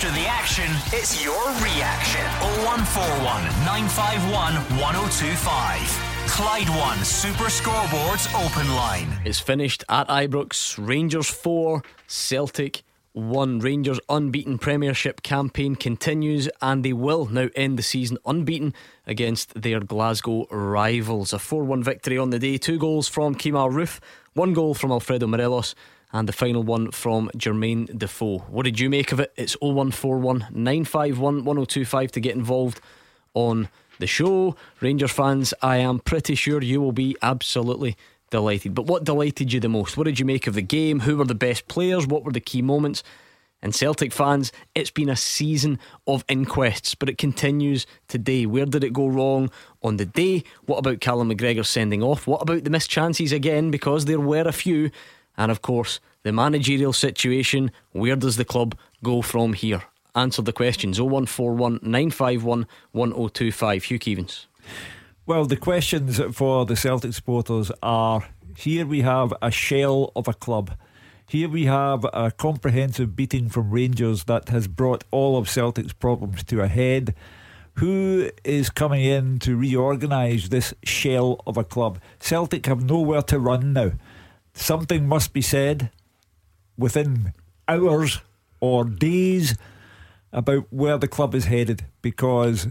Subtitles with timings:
[0.00, 0.64] After the action,
[0.98, 2.24] it's your reaction.
[2.64, 3.20] 0141
[3.66, 6.26] 951 1025.
[6.26, 9.20] Clyde One Super Scoreboards Open Line.
[9.26, 10.78] It's finished at Ibrox.
[10.78, 12.82] Rangers 4, Celtic
[13.12, 13.58] 1.
[13.58, 18.72] Rangers' unbeaten Premiership campaign continues and they will now end the season unbeaten
[19.06, 21.34] against their Glasgow rivals.
[21.34, 22.56] A 4 1 victory on the day.
[22.56, 24.00] Two goals from Kemar Roofe,
[24.32, 25.74] one goal from Alfredo Morelos,
[26.12, 28.38] and the final one from Jermaine Defoe.
[28.48, 29.32] What did you make of it?
[29.36, 32.80] It's 0141 951 1025 to get involved
[33.34, 33.68] on
[33.98, 34.56] the show.
[34.80, 37.96] Rangers fans, I am pretty sure you will be absolutely
[38.30, 38.74] delighted.
[38.74, 39.96] But what delighted you the most?
[39.96, 41.00] What did you make of the game?
[41.00, 42.06] Who were the best players?
[42.06, 43.02] What were the key moments?
[43.62, 48.46] And Celtic fans, it's been a season of inquests, but it continues today.
[48.46, 49.50] Where did it go wrong
[49.82, 50.44] on the day?
[50.64, 52.26] What about Callum McGregor sending off?
[52.26, 53.70] What about the missed chances again?
[53.70, 54.90] Because there were a few.
[55.40, 57.70] And of course, the managerial situation.
[57.92, 59.82] Where does the club go from here?
[60.14, 63.84] Answer the questions 0141 951 1025.
[63.84, 64.44] Hugh Keevins.
[65.24, 70.34] Well, the questions for the Celtic supporters are here we have a shell of a
[70.34, 70.72] club.
[71.26, 76.44] Here we have a comprehensive beating from Rangers that has brought all of Celtic's problems
[76.44, 77.14] to a head.
[77.74, 81.98] Who is coming in to reorganise this shell of a club?
[82.18, 83.92] Celtic have nowhere to run now.
[84.52, 85.90] Something must be said
[86.76, 87.32] within
[87.68, 88.20] hours
[88.60, 89.56] or days
[90.32, 92.68] about where the club is headed because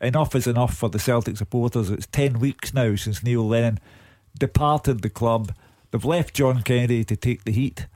[0.00, 1.90] enough is enough for the Celtic supporters.
[1.90, 3.78] It's 10 weeks now since Neil Lennon
[4.38, 5.54] departed the club.
[5.90, 7.86] They've left John Kennedy to take the heat.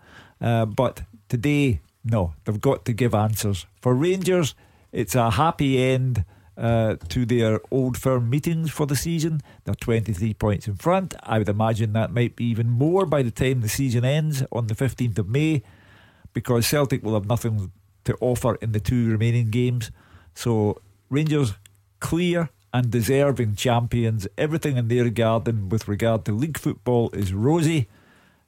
[0.41, 3.66] Uh, but today, no, they've got to give answers.
[3.80, 4.54] For Rangers,
[4.92, 6.24] it's a happy end
[6.56, 9.41] uh, to their old firm meetings for the season.
[9.64, 11.14] They're 23 points in front.
[11.22, 14.69] I would imagine that might be even more by the time the season ends on
[14.69, 15.62] the 15th of May
[16.32, 17.72] because Celtic will have nothing
[18.05, 19.91] to offer in the two remaining games.
[20.34, 21.55] So Rangers
[22.00, 24.27] clear and deserving champions.
[24.36, 27.88] Everything in their garden with regard to league football is rosy.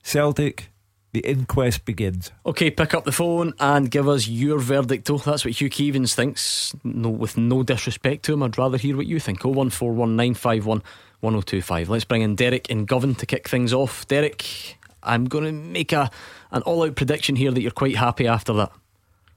[0.02, 0.70] Celtic,
[1.16, 2.30] the inquest begins.
[2.44, 5.08] Okay, pick up the phone and give us your verdict.
[5.08, 6.76] Oh, that's what Hugh Keevins thinks.
[6.84, 9.40] No, with no disrespect to him, I'd rather hear what you think.
[9.40, 10.82] 0141951
[11.20, 11.88] 1025.
[11.88, 14.06] Let's bring in Derek and Govan to kick things off.
[14.08, 16.10] Derek, I'm going to make a
[16.50, 18.72] an all out prediction here that you're quite happy after that.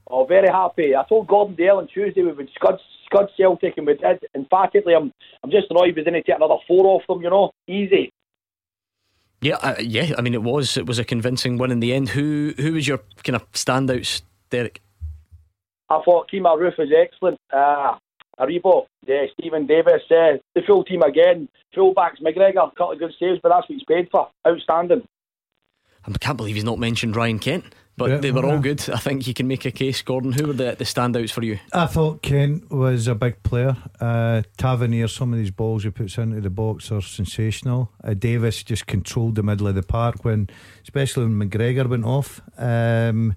[0.08, 0.98] Oh, very happy.
[0.98, 4.26] I told Gordon Dale on Tuesday we would scud, scud Celtic and we did.
[4.36, 5.14] Emphatically, I'm,
[5.46, 7.52] I'm just annoyed we didn't take another four off them, you know.
[7.68, 8.12] Easy.
[9.42, 10.14] Yeah, uh, yeah.
[10.18, 12.10] I mean, it was it was a convincing win in the end.
[12.10, 14.82] Who who was your kind of standouts, Derek?
[15.90, 17.40] I thought Kemar Roofe was excellent.
[17.52, 17.96] Uh,
[18.40, 21.50] Aribo, yeah, Steven Davis, uh, the full team again.
[21.76, 24.30] Fullbacks, McGregor, a couple of good saves, but that's what he's paid for.
[24.48, 25.04] Outstanding.
[26.06, 27.66] I can't believe he's not mentioned Ryan Kent.
[28.00, 28.54] But Yeah, they were yeah.
[28.54, 28.90] all good.
[28.90, 30.32] I think you can make a case, Gordon.
[30.32, 31.60] Who were the, the standouts for you?
[31.74, 33.76] I thought Kent was a big player.
[34.00, 37.92] Uh, Tavernier, some of these balls he puts into the box are sensational.
[38.02, 40.50] Uh, Davis just controlled the middle of the park when,
[40.84, 42.42] especially when McGregor went off.
[42.58, 43.36] Um,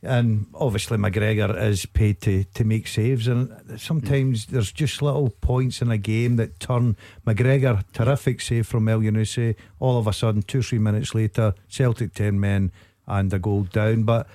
[0.00, 5.82] and obviously McGregor is paid to, to make saves, and sometimes there's just little points
[5.82, 9.56] in a game that turn McGregor terrific save from Elyounoussi.
[9.80, 12.70] All of a sudden, two three minutes later, Celtic ten men
[13.08, 14.04] and a goal down.
[14.04, 14.28] But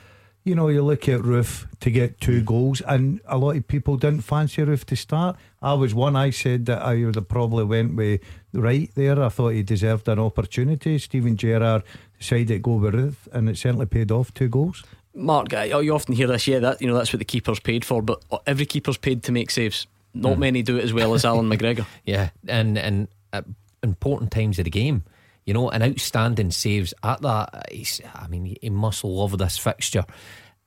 [0.43, 2.45] you know, you look at Roofe to get two mm.
[2.45, 5.37] goals, and a lot of people didn't fancy Roofe to start.
[5.61, 6.17] I was one.
[6.17, 8.19] I said that I would have probably went with
[8.51, 9.21] right there.
[9.23, 10.99] I thought he deserved an opportunity.
[10.99, 11.83] Steven Gerrard
[12.19, 14.33] decided to go with Roofe, and it certainly paid off.
[14.33, 14.83] Two goals.
[15.15, 16.47] Mark, I, oh, you often hear this.
[16.47, 18.01] Yeah, that you know that's what the keeper's paid for.
[18.01, 19.87] But uh, every keeper's paid to make saves.
[20.13, 20.39] Not mm.
[20.39, 21.85] many do it as well as Alan McGregor.
[22.05, 23.45] Yeah, and and at
[23.81, 25.03] important times of the game,
[25.45, 27.65] you know, and outstanding saves at that.
[27.71, 30.05] He's, I mean, he must love this fixture,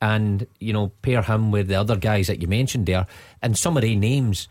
[0.01, 3.07] and you know, pair him with the other guys that you mentioned there,
[3.43, 4.49] and some of the names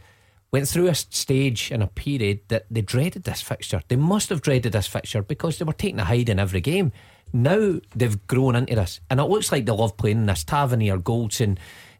[0.51, 3.81] went through a stage and a period that they dreaded this fixture.
[3.87, 6.93] They must have dreaded this fixture because they were taking a hide in every game.
[7.33, 10.43] Now they've grown into this, and it looks like they love playing in this.
[10.43, 11.57] Tavernier, Goldson,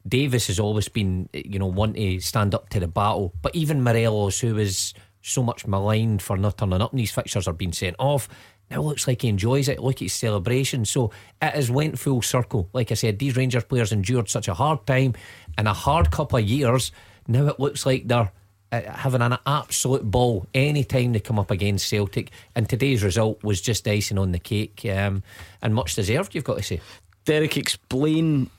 [0.08, 3.34] Davis has always been, you know, one to stand up to the battle.
[3.42, 4.94] But even Morelos, who was
[5.26, 8.30] so much maligned for not turning up in these fixtures, are being sent off.
[8.70, 9.80] Now it looks like he enjoys it.
[9.80, 10.86] Look at his celebration.
[10.86, 11.12] So
[11.42, 12.70] it has went full circle.
[12.74, 15.14] Like I said, these Rangers players endured such a hard time
[15.58, 16.92] and a hard couple of years.
[17.28, 18.32] Now it looks like they're
[18.72, 22.32] uh, having an absolute ball anytime they come up against Celtic.
[22.56, 25.24] And today's result was just icing on the cake um,
[25.62, 26.82] and much deserved, you've got to say.
[27.26, 28.50] Derek, explain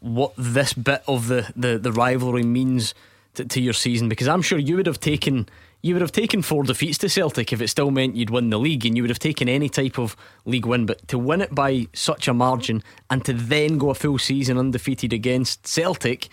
[0.00, 2.94] what this bit of the, the, the rivalry means
[3.34, 5.48] to, to your season because I'm sure you would have taken
[5.82, 8.58] You would have taken four defeats to Celtic if it still meant you'd win the
[8.58, 10.84] league, and you would have taken any type of league win.
[10.84, 14.58] But to win it by such a margin and to then go a full season
[14.58, 16.28] undefeated against Celtic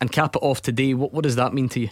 [0.00, 1.90] and cap it off today, what, what does that mean to you?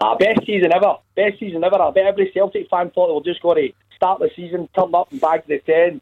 [0.00, 0.96] Ah, best season ever.
[1.14, 1.80] Best season ever.
[1.80, 4.94] I bet every Celtic fan thought they were just going to start the season, turn
[4.94, 6.00] up and bag the 10.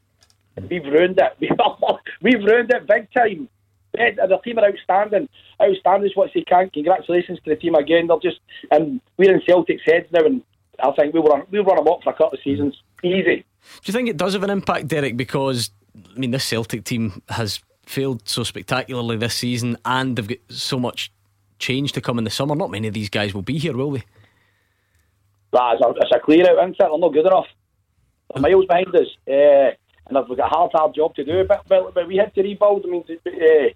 [0.69, 1.51] We've ruined it.
[2.23, 3.49] We've ruined it big time.
[3.93, 5.29] The team are outstanding.
[5.61, 6.71] Outstanding is what they can.
[6.71, 8.07] Congratulations to the team again.
[8.07, 8.41] They're just,
[8.71, 10.43] and we're in Celtic's heads now, and
[10.83, 12.81] I think we will we'll run them up for a couple of seasons.
[13.03, 13.45] Easy.
[13.83, 15.17] Do you think it does have an impact, Derek?
[15.17, 15.71] Because,
[16.15, 20.79] I mean, this Celtic team has failed so spectacularly this season, and they've got so
[20.79, 21.13] much
[21.59, 22.55] change to come in the summer.
[22.55, 24.05] Not many of these guys will be here, will they?
[25.53, 26.77] That's a, it's a clear out, isn't it?
[26.79, 27.47] They're not good enough.
[28.33, 29.09] They're miles behind us.
[29.29, 29.75] Uh,
[30.07, 31.45] and they've got a hard, hard job to do.
[31.47, 32.85] But, but, but we had to rebuild.
[32.87, 33.69] I mean, uh,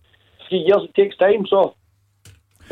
[0.49, 1.75] three years it takes time, so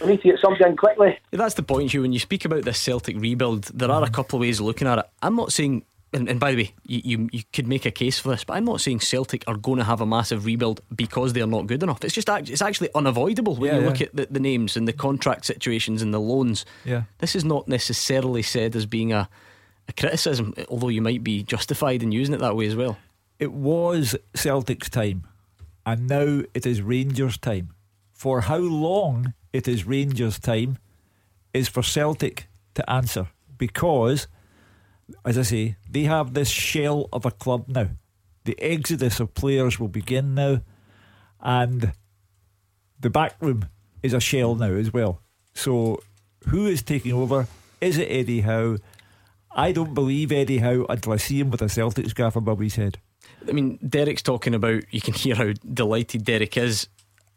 [0.00, 1.18] we need to get something in quickly.
[1.30, 2.02] That's the point, you.
[2.02, 4.88] When you speak about this Celtic rebuild, there are a couple of ways of looking
[4.88, 5.06] at it.
[5.22, 5.84] I'm not saying
[6.14, 8.54] and, and, by the way, you, you, you could make a case for this, but
[8.54, 11.82] I'm not saying Celtic are going to have a massive rebuild because they're not good
[11.82, 12.04] enough.
[12.04, 13.88] It's just it's actually unavoidable when yeah, you yeah.
[13.88, 16.66] look at the, the, names and the contract situations and the loans.
[16.84, 19.26] Yeah, this is not necessarily said as being a,
[19.88, 22.98] a criticism, although you might be justified in using it that way as well.
[23.38, 25.26] It was Celtic's time,
[25.84, 27.74] and now it is Rangers' time.
[28.12, 30.78] For how long it is Rangers' time
[31.52, 34.28] is for Celtic to answer because
[35.24, 37.88] as I say, they have this shell of a club now.
[38.44, 40.62] The exodus of players will begin now,
[41.40, 41.92] and
[42.98, 43.66] the back room
[44.02, 45.20] is a shell now as well.
[45.54, 46.02] So,
[46.48, 47.46] who is taking over?
[47.80, 48.78] Is it Eddie Howe?
[49.54, 52.76] I don't believe Eddie Howe until I see him with a Celtic scarf above his
[52.76, 52.98] head.
[53.48, 56.88] I mean, Derek's talking about, you can hear how delighted Derek is.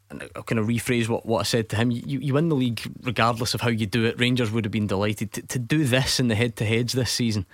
[0.10, 1.90] And I'll kind of rephrase what, what I said to him.
[1.90, 4.20] You, you win the league regardless of how you do it.
[4.20, 7.12] Rangers would have been delighted to, to do this in the head to heads this
[7.12, 7.46] season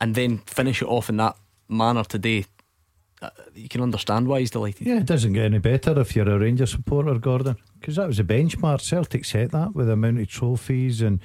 [0.00, 1.36] and then finish it off in that
[1.68, 2.46] manner today.
[3.22, 4.86] Uh, you can understand why he's delighted.
[4.86, 8.18] Yeah, it doesn't get any better if you're a Rangers supporter, Gordon, because that was
[8.18, 8.80] a benchmark.
[8.80, 11.20] Celtic set that with the amount of trophies and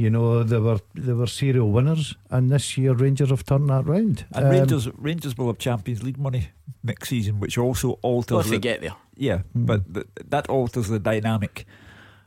[0.00, 3.84] you know they were they were serial winners, and this year Rangers have turned that
[3.84, 4.24] round.
[4.32, 6.48] And um, Rangers Rangers will have Champions League money
[6.82, 8.34] next season, which also alters.
[8.34, 9.66] Well, if they get there, yeah, mm.
[9.66, 11.66] but th- that alters the dynamic.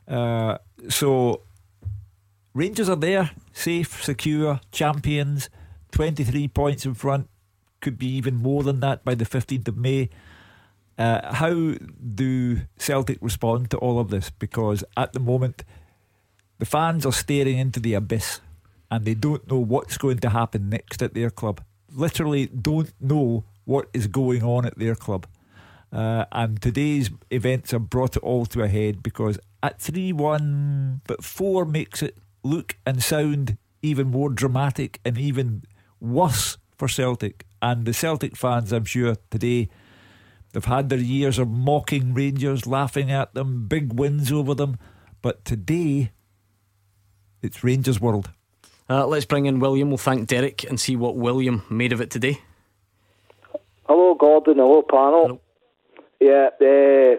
[0.06, 1.42] Uh, so
[2.54, 5.50] Rangers are there, safe, secure, champions.
[5.90, 7.28] 23 points in front,
[7.80, 10.10] could be even more than that by the 15th of May.
[10.98, 11.74] Uh, how
[12.14, 14.30] do Celtic respond to all of this?
[14.30, 15.64] Because at the moment,
[16.58, 18.40] the fans are staring into the abyss
[18.90, 21.62] and they don't know what's going to happen next at their club.
[21.90, 25.26] Literally, don't know what is going on at their club.
[25.92, 31.02] Uh, and today's events have brought it all to a head because at 3 1,
[31.06, 35.62] but 4 makes it look and sound even more dramatic and even
[36.00, 37.46] worse for Celtic.
[37.62, 39.68] And the Celtic fans, I'm sure, today,
[40.52, 44.78] they've had their years of mocking Rangers, laughing at them, big wins over them.
[45.22, 46.10] But today,
[47.44, 48.30] it's Rangers' world.
[48.88, 49.88] Uh, let's bring in William.
[49.88, 52.40] We'll thank Derek and see what William made of it today.
[53.86, 54.56] Hello, Gordon.
[54.56, 55.22] Hello, panel.
[55.26, 55.40] Hello.
[56.20, 57.16] Yeah, uh,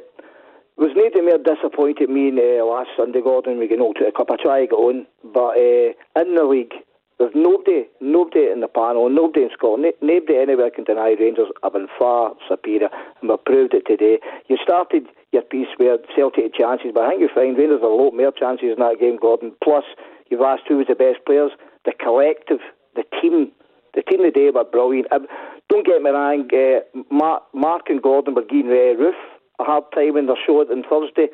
[0.77, 3.59] was nothing more disappointed me in, uh, last Sunday, Gordon.
[3.59, 4.31] We can all to a cup.
[4.31, 6.73] I try to get on, but uh, in the league,
[7.17, 11.73] there's nobody, nobody in the panel, nobody in Scotland, nobody anywhere can deny Rangers have
[11.73, 12.89] been far superior,
[13.21, 14.19] and we've proved it today.
[14.49, 17.91] You started your piece where Celtic had chances, but I think you find Rangers have
[17.91, 19.53] a lot more chances in that game, Gordon.
[19.63, 19.85] Plus,
[20.29, 21.51] you've asked who was the best players.
[21.85, 22.59] The collective,
[22.95, 23.51] the team,
[23.93, 25.11] the team of today were brilliant.
[25.11, 25.27] Um,
[25.69, 29.23] don't get me wrong, uh, Mark, Mark and Gordon were giving uh, Roofe
[29.59, 31.27] a hard time in their show on Thursday.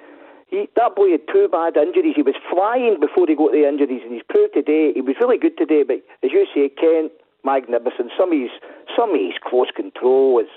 [0.48, 2.16] He, that boy had two bad injuries.
[2.16, 5.38] He was flying before he got the injuries, and he's proved today he was really
[5.38, 5.84] good today.
[5.84, 7.12] But as you say, Kent,
[7.44, 8.12] magnificent.
[8.18, 8.52] Some of his,
[8.96, 10.52] some of his close control is.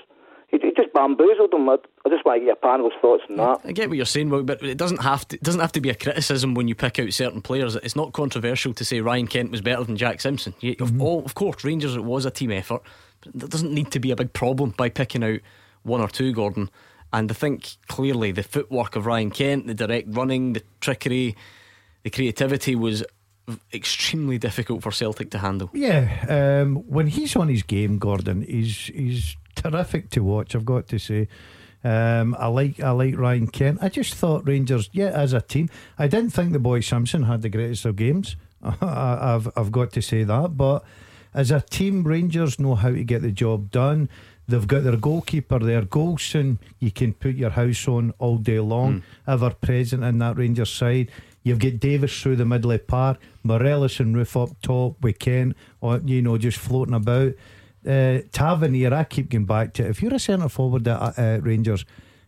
[0.61, 1.69] He, he just bamboozled them.
[1.69, 3.61] I, I just want to get your panel's thoughts on that.
[3.65, 5.35] I get what you're saying, but it doesn't have to.
[5.35, 7.75] It doesn't have to be a criticism when you pick out certain players.
[7.75, 10.53] It's not controversial to say Ryan Kent was better than Jack Simpson.
[10.59, 11.01] You, mm-hmm.
[11.01, 12.81] of, of course, Rangers it was a team effort.
[13.21, 15.39] But there doesn't need to be a big problem by picking out
[15.83, 16.33] one or two.
[16.33, 16.69] Gordon.
[17.13, 21.35] And I think clearly the footwork of Ryan Kent, the direct running, the trickery,
[22.03, 23.03] the creativity was
[23.73, 25.69] extremely difficult for Celtic to handle.
[25.73, 30.55] Yeah, um, when he's on his game, Gordon, he's he's terrific to watch.
[30.55, 31.27] I've got to say.
[31.83, 33.79] Um, I like I like Ryan Kent.
[33.81, 37.43] I just thought Rangers, yeah, as a team, I didn't think the boy Simpson had
[37.43, 38.35] the greatest of games.
[38.63, 40.83] I've I've got to say that, but
[41.33, 44.09] as a team, Rangers know how to get the job done.
[44.47, 46.59] They've got their goalkeeper there, Goldson.
[46.79, 49.03] You can put your house on all day long, mm.
[49.27, 51.11] ever present in that Rangers side.
[51.45, 54.97] You've got Davis through the middle of the park, Morelos and Roofe up top.
[55.01, 57.33] We can, or you know, just floating about.
[57.87, 59.87] Uh, Tavernier, I keep going back to.
[59.87, 61.85] If you're a centre forward at uh, Rangers,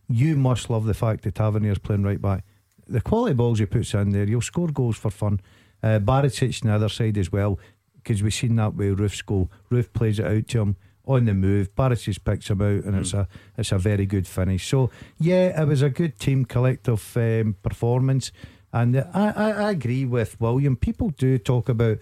[0.07, 2.43] you must love the fact that Tavernier's playing right back.
[2.87, 5.41] The quality balls he puts in there, you'll score goals for fun.
[5.81, 7.59] Uh, Barisic on the other side as well,
[7.95, 9.49] because we've seen that way Roofe's goal.
[9.71, 10.75] Roofe plays it out to him
[11.07, 11.73] on the move.
[11.75, 12.99] Barisic picks him out, and mm.
[12.99, 14.67] it's a it's a very good finish.
[14.67, 18.31] So yeah, it was a good team collective um, performance,
[18.73, 20.75] and I, I, I agree with William.
[20.75, 21.99] People do talk about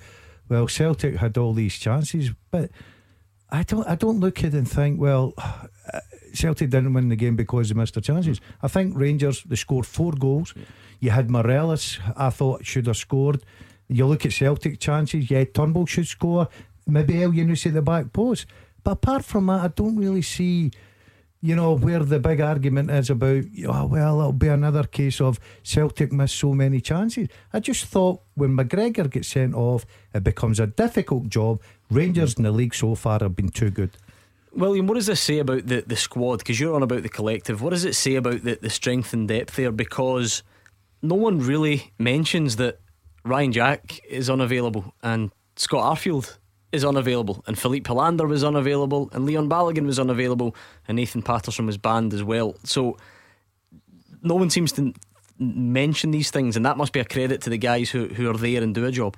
[0.50, 2.70] well, Celtic had all these chances, but
[3.50, 5.34] I don't I don't look at it and think well.
[6.34, 8.42] Celtic didn't win the game because they missed their chances.
[8.62, 10.54] I think Rangers they scored four goals.
[10.56, 10.64] Yeah.
[11.00, 13.44] You had Morelos, I thought should have scored.
[13.88, 16.50] You look at Celtic chances, yeah, Turnbull should score.
[16.88, 18.48] Maybe El Yunus at the back post.
[18.84, 20.72] But apart from that, I don't really see,
[21.46, 25.40] you know, where the big argument is about, oh, well, it'll be another case of
[25.62, 27.28] Celtic missed so many chances.
[27.54, 31.62] I just thought when McGregor gets sent off, it becomes a difficult job.
[31.92, 33.92] Rangers in the league so far have been too good.
[34.54, 36.40] William, what does this say about the, the squad?
[36.40, 37.62] Because you're on about the collective.
[37.62, 39.72] What does it say about the, the strength and depth there?
[39.72, 40.42] Because
[41.04, 42.80] no one really mentions that
[43.24, 46.38] Ryan Jack is unavailable and Scott Arfield
[46.76, 50.56] is unavailable, and Filip Helander was unavailable, and Leon Balogun was unavailable,
[50.88, 52.56] and Nathan Patterson was banned as well.
[52.64, 52.98] So
[54.22, 54.94] no one seems to
[55.40, 58.38] mention these things, and that must be a credit to the guys who, who are
[58.38, 59.16] there and do a job.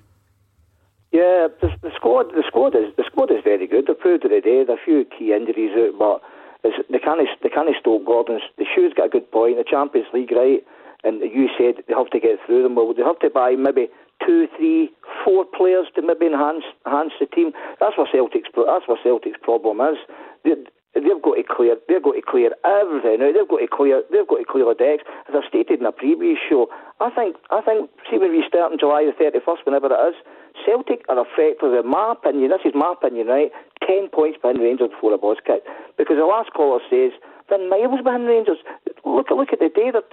[1.11, 3.87] Yeah, the, the squad the squad is the squad is very good.
[3.87, 4.63] They proved it today.
[4.63, 6.21] There are a few key injuries out, but
[6.63, 8.41] they can't they can't stop Gordon's.
[8.57, 9.57] The shoes got a good point.
[9.57, 10.63] The Champions League, right?
[11.03, 12.75] And you said they have to get through them.
[12.75, 13.87] Well, they have to buy maybe
[14.25, 14.89] two, three,
[15.23, 17.51] four players to maybe enhance enhance the team.
[17.79, 19.97] That's what Celtic's that's what Celtic's problem is.
[20.43, 20.55] They,
[20.95, 23.31] they've got to clear they've got to clear everything now.
[23.31, 25.03] They've got to clear they've got to clear the decks.
[25.29, 26.67] As I've stated in a previous show,
[26.99, 30.01] I think I think see when we start on July the thirty first, whenever it
[30.09, 30.17] is,
[30.65, 33.51] Celtic are effectively, in my opinion, this is my opinion, right?
[33.85, 35.61] Ten points behind Rangers before a boss kick.
[35.97, 37.13] Because the last caller says
[37.49, 38.57] they're miles behind Rangers.
[39.05, 40.09] Look look at the day that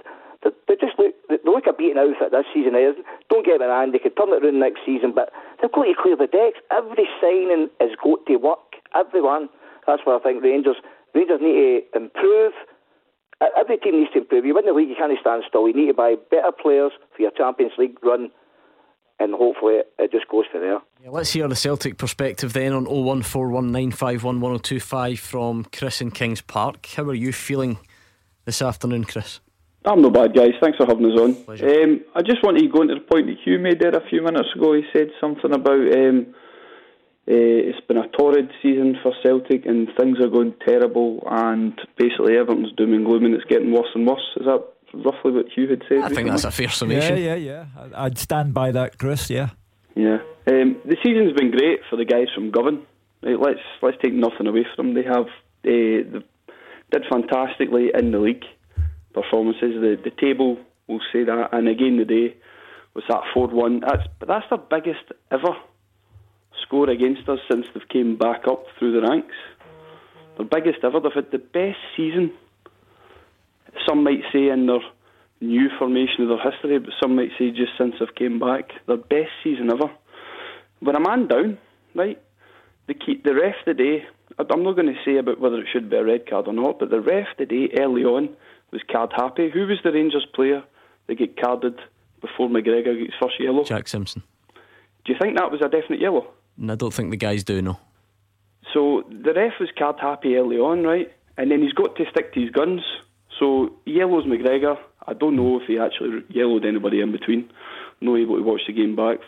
[0.67, 2.75] they just look they look a beaten outfit this season.
[2.75, 2.93] Eh?
[3.29, 5.93] Don't get me wrong, they could turn it around next season, but they've got to
[5.97, 6.59] clear the decks.
[6.71, 8.81] Every signing has got to work.
[8.93, 9.49] Everyone.
[9.87, 10.77] That's what I think Rangers
[11.13, 12.53] Rangers need to improve.
[13.57, 14.45] Every team needs to improve.
[14.45, 15.67] You win the league, you can't stand still.
[15.67, 18.31] You need to buy better players for your Champions League run
[19.19, 20.79] and hopefully it just goes for there.
[21.03, 26.85] Yeah, let's hear the Celtic perspective then on 01419511025 from Chris in Kings Park.
[26.95, 27.77] How are you feeling
[28.45, 29.39] this afternoon, Chris?
[29.85, 30.53] I'm not bad, guys.
[30.61, 31.31] Thanks for having us on.
[31.47, 34.21] Um, I just wanted to go into the point that Hugh made there a few
[34.21, 34.73] minutes ago.
[34.73, 36.33] He said something about um,
[37.27, 42.37] uh, it's been a torrid season for Celtic and things are going terrible and basically
[42.37, 44.21] everything's doom and gloom and it's getting worse and worse.
[44.37, 44.63] Is that
[44.93, 46.03] roughly what Hugh had said?
[46.03, 47.17] I think that's a fair summation.
[47.17, 47.87] Yeah, yeah, yeah.
[47.95, 49.29] I'd stand by that, Chris.
[49.29, 49.49] Yeah.
[49.95, 50.19] Yeah.
[50.47, 52.85] Um, the season's been great for the guys from Govan.
[53.23, 54.95] Right, let's let's take nothing away from them.
[54.95, 55.29] They have uh,
[55.63, 56.19] they
[56.91, 58.43] did fantastically in the league
[59.15, 59.73] performances.
[59.81, 62.35] The the table will say that, and again today
[62.93, 63.79] was that four one.
[63.79, 65.55] That's but that's their biggest ever
[66.63, 69.35] score against us since they've came back up through the ranks.
[70.37, 70.99] Their biggest ever.
[70.99, 72.31] They've had the best season.
[73.87, 74.79] Some might say in their
[75.41, 78.97] new formation of their history, but some might say just since they've came back, their
[78.97, 79.91] best season ever.
[80.79, 81.57] When a man down,
[81.93, 82.21] right,
[82.87, 84.05] the key, the ref today.
[84.37, 86.79] I'm not going to say about whether it should be a red card or not,
[86.79, 88.35] but the ref today early on
[88.71, 89.49] was card happy.
[89.49, 90.63] Who was the Rangers player
[91.07, 91.79] that get carded
[92.21, 93.63] before McGregor gets first yellow?
[93.63, 94.23] Jack Simpson.
[95.05, 96.27] Do you think that was a definite yellow?
[96.57, 97.79] No, I don't think the guys do, no.
[98.73, 101.11] So the ref was card happy early on, right?
[101.37, 102.81] And then he's got to stick to his guns.
[103.39, 104.77] So yellows McGregor.
[105.07, 107.49] I don't know if he actually yellowed anybody in between.
[108.01, 109.19] not able to watch the game back.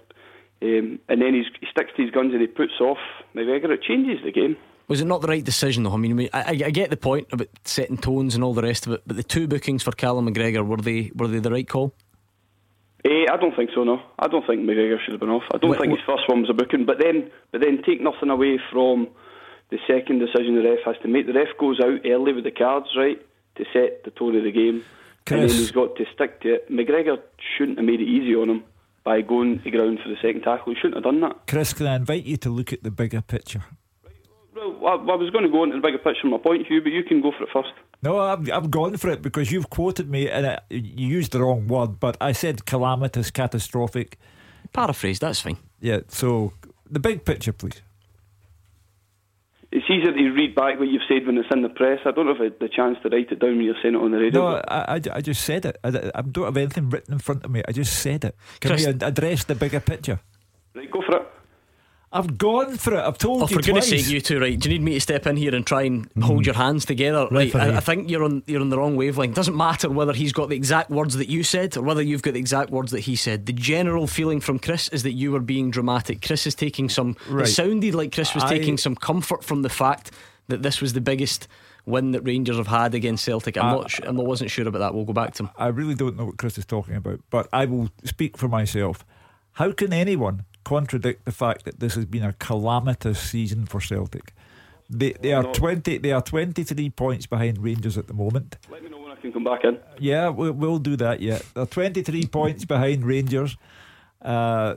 [0.61, 2.97] Um, and then he sticks to his guns and he puts off
[3.35, 3.69] McGregor.
[3.69, 4.57] It changes the game.
[4.87, 5.93] Was it not the right decision though?
[5.93, 8.93] I mean, I, I, get the point about setting tones and all the rest of
[8.93, 11.93] it, but the two bookings for Callum McGregor were they were they the right call?
[13.03, 13.83] Eh, I don't think so.
[13.83, 15.43] No, I don't think McGregor should have been off.
[15.53, 16.85] I don't think his first one was a booking.
[16.85, 19.07] But then, but then take nothing away from
[19.69, 21.27] the second decision the ref has to make.
[21.27, 23.19] The ref goes out early with the cards, right,
[23.55, 24.83] to set the tone of the game,
[25.25, 25.39] Chris.
[25.39, 26.71] and then he's got to stick to it.
[26.71, 27.19] McGregor
[27.57, 28.63] shouldn't have made it easy on him
[29.03, 30.73] by going to ground for the second tackle.
[30.73, 31.47] He shouldn't have done that.
[31.47, 33.63] Chris, can I invite you to look at the bigger picture?
[34.57, 36.67] Well, I, I was going to go into the bigger picture from my point of
[36.67, 37.69] view, but you can go for it first.
[38.01, 41.41] No, I'm, I'm going for it because you've quoted me and it, you used the
[41.41, 44.17] wrong word, but I said calamitous, catastrophic.
[44.73, 45.57] Paraphrase, that's fine.
[45.79, 46.53] Yeah, so
[46.89, 47.81] the big picture, please.
[49.71, 51.99] it's easier to read back what you've said when it's in the press.
[52.05, 53.95] I don't have if I had the chance to write it down when you're saying
[53.95, 54.41] it on the radio.
[54.41, 55.77] No, I, I, I just said it.
[55.83, 57.61] I, I don't have anything written in front of me.
[57.67, 58.35] I just said it.
[58.59, 60.19] Can Chris, we address the bigger picture?
[60.73, 61.27] Right, go for it.
[62.17, 62.99] I've gone for it.
[62.99, 63.55] I've told oh, you.
[63.55, 64.59] For goodness sake, you two, right?
[64.59, 66.23] Do you need me to step in here and try and mm.
[66.23, 67.27] hold your hands together?
[67.29, 69.35] Right, I, I, think you're on you're on the wrong wavelength.
[69.35, 72.33] Doesn't matter whether he's got the exact words that you said or whether you've got
[72.33, 73.45] the exact words that he said.
[73.45, 76.23] The general feeling from Chris is that you were being dramatic.
[76.23, 77.15] Chris is taking some.
[77.29, 77.47] Right.
[77.47, 80.11] It sounded like Chris was I, taking some comfort from the fact
[80.47, 81.47] that this was the biggest
[81.85, 83.57] win that Rangers have had against Celtic.
[83.57, 84.07] I'm I, not.
[84.07, 84.95] I wasn't sure about that.
[84.95, 85.49] We'll go back to him.
[85.55, 89.05] I really don't know what Chris is talking about, but I will speak for myself.
[89.53, 94.33] How can anyone contradict the fact that this has been a calamitous season for Celtic.
[94.89, 98.57] They they are twenty they are twenty three points behind Rangers at the moment.
[98.69, 99.79] Let me know when I can come back in.
[99.99, 101.21] Yeah, we'll, we'll do that.
[101.21, 103.57] Yeah, they're twenty three points behind Rangers.
[104.21, 104.75] Uh,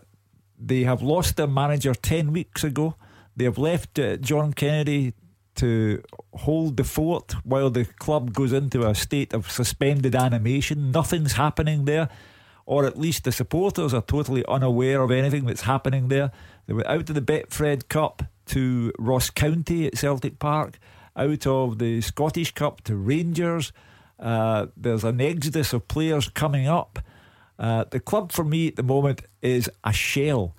[0.58, 2.94] they have lost their manager ten weeks ago.
[3.36, 5.14] They have left uh, John Kennedy
[5.56, 6.02] to
[6.34, 10.90] hold the fort while the club goes into a state of suspended animation.
[10.90, 12.08] Nothing's happening there
[12.66, 16.30] or at least the supporters are totally unaware of anything that's happening there.
[16.66, 20.78] They went out of the Betfred Cup to Ross County at Celtic Park,
[21.16, 23.72] out of the Scottish Cup to Rangers.
[24.18, 26.98] Uh, there's an exodus of players coming up.
[27.58, 30.56] Uh, the club for me at the moment is a shell,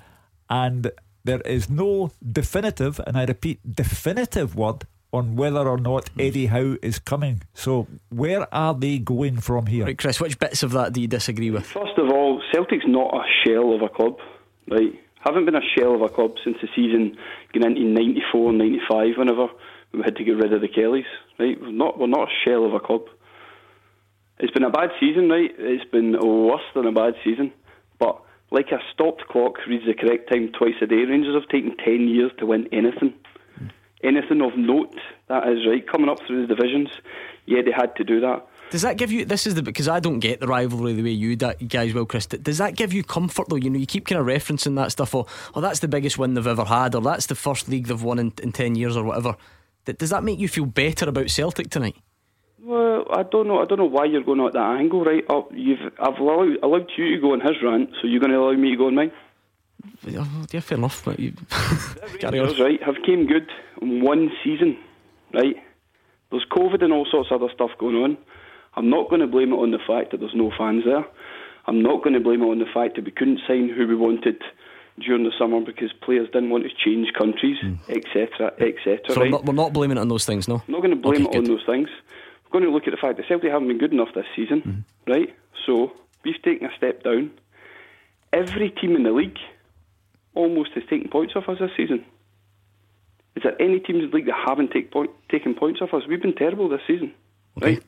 [0.50, 0.92] and
[1.24, 6.22] there is no definitive, and I repeat, definitive word on whether or not hmm.
[6.22, 7.42] Eddie Howe is coming.
[7.54, 9.86] So, where are they going from here?
[9.86, 11.66] Right, Chris, which bits of that do you disagree with?
[11.66, 14.18] First of all, Celtic's not a shell of a club,
[14.70, 14.94] right?
[15.20, 17.18] Haven't been a shell of a club since the season
[17.54, 19.48] going into 94, 95, whenever
[19.94, 21.06] we had to get rid of the Kellys,
[21.38, 21.60] right?
[21.60, 23.04] We're not, we're not a shell of a club.
[24.40, 25.52] It's been a bad season, right?
[25.58, 27.52] It's been worse than a bad season.
[28.00, 31.78] But like a stopped clock reads the correct time twice a day, Rangers have taken
[31.78, 33.14] 10 years to win anything
[34.04, 34.96] anything of note.
[35.28, 35.86] That is right.
[35.88, 36.90] Coming up through the divisions,
[37.46, 38.46] yeah, they had to do that.
[38.72, 39.26] Does that give you?
[39.26, 42.26] This is the because I don't get the rivalry the way you guys will, Chris.
[42.26, 43.58] Does that give you comfort though?
[43.58, 45.14] You know, you keep kind of referencing that stuff.
[45.14, 48.02] Or oh, that's the biggest win they've ever had, or that's the first league they've
[48.02, 49.36] won in, in ten years, or whatever.
[49.86, 51.98] Does that make you feel better about Celtic tonight?
[52.64, 53.62] Well, I don't know.
[53.62, 55.24] I don't know why you're going at that angle, right?
[55.26, 58.32] Up, oh, you've I've allowed, allowed you to go on his rant, so you're going
[58.32, 59.12] to allow me to go on mine.
[60.04, 61.04] Yeah, fair enough.
[61.06, 61.34] But you
[62.20, 62.58] carry on.
[62.60, 63.50] Right, have came good
[63.82, 64.78] in one season,
[65.34, 65.56] right?
[66.32, 68.18] There's COVID and all sorts of other stuff going on.
[68.76, 71.06] I'm not going to blame it on the fact that there's no fans there.
[71.66, 73.96] I'm not going to blame it on the fact that we couldn't sign who we
[73.96, 74.42] wanted
[75.00, 77.58] during the summer because players didn't want to change countries,
[77.90, 78.70] etc., mm.
[78.70, 79.00] etc.
[79.00, 79.26] Et so right?
[79.26, 80.56] we're, not, we're, not, blaming it on those things, no.
[80.56, 81.50] I'm not going to blame okay, it good.
[81.50, 81.90] on those things.
[82.46, 84.62] We're going to look at the fact that Celtic haven't been good enough this season,
[84.62, 85.12] mm.
[85.14, 85.36] right?
[85.66, 87.32] So we've taken a step down.
[88.34, 89.38] Every team in the league
[90.34, 92.06] almost has taken points off us this season.
[93.36, 96.04] Is there any teams in the league that haven't take point, taken points off us?
[96.08, 97.14] We've been terrible this season,
[97.58, 97.74] okay.
[97.74, 97.84] right?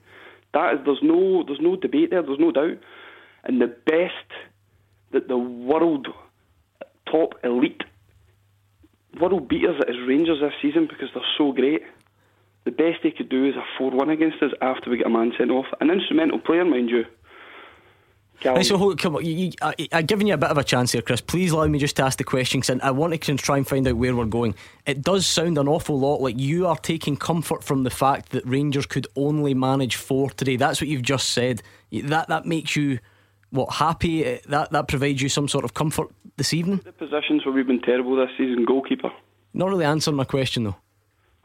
[0.54, 2.22] That is, there's no, there's no debate there.
[2.22, 2.78] There's no doubt.
[3.44, 4.32] And the best
[5.12, 6.08] that the world
[7.06, 7.84] top elite
[9.20, 11.84] world beaters that is Rangers this season because they're so great.
[12.66, 15.10] The best they could do is a 4 1 against us after we get a
[15.10, 15.66] man sent off.
[15.82, 17.04] An instrumental player, mind you.
[18.46, 20.64] Right, so hold, come on, you, you, I, I've given you a bit of a
[20.64, 21.22] chance here, Chris.
[21.22, 23.88] Please allow me just to ask the question because I want to try and find
[23.88, 24.56] out where we're going.
[24.86, 28.46] It does sound an awful lot like you are taking comfort from the fact that
[28.46, 30.58] Rangers could only manage four today.
[30.58, 31.62] That's what you've just said.
[31.92, 33.00] That that makes you
[33.52, 34.40] what happy?
[34.48, 36.82] That that provides you some sort of comfort this evening.
[36.84, 39.12] The positions where we've been terrible this season, goalkeeper.
[39.54, 40.76] Not really answering my question though.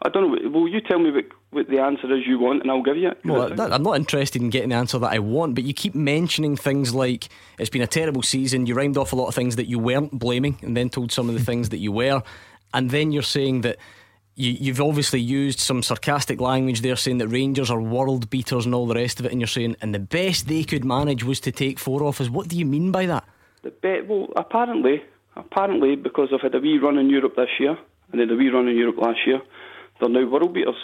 [0.03, 0.51] I don't know.
[0.51, 3.09] Will you tell me what, what the answer is you want, and I'll give you
[3.09, 3.19] it?
[3.25, 5.95] Well, that, I'm not interested in getting the answer that I want, but you keep
[5.95, 8.67] mentioning things like it's been a terrible season.
[8.67, 11.29] You rhymed off a lot of things that you weren't blaming, and then told some
[11.29, 12.23] of the things that you were,
[12.75, 13.77] and then you're saying that.
[14.41, 18.73] You, have obviously used some sarcastic language there, saying that Rangers are world beaters and
[18.73, 21.41] all the rest of it, and you're saying, and the best they could manage was
[21.41, 22.31] to take four off us.
[22.31, 23.25] What do you mean by that?
[23.65, 25.03] The be- well, apparently,
[25.35, 27.77] apparently, because I've had a wee run in Europe this year,
[28.13, 29.41] and had a wee run in Europe last year,
[29.99, 30.77] they're now world beaters.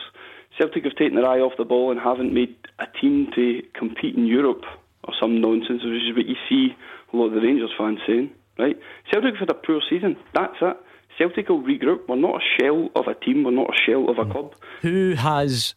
[0.59, 4.14] Celtic have taken their eye off the ball and haven't made a team to compete
[4.14, 4.64] in Europe
[5.05, 6.77] or some nonsense, which is what you see
[7.12, 8.79] a lot of the Rangers fans saying, right?
[9.11, 10.17] Celtic have had a poor season.
[10.33, 10.77] That's it.
[11.19, 12.09] Celtic will regroup.
[12.09, 13.45] We're not a shell of a team.
[13.45, 14.33] We're not a shell of a hmm.
[14.33, 14.55] club.
[14.83, 15.75] Who has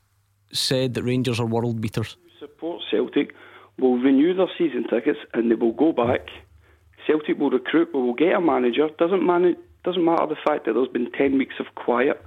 [0.51, 2.17] said that Rangers are world beaters?
[2.39, 3.33] support Celtic
[3.79, 6.27] will renew their season tickets and they will go back.
[7.05, 7.89] Celtic will recruit.
[7.93, 8.89] We will get a manager.
[8.99, 12.23] Doesn't man- doesn't matter the fact that there's been ten weeks of quiet.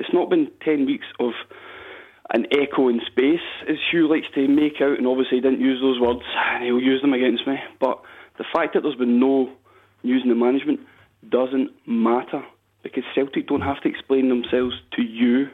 [0.00, 1.32] It's not been 10 weeks of
[2.32, 5.80] an echo in space, as Hugh likes to make out, and obviously he didn't use
[5.80, 7.56] those words, and he'll use them against me.
[7.80, 8.00] But
[8.38, 9.50] the fact that there's been no
[10.02, 10.80] news in the management
[11.28, 12.42] doesn't matter.
[12.82, 15.48] because Celtic don't have to explain themselves to you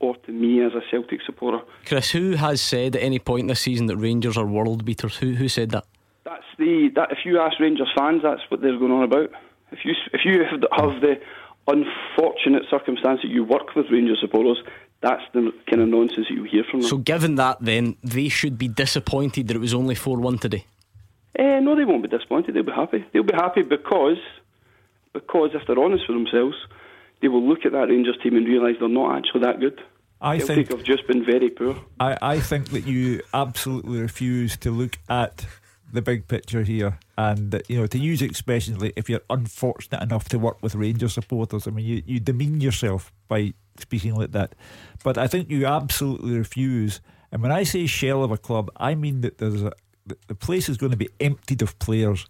[0.00, 1.60] or to me as a Celtic supporter.
[1.86, 5.16] Chris, who has said at any point this season that Rangers are world beaters?
[5.16, 5.84] Who who said that?
[6.24, 7.12] That's the that.
[7.12, 9.30] If you ask Rangers fans, that's what they're going on about.
[9.70, 11.20] If you if you have the
[11.68, 14.58] unfortunate circumstance that you work with Rangers supporters,
[15.02, 16.88] that's the kind of nonsense that you hear from them.
[16.88, 20.64] So, given that, then they should be disappointed that it was only four one today.
[21.36, 22.54] Eh, no, they won't be disappointed.
[22.54, 23.04] They'll be happy.
[23.12, 24.18] They'll be happy because
[25.12, 26.56] because if they're honest with themselves,
[27.20, 29.80] they will look at that Rangers team and realise they're not actually that good.
[30.20, 31.76] I Celtic think have just been very poor.
[31.98, 35.46] I, I think that you absolutely refuse to look at
[35.92, 40.28] the big picture here, and you know to use expressions like if you're unfortunate enough
[40.30, 44.54] to work with Rangers supporters, I mean you, you demean yourself by speaking like that.
[45.02, 47.00] But I think you absolutely refuse.
[47.30, 49.72] And when I say shell of a club, I mean that there's a
[50.26, 52.26] the place is going to be emptied of players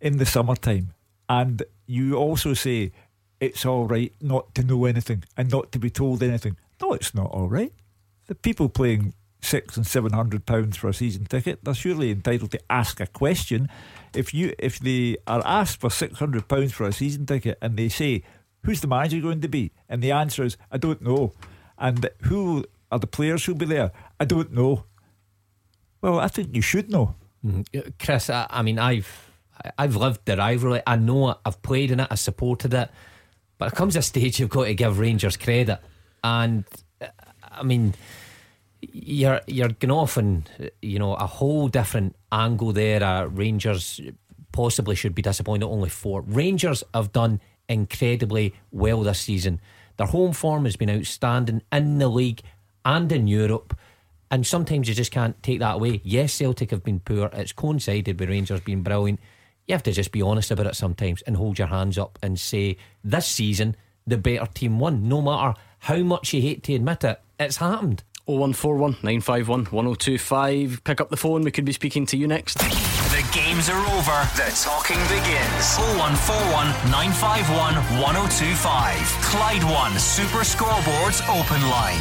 [0.00, 0.94] in the summertime,
[1.28, 2.92] and you also say
[3.40, 6.56] it's all right not to know anything and not to be told anything.
[6.80, 7.72] No, it's not all right.
[8.26, 12.52] The people playing six and seven hundred pounds for a season ticket, they're surely entitled
[12.52, 13.68] to ask a question.
[14.14, 17.76] If you if they are asked for six hundred pounds for a season ticket and
[17.76, 18.22] they say,
[18.62, 19.72] Who's the manager going to be?
[19.88, 21.32] And the answer is, I don't know.
[21.78, 23.92] And who are the players who'll be there?
[24.18, 24.84] I don't know.
[26.02, 27.14] Well, I think you should know.
[27.44, 27.64] Mm,
[27.98, 29.30] Chris, I, I mean I've
[29.78, 30.82] I've lived the rivalry.
[30.86, 32.90] I know it, I've played in it, I supported it.
[33.58, 35.80] But it comes a stage you've got to give Rangers credit.
[36.22, 36.64] And
[37.42, 37.94] I mean
[38.80, 40.44] you're you're going off on
[40.80, 43.02] you know a whole different angle there.
[43.02, 44.00] Uh, Rangers
[44.52, 45.66] possibly should be disappointed.
[45.66, 46.22] Only four.
[46.22, 49.60] Rangers have done incredibly well this season.
[49.96, 52.42] Their home form has been outstanding in the league
[52.84, 53.76] and in Europe.
[54.30, 56.00] And sometimes you just can't take that away.
[56.04, 57.30] Yes, Celtic have been poor.
[57.32, 59.20] It's coincided with Rangers being brilliant.
[59.66, 62.38] You have to just be honest about it sometimes and hold your hands up and
[62.38, 65.08] say, this season, the better team won.
[65.08, 68.02] No matter how much you hate to admit it, it's happened.
[68.26, 70.84] 0141 951 1025.
[70.84, 71.42] Pick up the phone.
[71.42, 72.99] We could be speaking to you next.
[73.32, 74.28] Games are over.
[74.34, 75.78] The talking begins.
[76.02, 79.06] 0141 951 1025.
[79.22, 82.00] Clyde One Super Scoreboards Open Line.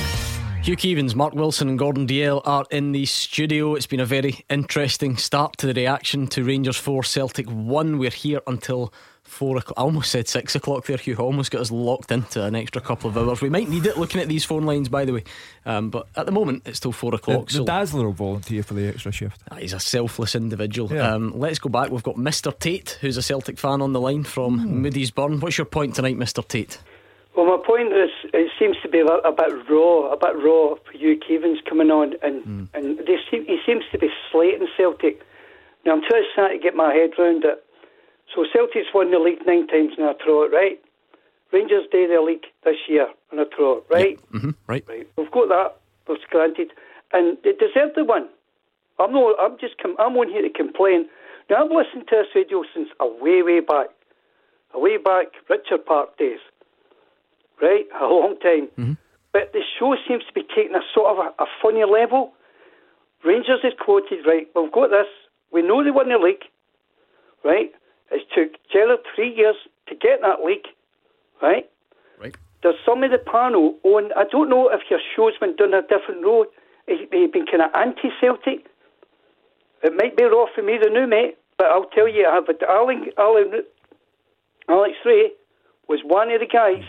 [0.63, 3.75] Hugh Keevins, Mark Wilson, and Gordon Dalziel are in the studio.
[3.75, 7.99] It's been a very interesting start to the reaction to Rangers 4 Celtic 1.
[7.99, 8.91] We're here until
[9.39, 9.73] four o'clock.
[9.77, 11.15] I almost said six o'clock there, Hugh.
[11.15, 13.39] Almost got us locked into an extra couple of hours.
[13.39, 15.23] We might need it looking at these phone lines, by the way.
[15.65, 17.47] Um, but at the moment, it's till four o'clock.
[17.47, 19.41] The, the so Dazzler will volunteer for the extra shift.
[19.49, 20.93] Ah, he's a selfless individual.
[20.93, 21.13] Yeah.
[21.13, 21.89] Um, let's go back.
[21.89, 22.57] We've got Mr.
[22.57, 24.91] Tate, who's a Celtic fan on the line from mm.
[24.91, 25.39] Moodiesburn.
[25.41, 26.45] What's your point tonight, Mr.
[26.45, 26.77] Tate?
[27.37, 30.75] Well, my point is, it seems to be a, a bit raw, a bit raw
[30.75, 32.67] for Hugh Keevins coming on, and mm.
[32.73, 32.99] and
[33.31, 35.21] seem, he seems to be slating Celtic.
[35.85, 37.63] Now I'm just trying to get my head round it.
[38.35, 40.79] So Celtic's won the league nine times in a trot, right?
[41.51, 44.11] Rangers do the league this year in a trot, right?
[44.11, 44.19] Yep.
[44.33, 44.49] Mm-hmm.
[44.67, 44.85] Right.
[44.87, 45.07] Right.
[45.17, 45.75] We've got that.
[46.07, 46.71] That's granted,
[47.13, 48.27] and they deserve the win.
[48.99, 49.35] I'm not.
[49.39, 49.77] I'm just.
[49.77, 51.07] Com- I'm on here to complain.
[51.49, 53.87] Now I've listened to this radio since a way, way back,
[54.73, 56.39] a way back Richard Park days,
[57.61, 57.85] right?
[57.99, 58.67] A long time.
[58.77, 58.93] Mm-hmm.
[59.33, 62.33] But the show seems to be taking a sort of a, a funny level.
[63.23, 64.47] Rangers is quoted, right?
[64.55, 65.07] We've got this.
[65.51, 66.45] We know they won the league,
[67.43, 67.71] right?
[68.11, 69.55] It took Gerrard three years
[69.87, 70.67] to get that league,
[71.41, 71.69] right?
[72.19, 72.35] Right.
[72.63, 74.11] There's some of the panel on.
[74.17, 76.47] I don't know if your show's been done a different road.
[76.87, 78.65] They've been kind of anti-Celtic.
[79.83, 82.45] It might be raw for me, the new mate, but I'll tell you, I have
[82.67, 83.63] Alan, Alan,
[84.67, 85.31] Alex Rae
[85.87, 86.83] was one of the guys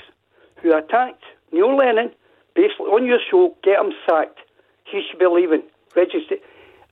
[0.63, 2.11] who attacked Neil Lennon
[2.55, 3.55] basically on your show.
[3.63, 4.41] Get him sacked.
[4.85, 5.63] He should be leaving.
[5.95, 6.37] Register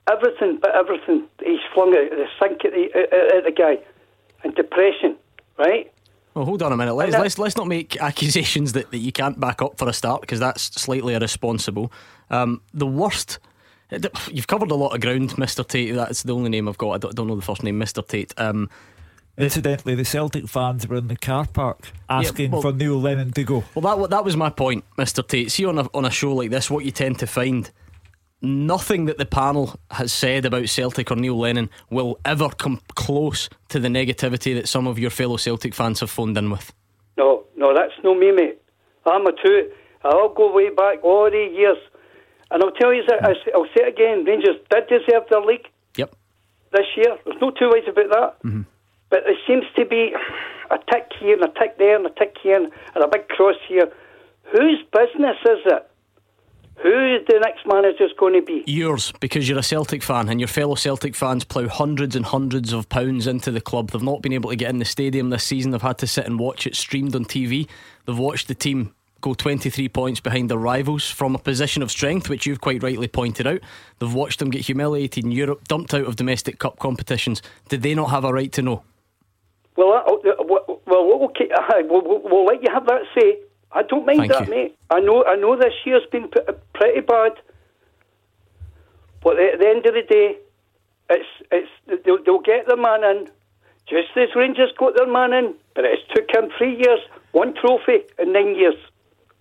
[0.09, 1.27] everything, but everything.
[1.43, 3.79] He's flung at the sink at the, at, at the guy
[4.43, 5.15] and depression,
[5.57, 5.91] right?
[6.33, 6.93] Well, hold on a minute.
[6.93, 10.21] Let's let's let's not make accusations that, that you can't back up for a start
[10.21, 11.91] because that's slightly irresponsible.
[12.29, 13.39] Um, the worst.
[14.31, 15.67] You've covered a lot of ground, Mr.
[15.67, 15.95] Tate.
[15.95, 16.91] That's the only name I've got.
[16.91, 18.07] I don't, don't know the first name, Mr.
[18.07, 18.35] Tate.
[18.37, 18.69] Um,
[19.39, 23.31] Incidentally, the Celtic fans were in the car park asking yeah, well, for Neil Lennon
[23.31, 23.63] to go.
[23.73, 25.25] Well, that that was my point, Mr.
[25.25, 25.51] Tate.
[25.51, 27.71] See, on a on a show like this, what you tend to find
[28.41, 33.49] nothing that the panel has said about Celtic or Neil Lennon will ever come close
[33.69, 36.73] to the negativity that some of your fellow Celtic fans have phoned in with.
[37.17, 38.61] No, no, that's no me, mate.
[39.05, 39.71] I'm a two.
[40.03, 41.77] I'll go way back all the years.
[42.51, 45.67] And I'll tell you, I'll say it again Rangers did deserve their league.
[45.97, 46.15] Yep.
[46.71, 47.17] This year.
[47.25, 48.47] There's no two ways about that.
[48.47, 48.61] Mm-hmm.
[49.09, 50.13] But there seems to be
[50.71, 53.55] a tick here and a tick there and a tick here and a big cross
[53.67, 53.91] here.
[54.51, 55.88] Whose business is it?
[56.81, 58.63] Who the next manager's going to be.
[58.65, 62.73] Yours, because you're a Celtic fan and your fellow Celtic fans plough hundreds and hundreds
[62.73, 63.91] of pounds into the club.
[63.91, 65.71] They've not been able to get in the stadium this season.
[65.71, 67.67] They've had to sit and watch it streamed on TV.
[68.05, 72.29] They've watched the team go 23 points behind their rivals from a position of strength,
[72.29, 73.59] which you've quite rightly pointed out.
[73.99, 77.41] They've watched them get humiliated in Europe, dumped out of domestic cup competitions.
[77.67, 78.83] Did they not have a right to know?
[79.75, 81.49] Well, uh, well, okay,
[81.83, 83.39] we'll, we'll let you have that say.
[83.71, 84.53] I don't mind Thank that, you.
[84.53, 84.77] mate.
[84.89, 87.33] I know, I know this year's been p- uh, pretty bad,
[89.23, 90.37] but at the end of the day,
[91.09, 93.29] it's it's they'll, they'll get their man in,
[93.87, 95.53] just as Rangers got their man in.
[95.75, 96.99] But it's took him three years,
[97.31, 98.75] one trophy in nine years.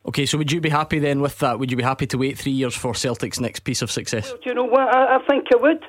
[0.06, 1.58] Okay, so would you be happy then with that?
[1.58, 4.32] Would you be happy to wait three years for Celtic's next piece of success?
[4.32, 4.94] Do you know what?
[4.94, 5.82] I, I think I would.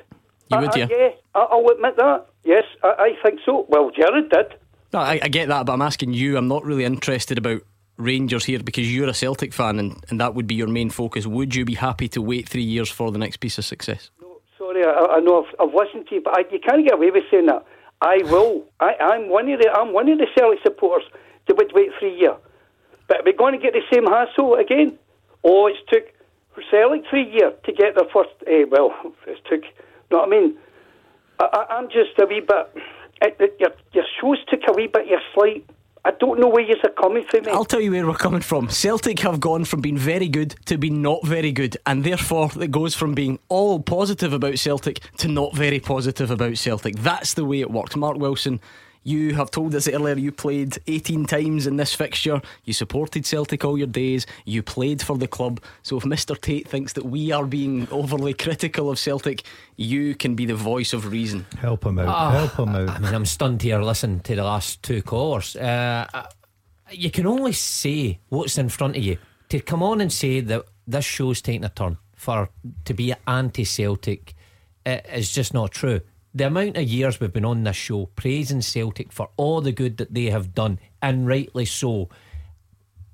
[0.50, 0.86] You I, would, I, yeah?
[0.90, 2.26] yeah, I, I'll admit that.
[2.44, 3.66] Yes, I, I think so.
[3.68, 4.54] Well, Gerrard did.
[4.92, 6.36] No, I, I get that, but I'm asking you.
[6.36, 7.62] I'm not really interested about
[8.00, 11.26] Rangers here because you're a Celtic fan and, and that would be your main focus.
[11.26, 14.10] Would you be happy to wait three years for the next piece of success?
[14.20, 16.94] No, sorry, I, I know I've, I've listened to you, but I, you can't get
[16.94, 17.64] away with saying that.
[18.00, 18.64] I will.
[18.80, 21.06] I, I'm one of the I'm one of the Celtic supporters
[21.46, 22.36] that would wait three years.
[23.08, 24.98] But we're we going to get the same hassle again?
[25.44, 26.04] Oh, it's took
[26.70, 28.30] Celtic three years to get their first.
[28.46, 28.94] Eh, well,
[29.26, 29.62] it took.
[30.10, 30.56] Know what I mean?
[31.38, 32.82] I, I'm just a wee bit.
[33.22, 35.06] It, it, your your shows took a wee bit.
[35.06, 35.68] Your slight.
[36.04, 37.44] I don't know where you're coming from.
[37.44, 37.52] Mate.
[37.52, 38.70] I'll tell you where we're coming from.
[38.70, 42.70] Celtic have gone from being very good to being not very good, and therefore it
[42.70, 46.96] goes from being all positive about Celtic to not very positive about Celtic.
[46.96, 47.96] That's the way it works.
[47.96, 48.60] Mark Wilson,
[49.02, 52.42] you have told us earlier you played 18 times in this fixture.
[52.64, 54.26] You supported Celtic all your days.
[54.44, 55.60] You played for the club.
[55.82, 56.38] So if Mr.
[56.38, 59.42] Tate thinks that we are being overly critical of Celtic,
[59.76, 61.46] you can be the voice of reason.
[61.58, 62.08] Help him out.
[62.08, 62.90] Ah, Help him out.
[62.90, 65.56] I mean, I'm stunned here listening to the last two callers.
[65.56, 66.06] Uh,
[66.90, 69.16] you can only say what's in front of you.
[69.48, 72.50] To come on and say that this show's taking a turn for
[72.84, 74.34] to be anti-Celtic
[74.86, 76.00] uh, is just not true.
[76.34, 79.96] The amount of years we've been on this show praising Celtic for all the good
[79.96, 82.08] that they have done, and rightly so,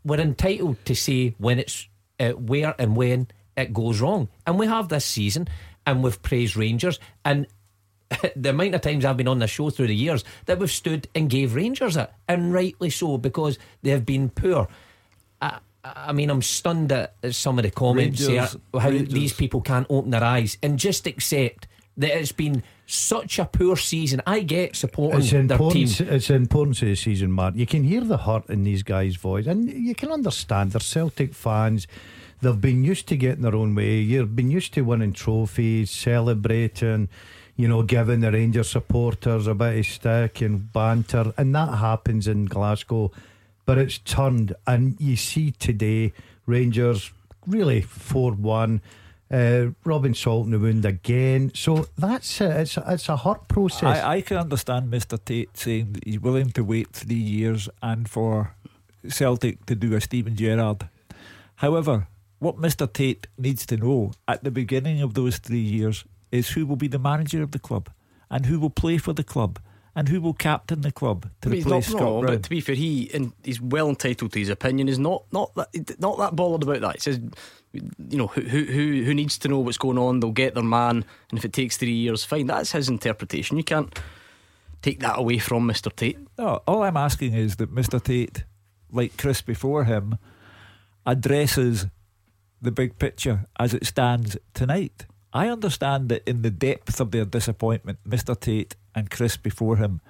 [0.04, 1.88] we're entitled to say when it's
[2.20, 4.28] uh, where and when it goes wrong.
[4.46, 5.48] And we have this season,
[5.86, 6.98] and we've praised Rangers.
[7.24, 7.46] And
[8.36, 11.08] the amount of times I've been on the show through the years that we've stood
[11.14, 14.68] and gave Rangers it, and rightly so, because they have been poor.
[15.40, 19.14] I, I mean, I'm stunned at some of the comments Rangers- here, how Rangers.
[19.14, 23.76] these people can't open their eyes and just accept that it's been such a poor
[23.76, 24.22] season.
[24.26, 25.96] I get supporting It's their important.
[25.96, 26.08] team.
[26.08, 27.56] It's important to the season, Mark.
[27.56, 31.34] You can hear the hurt in these guys' voice, and you can understand they're Celtic
[31.34, 31.86] fans.
[32.42, 33.96] They've been used to getting their own way.
[33.98, 37.08] You've been used to winning trophies, celebrating,
[37.56, 42.28] you know, giving the Rangers supporters a bit of stick and banter, and that happens
[42.28, 43.10] in Glasgow.
[43.64, 46.12] But it's turned, and you see today
[46.44, 47.10] Rangers
[47.46, 48.80] really four one.
[49.28, 51.50] Uh, Robin Salt in the wound again.
[51.54, 53.98] So that's it's a, it's a hurt process.
[53.98, 55.18] I, I can understand Mr.
[55.22, 58.54] Tate saying that he's willing to wait three years and for
[59.08, 60.88] Celtic to do a Steven Gerrard.
[61.56, 62.06] However,
[62.38, 62.92] what Mr.
[62.92, 66.88] Tate needs to know at the beginning of those three years is who will be
[66.88, 67.90] the manager of the club
[68.30, 69.58] and who will play for the club
[69.96, 72.26] and who will captain the club to I mean, replace not Scott Brown.
[72.26, 74.88] but to be fair, he and he's well entitled to his opinion.
[74.88, 76.96] Is not not that not that bothered about that.
[76.96, 77.18] He says,
[77.72, 80.20] you know, who who who who needs to know what's going on?
[80.20, 82.46] They'll get their man, and if it takes three years, fine.
[82.46, 83.56] That's his interpretation.
[83.56, 83.98] You can't
[84.82, 86.18] take that away from Mister Tate.
[86.38, 88.02] No, all I'm asking is that Mr.
[88.02, 88.44] Tate,
[88.92, 90.18] like Chris before him,
[91.06, 91.86] addresses
[92.60, 95.06] the big picture as it stands tonight.
[95.32, 98.38] I understand that in the depth of their disappointment, Mr.
[98.38, 100.00] Tate and Chris before him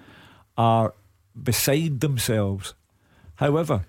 [0.56, 0.94] are
[1.40, 2.74] beside themselves.
[3.36, 3.84] However,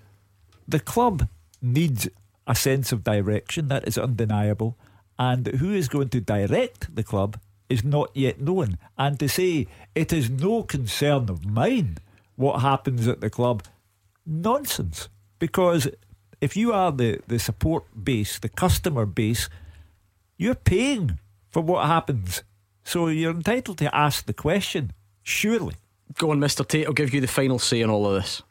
[0.66, 1.28] the club
[1.62, 2.08] needs
[2.46, 4.76] a sense of direction, that is undeniable,
[5.18, 7.38] and who is going to direct the club
[7.68, 8.78] is not yet known.
[8.96, 11.98] And to say it is no concern of mine
[12.36, 13.64] what happens at the club,
[14.24, 15.08] nonsense.
[15.38, 15.88] Because
[16.40, 19.48] if you are the, the support base, the customer base,
[20.38, 21.18] you're paying
[21.50, 22.42] for what happens.
[22.84, 25.74] So you're entitled to ask the question, surely.
[26.16, 26.86] Go on, Mister Tate.
[26.86, 28.42] I'll give you the final say on all of this.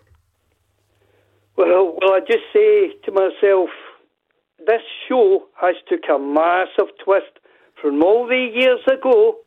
[1.55, 3.69] Well, well, I just say to myself,
[4.59, 7.39] this show has took a massive twist
[7.81, 9.37] from all the years ago.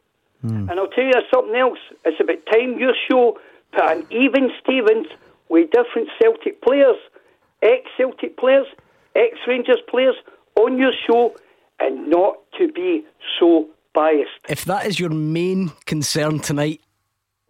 [0.40, 0.70] Hmm.
[0.70, 1.78] And I'll tell you something else.
[2.04, 3.38] It's about time your show
[3.72, 5.06] put an even Stevens
[5.48, 6.96] with different Celtic players,
[7.62, 8.66] ex-Celtic players,
[9.14, 10.16] ex-Rangers players
[10.56, 11.36] on your show,
[11.80, 13.04] and not to be
[13.38, 14.30] so biased.
[14.48, 16.80] If that is your main concern tonight,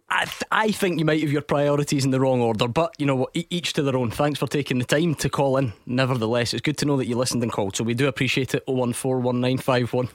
[0.09, 3.05] I, th- I think you might have your priorities in the wrong order, but you
[3.05, 3.29] know what?
[3.33, 4.11] E- each to their own.
[4.11, 5.71] Thanks for taking the time to call in.
[5.85, 8.65] Nevertheless, it's good to know that you listened and called, so we do appreciate it.
[8.67, 10.09] 0141951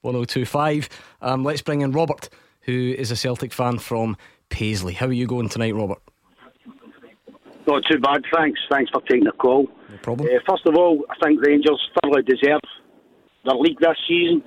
[0.00, 0.88] 1025.
[1.20, 2.28] Um, let's bring in Robert,
[2.62, 4.16] who is a Celtic fan from
[4.48, 4.94] Paisley.
[4.94, 5.98] How are you going tonight, Robert?
[7.66, 8.58] Not too bad, thanks.
[8.70, 9.68] Thanks for taking the call.
[9.90, 10.28] No problem.
[10.28, 12.60] Uh, first of all, I think Rangers thoroughly deserve
[13.44, 14.42] their league this season.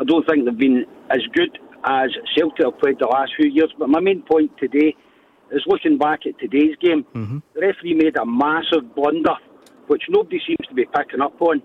[0.00, 3.72] I don't think they've been as good as Celtic have played the last few years.
[3.78, 4.94] But my main point today
[5.50, 7.04] is looking back at today's game.
[7.14, 7.38] Mm-hmm.
[7.54, 9.34] The referee made a massive blunder,
[9.86, 11.62] which nobody seems to be picking up on.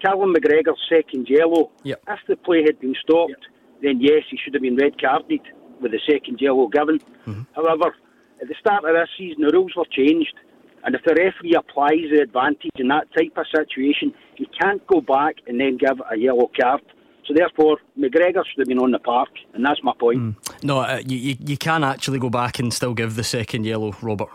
[0.00, 1.70] Callum McGregor's second yellow.
[1.84, 2.02] Yep.
[2.08, 3.46] If the play had been stopped,
[3.82, 5.40] then yes, he should have been red carded
[5.80, 6.98] with the second yellow given.
[7.26, 7.42] Mm-hmm.
[7.54, 7.94] However,
[8.40, 10.34] at the start of this season, the rules were changed.
[10.84, 15.00] And if the referee applies the advantage in that type of situation, he can't go
[15.00, 16.82] back and then give a yellow card.
[17.26, 20.36] So therefore, McGregor should have been on the park, and that's my point.
[20.64, 23.94] No, uh, you, you, you can actually go back and still give the second yellow,
[24.02, 24.28] Robert.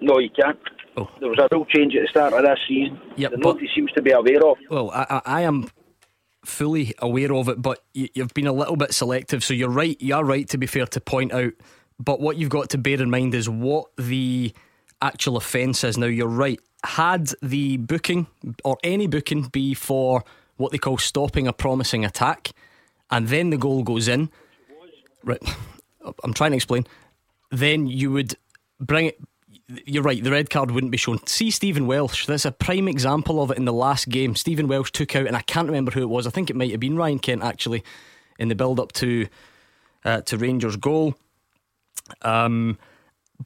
[0.00, 0.58] No, you can't.
[0.96, 1.08] Oh.
[1.20, 3.92] There was a rule change at the start of this season Yep, that nobody seems
[3.92, 4.58] to be aware of.
[4.68, 5.68] Well, I, I, am
[6.44, 9.44] fully aware of it, but you, you've been a little bit selective.
[9.44, 10.00] So you're right.
[10.00, 11.52] You are right to be fair to point out.
[11.98, 14.52] But what you've got to bear in mind is what the
[15.02, 15.98] actual offence is.
[15.98, 16.60] Now you're right.
[16.84, 18.28] Had the booking
[18.64, 20.24] or any booking be for
[20.56, 22.50] what they call stopping a promising attack,
[23.10, 24.30] and then the goal goes in,
[25.24, 25.42] right?
[26.24, 26.86] I'm trying to explain.
[27.50, 28.36] Then you would
[28.80, 29.20] bring it.
[29.84, 31.24] You're right, the red card wouldn't be shown.
[31.26, 34.34] See Stephen Welsh, that's a prime example of it in the last game.
[34.34, 36.26] Stephen Welsh took out, and I can't remember who it was.
[36.26, 37.84] I think it might have been Ryan Kent actually,
[38.38, 39.26] in the build up to
[40.04, 41.14] uh, to Rangers' goal.
[42.22, 42.78] Um,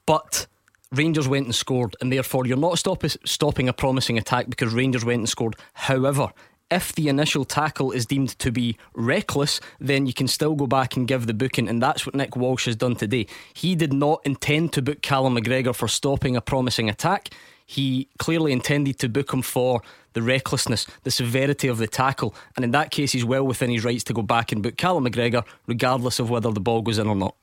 [0.07, 0.47] but
[0.93, 5.05] Rangers went and scored, and therefore you're not stop- stopping a promising attack because Rangers
[5.05, 5.57] went and scored.
[5.73, 6.33] However,
[6.71, 10.97] if the initial tackle is deemed to be reckless, then you can still go back
[10.97, 13.27] and give the booking, and that's what Nick Walsh has done today.
[13.53, 17.29] He did not intend to book Callum McGregor for stopping a promising attack.
[17.67, 19.83] He clearly intended to book him for
[20.15, 23.85] the recklessness, the severity of the tackle, and in that case, he's well within his
[23.85, 27.07] rights to go back and book Callum McGregor, regardless of whether the ball goes in
[27.07, 27.35] or not.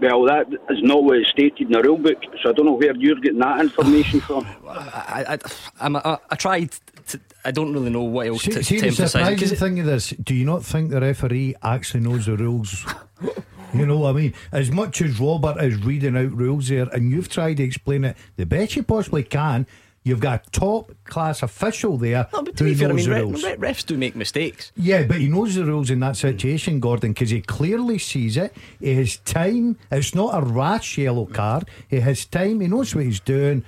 [0.00, 2.72] Well, that is not what is stated in the rule book, so I don't know
[2.74, 4.46] where you're getting that information from.
[4.68, 5.38] I, I,
[5.80, 6.70] I'm, I, I tried.
[7.08, 9.12] To, I don't really know what else See, to, see to the emphasise.
[9.12, 12.36] surprising 'cause it- thing of this, do you not think the referee actually knows the
[12.36, 12.84] rules?
[13.74, 14.34] you know what I mean?
[14.52, 18.16] As much as Robert is reading out rules there, and you've tried to explain it
[18.36, 19.66] the best you possibly can,
[20.08, 23.08] you've got a top class official there No, but to who be fair, I mean,
[23.08, 24.72] re- re- refs do make mistakes.
[24.76, 28.54] Yeah, but he knows the rules in that situation, Gordon, because he clearly sees it.
[28.80, 29.78] He has time.
[29.92, 31.68] It's not a rash yellow card.
[31.88, 32.60] He has time.
[32.60, 33.64] He knows what he's doing.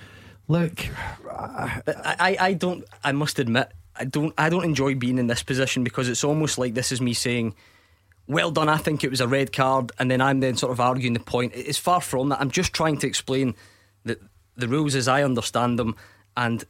[0.48, 0.86] Look,
[1.30, 2.84] I, I, I don't.
[3.04, 4.34] I must admit, I don't.
[4.36, 7.54] I don't enjoy being in this position because it's almost like this is me saying,
[8.26, 10.80] "Well done." I think it was a red card, and then I'm then sort of
[10.80, 11.52] arguing the point.
[11.54, 12.40] It's far from that.
[12.40, 13.54] I'm just trying to explain
[14.04, 14.18] that
[14.56, 15.96] the rules as I understand them,
[16.36, 16.64] and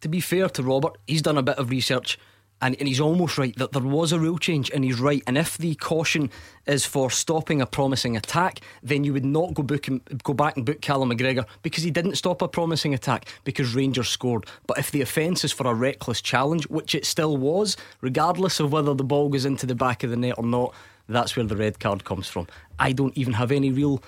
[0.00, 2.18] to be fair to Robert, he's done a bit of research.
[2.62, 5.22] And, and he's almost right that there was a rule change, and he's right.
[5.26, 6.30] And if the caution
[6.66, 10.58] is for stopping a promising attack, then you would not go book him, go back
[10.58, 14.44] and book Callum McGregor because he didn't stop a promising attack because Rangers scored.
[14.66, 18.72] But if the offence is for a reckless challenge, which it still was, regardless of
[18.72, 20.74] whether the ball goes into the back of the net or not,
[21.08, 22.46] that's where the red card comes from.
[22.78, 24.02] I don't even have any real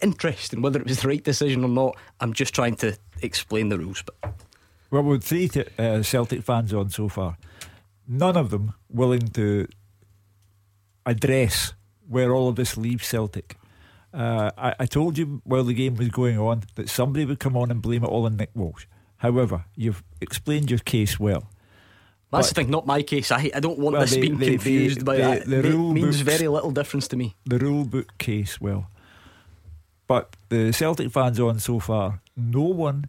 [0.00, 1.96] interest in whether it was the right decision or not.
[2.20, 4.02] I'm just trying to explain the rules.
[4.02, 4.34] But
[4.90, 7.36] Well, with three t- uh, Celtic fans on so far,
[8.08, 9.66] none of them willing to
[11.04, 11.74] address
[12.08, 13.56] where all of this leaves Celtic.
[14.14, 17.56] Uh, I, I told you while the game was going on that somebody would come
[17.56, 18.86] on and blame it all on Nick Walsh.
[19.18, 21.50] However, you've explained your case well.
[22.32, 23.30] That's But- the thing, not my case.
[23.30, 25.46] I I don't want Well, this the- being the- the- confused by the- that.
[25.46, 27.34] the rule means books- very little difference to me.
[27.44, 28.90] the rule book case well.
[30.06, 33.08] But the Celtic fans on so far, no one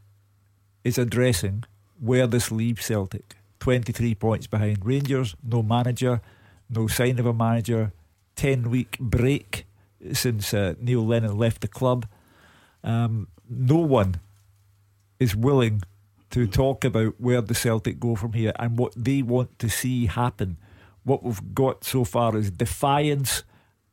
[0.83, 1.63] is addressing
[1.99, 3.35] where this leaves Celtic.
[3.59, 6.21] 23 points behind Rangers, no manager,
[6.69, 7.91] no sign of a manager,
[8.35, 9.65] 10 week break
[10.13, 12.07] since uh, Neil Lennon left the club.
[12.83, 14.19] Um, no one
[15.19, 15.81] is willing
[16.29, 20.05] to talk about where the Celtic go from here and what they want to see
[20.05, 20.57] happen.
[21.03, 23.43] What we've got so far is defiance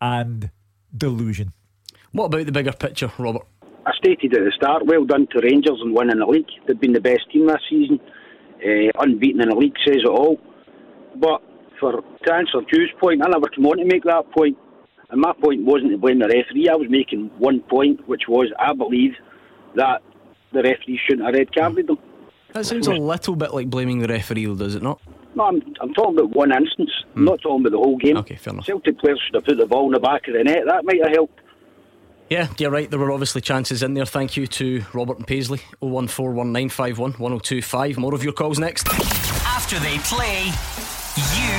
[0.00, 0.50] and
[0.96, 1.52] delusion.
[2.14, 3.42] What about the bigger picture, Robert?
[3.86, 6.46] I stated at the start, well done to Rangers and winning the league.
[6.64, 7.98] They've been the best team this season.
[8.64, 10.38] Uh, unbeaten in the league says it all.
[11.16, 11.42] But
[11.80, 14.56] for to answer Hugh's point, I never came on to make that point.
[15.10, 16.68] And my point wasn't to blame the referee.
[16.70, 19.14] I was making one point, which was I believe
[19.74, 20.00] that
[20.52, 21.98] the referee shouldn't have red carded them.
[22.52, 25.00] That sounds a little bit like blaming the referee, though, does it not?
[25.34, 26.92] No, I'm, I'm talking about one instance.
[27.16, 28.16] I'm not talking about the whole game.
[28.18, 28.66] Okay, fair enough.
[28.66, 30.62] Celtic players should have put the ball in the back of the net.
[30.68, 31.40] That might have helped.
[32.30, 32.88] Yeah, you're right.
[32.90, 34.06] There were obviously chances in there.
[34.06, 35.60] Thank you to Robert and Paisley.
[35.82, 37.98] 01419511025.
[37.98, 38.88] More of your calls next.
[39.44, 40.52] After they play, you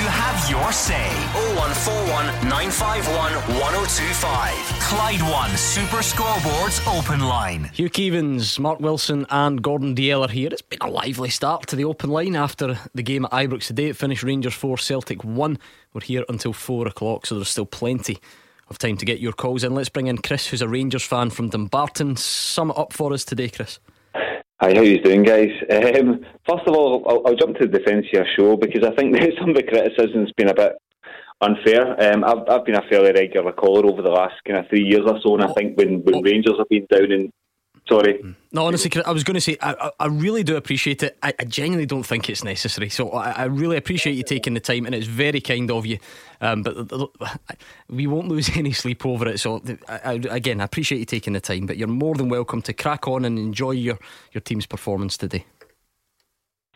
[0.09, 1.07] have your say.
[1.55, 4.53] 0141 951 1025.
[4.81, 7.65] Clyde One Super Scoreboards Open Line.
[7.73, 10.49] Hugh Keevins, Mark Wilson, and Gordon Dalziel are here.
[10.51, 13.89] It's been a lively start to the open line after the game at Ibrox today.
[13.89, 15.59] It finished Rangers 4, Celtic 1.
[15.93, 18.17] We're here until 4 o'clock, so there's still plenty
[18.69, 19.75] of time to get your calls in.
[19.75, 22.15] Let's bring in Chris, who's a Rangers fan from Dumbarton.
[22.15, 23.79] Sum it up for us today, Chris.
[24.61, 25.51] Hi, how you doing, guys?
[25.69, 28.95] Um, first of all, I'll, I'll, jump to the defence of your show because I
[28.95, 30.73] think that some of the criticism's been a bit
[31.41, 32.01] unfair.
[32.01, 35.03] Um, I've, I've been a fairly regular caller over the last kind of three years
[35.05, 37.31] or so, and I think when, when Rangers have been down in
[37.87, 38.35] Sorry.
[38.51, 41.17] No, honestly, I was going to say I, I really do appreciate it.
[41.21, 42.89] I, I genuinely don't think it's necessary.
[42.89, 45.99] So I, I, really appreciate you taking the time, and it's very kind of you.
[46.41, 46.75] Um, but
[47.89, 49.39] we won't lose any sleep over it.
[49.39, 51.67] So again, I appreciate you taking the time.
[51.67, 53.99] But you're more than welcome to crack on and enjoy your
[54.31, 55.45] your team's performance today.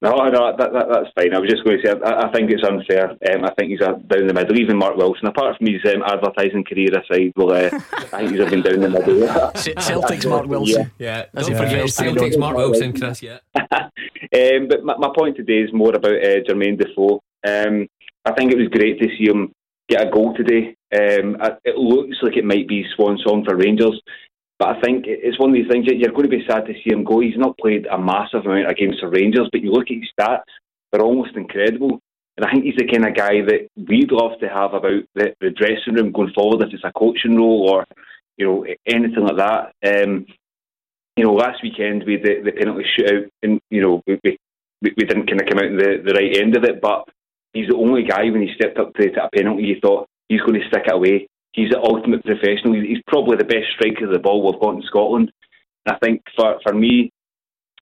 [0.02, 1.34] No, no, that, that, that's fine.
[1.34, 3.12] I was just going to say, I, I think it's unfair.
[3.12, 4.58] Um, I think he's a, down the middle.
[4.58, 7.70] Even Mark Wilson, apart from his um, advertising career aside, well, uh,
[8.14, 9.28] I think he's been down the middle.
[9.82, 10.91] Celtic's Mark Wilson.
[10.97, 11.50] Yeah, yeah.
[11.50, 11.86] yeah.
[11.88, 13.22] Celtic's Mark Wilson, Chris.
[13.22, 13.39] Yeah.
[13.56, 17.22] um, but my, my, point today is more about uh, Jermaine Defoe.
[17.45, 17.88] Um,
[18.26, 19.52] I think it was great to see him
[19.89, 20.76] get a goal today.
[20.93, 24.00] Um, it looks like it might be swan song for Rangers.
[24.60, 26.74] But I think it's one of these things that you're going to be sad to
[26.74, 27.22] see him go.
[27.22, 30.51] He's not played a massive amount games for Rangers, but you look at his stats,
[30.91, 32.01] they're almost incredible.
[32.36, 35.34] And I think he's the kind of guy that we'd love to have about the,
[35.39, 37.86] the dressing room going forward, if it's a coaching role or,
[38.38, 39.72] you know, anything like that.
[39.88, 40.26] Um,
[41.16, 44.38] you know, last weekend we had the, the penalty shootout, and, you know, we, we,
[44.82, 47.07] we didn't kind of come out the, the right end of it, but
[47.53, 50.41] he's the only guy when he stepped up to, to a penalty, you thought he's
[50.41, 52.74] going to stick it away he's the ultimate professional.
[52.74, 55.32] He's probably the best striker of the ball we've got in Scotland.
[55.86, 57.12] And I think for for me,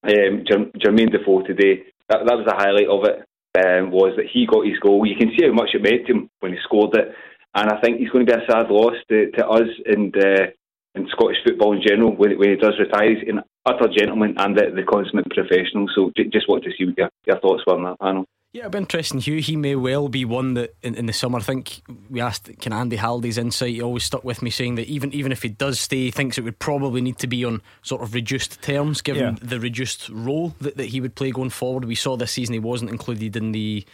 [0.04, 3.24] um, Jermaine Defoe today, that, that was the highlight of it.
[3.58, 5.08] Um, was that he got his goal.
[5.08, 7.12] You can see how much it meant to him when he scored it,
[7.56, 10.46] and I think he's going to be a sad loss to, to us and uh,
[10.94, 13.16] and Scottish football in general when, when he does retire.
[13.16, 15.88] He's an utter gentleman and the, the consummate professional.
[15.96, 18.26] So just want to see what your, your thoughts were on that panel.
[18.54, 19.42] Yeah, it'll be interesting, Hugh.
[19.42, 21.38] He may well be one that in, in the summer.
[21.38, 23.74] I think we asked can Andy Halliday's insight.
[23.74, 26.38] He always stuck with me, saying that even even if he does stay, he thinks
[26.38, 29.40] it would probably need to be on sort of reduced terms, given yeah.
[29.42, 31.86] the reduced role that, that he would play going forward.
[31.86, 33.86] We saw this season he wasn't included in the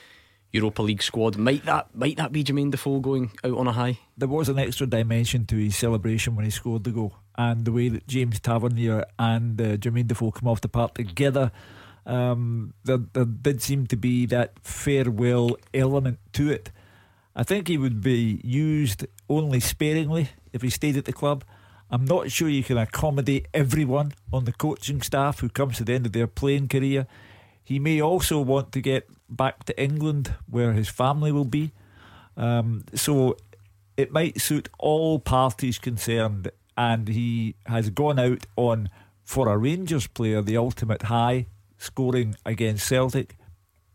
[0.51, 1.36] Europa League squad.
[1.36, 3.97] Might that might that be Jermaine Defoe going out on a high?
[4.18, 7.72] There was an extra dimension to his celebration when he scored the goal, and the
[7.72, 11.51] way that James Tavernier and uh, Jermaine Defoe come off the park together
[12.06, 16.72] um, there, there did seem to be that farewell element to it.
[17.36, 21.43] I think he would be used only sparingly if he stayed at the club.
[21.89, 25.93] I'm not sure you can accommodate everyone on the coaching staff who comes to the
[25.93, 27.08] end of their playing career.
[27.64, 31.72] He may also want to get back to England where his family will be.
[32.36, 33.38] Um, so
[33.95, 36.51] it might suit all parties concerned.
[36.76, 38.89] And he has gone out on,
[39.24, 41.45] for a Rangers player, the ultimate high
[41.84, 43.36] scoring against Celtic.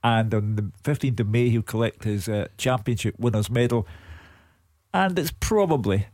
[0.05, 3.87] And on the 15th of May, he'll collect his uh, championship winners' medal.
[4.95, 6.07] And it's probably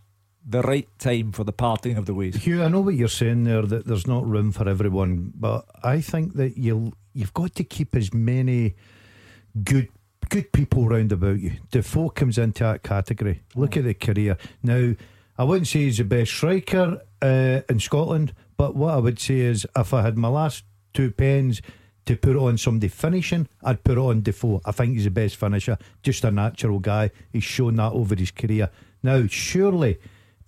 [0.46, 2.36] the right time for the parting of the ways.
[2.36, 6.00] Hugh, I know what you're saying there that there's not room for everyone, but I
[6.00, 8.74] think that you'll you've got to keep as many
[9.62, 9.88] good
[10.28, 11.52] good people round about you.
[11.70, 13.42] Defoe comes into that category.
[13.54, 14.36] Look at the career.
[14.62, 14.94] Now,
[15.38, 19.40] I wouldn't say he's the best striker uh, in Scotland, but what I would say
[19.40, 20.64] is if I had my last
[20.94, 21.60] two pens
[22.06, 24.60] to put on somebody finishing, I'd put on Defoe.
[24.64, 27.10] I think he's the best finisher, just a natural guy.
[27.32, 28.70] He's shown that over his career.
[29.02, 29.98] Now, surely,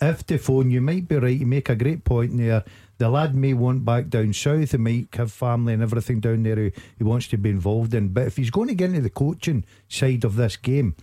[0.00, 2.64] if Defoe, and you might be right, you make a great point there.
[2.98, 6.56] The lad may want back down south, he might have family and everything down there
[6.56, 8.08] he, he wants to be involved in.
[8.08, 10.94] But if he's going to get into the coaching side of this game,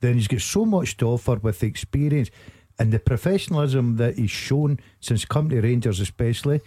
[0.00, 2.30] then he's got so much to offer with the experience
[2.78, 6.60] and the professionalism that he's shown since coming to Rangers, especially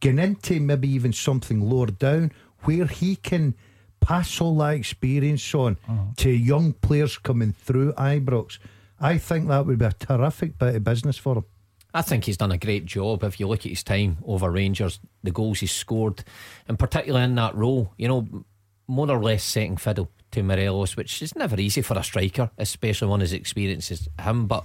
[0.00, 2.32] getting into maybe even something lower down
[2.62, 3.54] where he can
[4.00, 6.02] pass all that experience on uh-huh.
[6.16, 8.58] to young players coming through Ibrox.
[8.98, 11.44] I think that would be a terrific bit of business for him.
[11.92, 13.24] I think he's done a great job.
[13.24, 16.22] If you look at his time over Rangers, the goals he's scored,
[16.68, 18.44] and particularly in that role, you know,
[18.86, 23.08] more or less setting fiddle to Morelos, which is never easy for a striker, especially
[23.08, 24.46] one as experienced as him.
[24.46, 24.64] But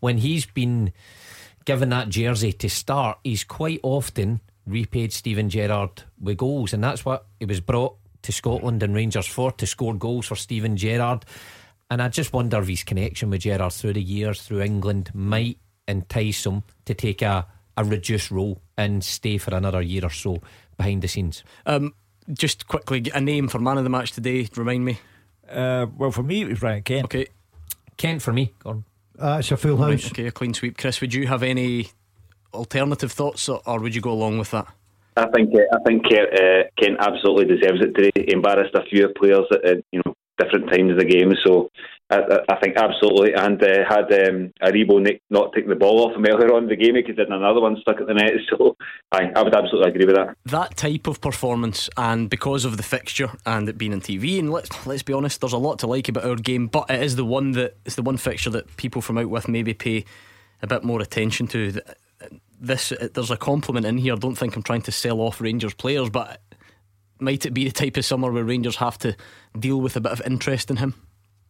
[0.00, 0.92] when he's been
[1.64, 7.04] given that jersey to start, he's quite often repaid Steven Gerrard with goals, and that's
[7.04, 11.24] what he was brought to Scotland and Rangers for to score goals for Steven Gerrard.
[11.90, 15.58] And I just wonder if his connection with Gerrard through the years, through England, might
[15.86, 17.46] entice him to take a,
[17.76, 20.42] a reduced role and stay for another year or so
[20.76, 21.44] behind the scenes.
[21.64, 21.94] Um,
[22.32, 24.48] just quickly, a name for man of the match today.
[24.56, 24.98] Remind me.
[25.48, 27.04] Uh, well, for me, it was Ryan Kent.
[27.04, 27.26] Okay,
[27.96, 28.52] Kent for me.
[28.58, 28.84] Gordon.
[29.18, 29.88] Uh, it's a full house.
[29.88, 30.76] Right, okay, a clean sweep.
[30.76, 31.90] Chris, would you have any
[32.56, 34.66] alternative thoughts, or, or would you go along with that?
[35.16, 38.10] I think uh, I think Kent, uh, Kent absolutely deserves it today.
[38.14, 41.70] He embarrassed a few players at, you know different times of the game, so
[42.10, 43.32] I, I think absolutely.
[43.32, 46.68] And uh, had um, Aribo Nick not taken the ball off him earlier on in
[46.68, 48.32] the game, he could have another one stuck at the net.
[48.50, 48.76] So
[49.10, 50.36] I, I would absolutely agree with that.
[50.44, 54.52] That type of performance, and because of the fixture and it being on TV, and
[54.52, 57.16] let's let's be honest, there's a lot to like about our game, but it is
[57.16, 60.04] the one that it's the one fixture that people from out with maybe pay
[60.62, 61.80] a bit more attention to
[62.60, 64.14] this there's a compliment in here.
[64.14, 66.40] I don't think I'm trying to sell off Rangers players, but
[67.18, 69.16] might it be the type of summer where Rangers have to
[69.58, 70.94] deal with a bit of interest in him?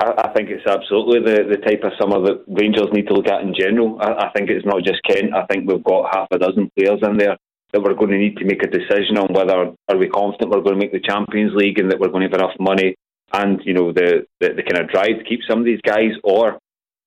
[0.00, 3.28] I, I think it's absolutely the, the type of summer that Rangers need to look
[3.28, 3.98] at in general.
[4.00, 5.34] I, I think it's not just Kent.
[5.34, 7.36] I think we've got half a dozen players in there
[7.72, 10.62] that we're going to need to make a decision on whether are we confident we're
[10.62, 12.94] going to make the Champions League and that we're going to have enough money
[13.32, 16.12] and you know the, the, the kind of drive to keep some of these guys,
[16.22, 16.58] or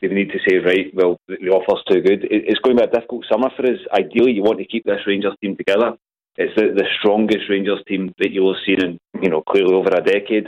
[0.02, 2.26] they need to say, right, well, the offer's too good.
[2.30, 3.80] It's going to be a difficult summer for us.
[3.91, 5.97] Ideally, you want to keep this Rangers team together.
[6.38, 9.89] It's the, the strongest Rangers team that you'll have seen in, you know, clearly over
[9.89, 10.47] a decade.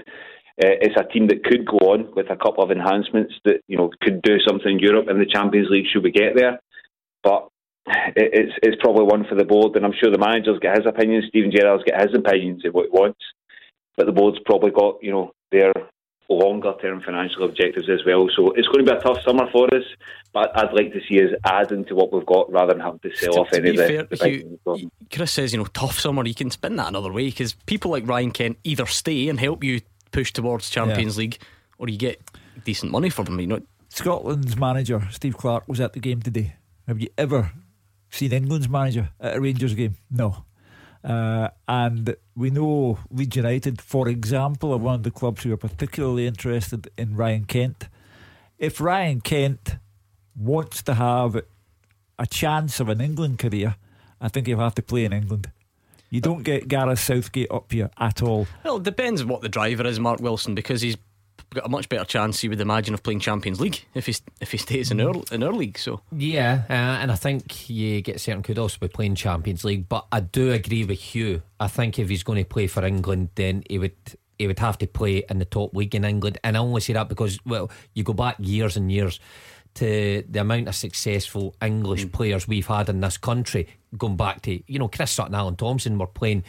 [0.61, 3.77] Uh, it's a team that could go on with a couple of enhancements that, you
[3.77, 6.59] know, could do something in Europe in the Champions League should we get there.
[7.23, 7.49] But
[8.15, 11.25] it's it's probably one for the board, and I'm sure the manager's got his opinions.
[11.29, 13.19] Steven Gerrard's got his opinions of what he wants,
[13.97, 15.73] but the board's probably got you know their
[16.33, 18.29] longer term financial objectives as well.
[18.35, 19.83] So it's going to be a tough summer for us,
[20.33, 23.15] but I'd like to see us adding to what we've got rather than having to
[23.15, 24.15] sell to, off to any of fair, the,
[24.65, 27.91] the Chris says, you know, tough summer, you can spin that another way because people
[27.91, 31.21] like Ryan Kent either stay and help you push towards Champions yeah.
[31.21, 31.37] League
[31.77, 32.21] or you get
[32.63, 33.39] decent money for them.
[33.39, 36.55] You know, Scotland's manager, Steve Clarke, was at the game today.
[36.87, 37.51] Have you ever
[38.09, 39.95] seen England's manager at a Rangers game?
[40.09, 40.45] No.
[41.03, 45.57] Uh, and we know Leeds United, for example, are one of the clubs who are
[45.57, 47.87] particularly interested in Ryan Kent.
[48.59, 49.77] If Ryan Kent
[50.35, 51.41] wants to have
[52.19, 53.75] a chance of an England career,
[54.19, 55.49] I think he'll have to play in England.
[56.11, 58.45] You don't get Gareth Southgate up here at all.
[58.63, 60.97] Well, it depends what the driver is, Mark Wilson, because he's
[61.53, 64.51] got a much better chance, you would imagine, of playing Champions League if he if
[64.51, 65.77] he stays in our in our league.
[65.77, 69.89] So yeah, uh, and I think you get certain kudos by playing Champions League.
[69.89, 71.41] But I do agree with Hugh.
[71.59, 73.95] I think if he's going to play for England, then he would
[74.39, 76.39] he would have to play in the top league in England.
[76.43, 79.19] And I only say that because well, you go back years and years
[79.75, 82.11] to the amount of successful English mm.
[82.11, 83.67] players we've had in this country.
[83.97, 86.45] Going back to you know Chris Sutton, and Alan Thompson were playing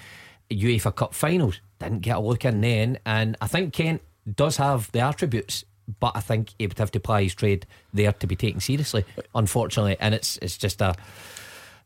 [0.51, 4.91] UEFA Cup finals, didn't get a look in then, and I think Kent does have
[4.93, 5.64] the attributes,
[6.01, 9.05] but I think he would have to apply his trade there to be taken seriously,
[9.35, 9.97] unfortunately.
[10.01, 10.95] And it's it's just a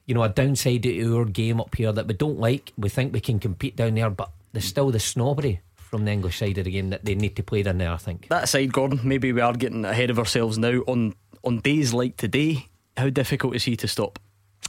[0.06, 2.72] you know a downside to our game up here that we don't like.
[2.76, 6.38] We think we can compete down there, but there's still the snobbery from the English
[6.38, 7.92] side of the game that they need to play down there.
[7.92, 9.00] I think that side, Gordon.
[9.04, 10.80] Maybe we are getting ahead of ourselves now.
[10.86, 11.14] On
[11.44, 12.66] on days like today,
[12.96, 14.18] how difficult is he to stop?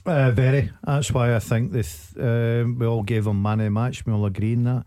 [0.06, 0.72] Uh, very.
[0.86, 2.16] That's why I think this.
[2.16, 4.06] Uh, we all gave him man of the match.
[4.06, 4.86] We all agree on that.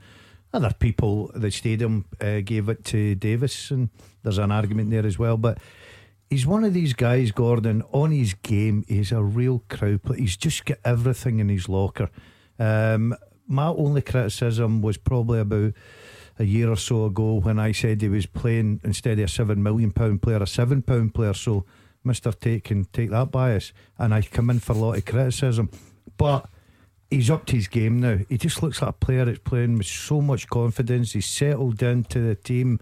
[0.53, 3.89] Other people at the stadium uh, gave it to Davis, and
[4.23, 5.37] there's an argument there as well.
[5.37, 5.59] But
[6.29, 10.21] he's one of these guys, Gordon, on his game, he's a real crowd player.
[10.21, 12.11] He's just got everything in his locker.
[12.59, 13.15] Um,
[13.47, 15.73] my only criticism was probably about
[16.39, 19.63] a year or so ago when I said he was playing instead of a seven
[19.63, 21.35] million pound player, a seven pound player.
[21.35, 21.65] So
[22.03, 25.71] Mister Tate can take that bias, and I come in for a lot of criticism,
[26.17, 26.49] but
[27.11, 28.19] he's up to his game now.
[28.29, 31.13] He just looks like a player that's playing with so much confidence.
[31.13, 32.81] He's settled into the team.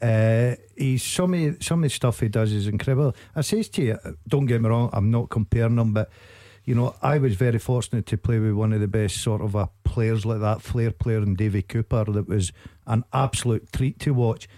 [0.00, 3.14] Uh, he's some of some of the stuff he does is incredible.
[3.34, 3.98] I says to you,
[4.28, 6.10] don't get me wrong, I'm not comparing him, but
[6.64, 9.54] you know, I was very fortunate to play with one of the best sort of
[9.54, 12.52] uh, players like that, flair player in Davie Cooper, that was
[12.86, 14.48] an absolute treat to watch.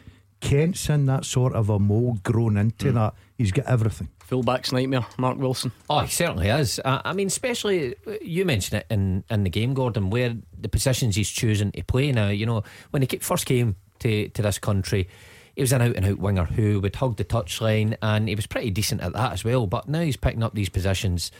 [0.40, 2.94] Kent's in that sort of a mould grown into mm.
[2.94, 3.14] that.
[3.36, 4.08] He's got everything.
[4.28, 5.72] Fullback's nightmare, Mark Wilson.
[5.88, 6.78] Oh, he certainly is.
[6.84, 10.68] I, I mean, especially uh, you mentioned it in, in the game, Gordon, where the
[10.68, 12.28] positions he's choosing to play now.
[12.28, 15.08] You know, when he first came to, to this country,
[15.56, 18.46] he was an out and out winger who would hug the touchline, and he was
[18.46, 19.66] pretty decent at that as well.
[19.66, 21.32] But now he's picking up these positions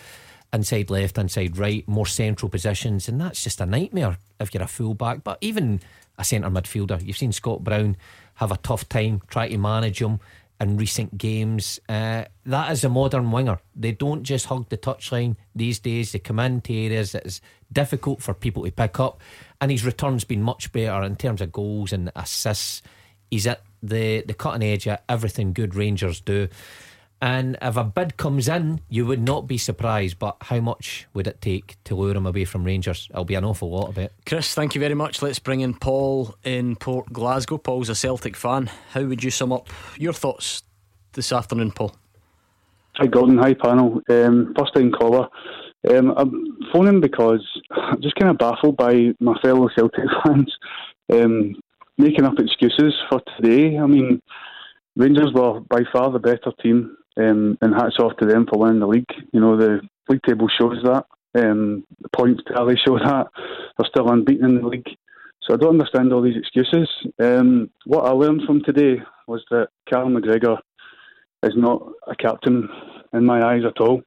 [0.51, 4.67] inside left, inside right, more central positions, and that's just a nightmare if you're a
[4.67, 5.23] fullback.
[5.23, 5.81] But even
[6.17, 7.99] a centre midfielder, you've seen Scott Brown
[8.37, 10.21] have a tough time trying to manage him
[10.61, 11.79] in recent games.
[11.89, 13.59] Uh, that is a modern winger.
[13.77, 16.13] They don't just hug the touchline these days.
[16.13, 17.41] They come into areas that is
[17.73, 19.21] difficult for people to pick up,
[19.61, 22.83] and his return's been much better in terms of goals and assists.
[23.31, 26.49] He's at the the cutting edge of everything good Rangers do.
[27.21, 30.19] And if a bid comes in, you would not be surprised.
[30.19, 33.09] But how much would it take to lure him away from Rangers?
[33.11, 34.13] It'll be an awful lot of it.
[34.25, 35.21] Chris, thank you very much.
[35.21, 37.59] Let's bring in Paul in Port Glasgow.
[37.59, 38.71] Paul's a Celtic fan.
[38.93, 40.63] How would you sum up your thoughts
[41.15, 41.97] this afternoon, Paul?
[42.97, 43.39] Hi, Gordon.
[43.39, 44.01] Hi, panel.
[44.09, 45.29] Um, first time caller.
[45.91, 50.55] Um, I'm phoning because I'm just kind of baffled by my fellow Celtic fans
[51.13, 51.55] um,
[51.97, 53.77] making up excuses for today.
[53.77, 54.21] I mean,
[54.97, 58.81] Rangers were by far the better team um, and hats off to them for winning
[58.81, 59.13] the league.
[59.33, 61.07] You know, the league table shows that.
[61.35, 63.27] Um, the points tally show that.
[63.79, 64.89] They're still unbeaten in the league.
[65.43, 66.89] So I don't understand all these excuses.
[67.23, 70.59] Um, what I learned from today was that Callum McGregor
[71.43, 72.69] is not a captain
[73.13, 74.03] in my eyes at all,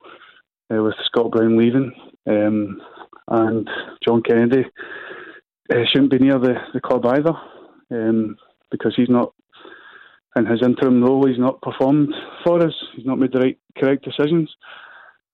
[0.71, 1.91] uh, with Scott Brown leaving.
[2.27, 2.81] Um,
[3.27, 3.69] and
[4.05, 4.65] John Kennedy
[5.73, 7.33] uh, shouldn't be near the, the club either
[7.91, 8.35] um,
[8.69, 9.33] because he's not
[10.35, 12.13] in his interim role, he's not performed
[12.43, 12.73] for us.
[12.95, 14.49] He's not made the right, correct decisions,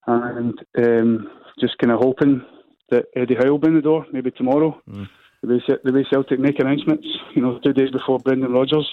[0.08, 1.30] and um,
[1.60, 2.42] just kind of hoping
[2.90, 4.80] that Eddie Howe will be in the door maybe tomorrow.
[4.90, 5.08] Mm.
[5.44, 8.88] The, way, the way Celtic make announcements, you know, two days before Brendan Rodgers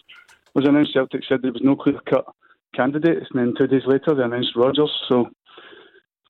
[0.54, 2.26] was announced, Celtic said there was no clear cut
[2.74, 4.90] candidates, and then two days later they announced Rodgers.
[5.08, 5.30] So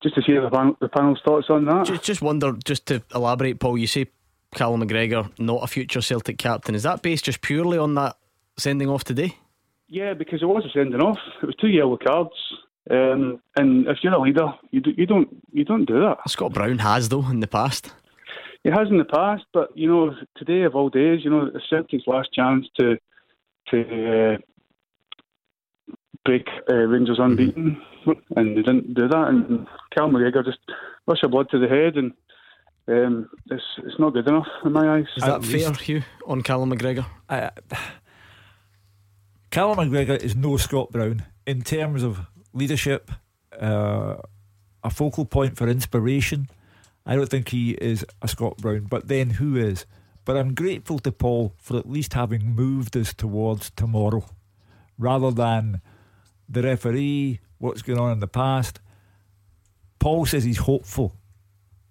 [0.03, 1.87] just to hear the, panel, the panel's thoughts on that.
[1.87, 4.07] Just, just wonder, just to elaborate, Paul, you say
[4.55, 6.75] Callum McGregor not a future Celtic captain.
[6.75, 8.17] Is that based just purely on that
[8.57, 9.37] sending off today?
[9.89, 11.19] Yeah, because it was a sending off.
[11.43, 12.33] It was two yellow cards.
[12.91, 16.19] Um, and if you're a leader, you do, you don't you don't do that.
[16.29, 17.93] Scott Brown has though in the past.
[18.63, 21.69] He has in the past, but you know today of all days, you know it's
[21.71, 22.99] Celtic's last chance to
[23.71, 28.39] to uh, break uh, Rangers unbeaten, mm-hmm.
[28.39, 29.29] and they didn't do that.
[29.29, 30.59] And Cal McGregor just
[31.07, 32.13] rush of blood to the head, and
[32.89, 35.07] um, it's it's not good enough in my eyes.
[35.17, 35.73] Is that fair.
[35.73, 37.07] Hugh, on Callum McGregor?
[37.29, 37.51] Uh,
[39.55, 43.13] Callum McGregor is no Scott Brown in terms of leadership,
[43.57, 44.17] uh,
[44.83, 46.49] a focal point for inspiration.
[47.07, 49.87] I don't think he is a Scott Brown, but then who is?
[50.25, 54.27] But I'm grateful to Paul for at least having moved us towards tomorrow
[54.99, 55.81] rather than
[56.49, 58.81] the referee, what's going on in the past.
[60.01, 61.15] Paul says he's hopeful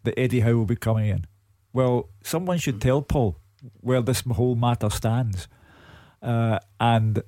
[0.04, 1.28] that Eddie Howe will be coming in.
[1.72, 3.38] Well, someone should tell Paul
[3.80, 5.48] where this whole matter stands.
[6.22, 7.24] Uh, and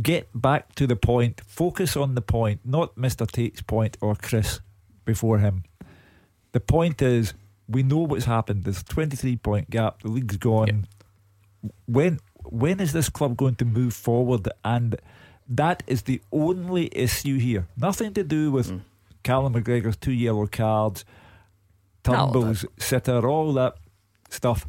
[0.00, 3.30] get back to the point, focus on the point, not Mr.
[3.30, 4.60] Tate's point or Chris
[5.04, 5.64] before him.
[6.52, 7.34] The point is,
[7.68, 8.64] we know what's happened.
[8.64, 10.02] There's a 23 point gap.
[10.02, 10.86] The league's gone.
[11.86, 14.48] When when is this club going to move forward?
[14.64, 14.96] And
[15.48, 17.66] that is the only issue here.
[17.76, 18.80] Nothing to do with mm.
[19.22, 21.04] Callum McGregor's two yellow cards,
[22.02, 23.76] Turnbull's sitter, all that
[24.30, 24.66] stuff.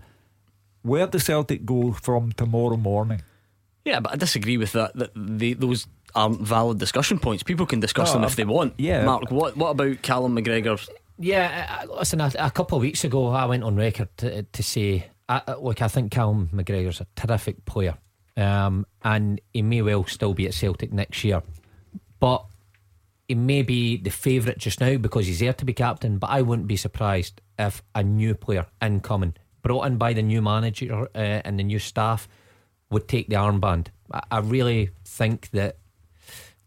[0.81, 3.21] Where does Celtic go from tomorrow morning?
[3.85, 4.95] Yeah, but I disagree with that.
[4.95, 7.43] That they, those aren't valid discussion points.
[7.43, 8.73] People can discuss them if they want.
[8.77, 9.31] Yeah, Mark.
[9.31, 10.87] What what about Callum McGregor?
[11.17, 12.21] Yeah, listen.
[12.21, 15.81] A, a, couple of weeks ago, I went on record to, to say, I, look,
[15.81, 17.97] I think Callum McGregor's a terrific player,
[18.35, 21.43] um, and he may well still be at Celtic next year,
[22.19, 22.45] but
[23.27, 26.17] he may be the favourite just now because he's there to be captain.
[26.17, 30.41] But I wouldn't be surprised if a new player incoming, brought in by the new
[30.41, 32.27] manager uh, and the new staff
[32.91, 33.87] would take the armband.
[34.11, 35.77] I, I really think that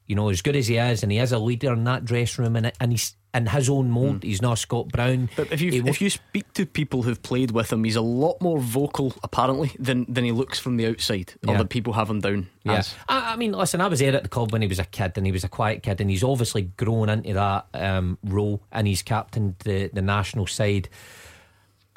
[0.07, 2.45] you know, as good as he is, and he is a leader in that dressing
[2.45, 4.21] room, and, and he's in his own mould.
[4.21, 4.25] Mm.
[4.25, 5.31] He's not Scott Brown.
[5.35, 8.41] But if you if you speak to people who've played with him, he's a lot
[8.43, 11.33] more vocal, apparently, than than he looks from the outside.
[11.43, 11.55] Yeah.
[11.55, 12.49] Or that people have him down.
[12.65, 14.85] Yeah, I, I, mean, listen, I was there at the club when he was a
[14.85, 18.63] kid, and he was a quiet kid, and he's obviously grown into that um, role,
[18.71, 20.89] and he's captained the the national side.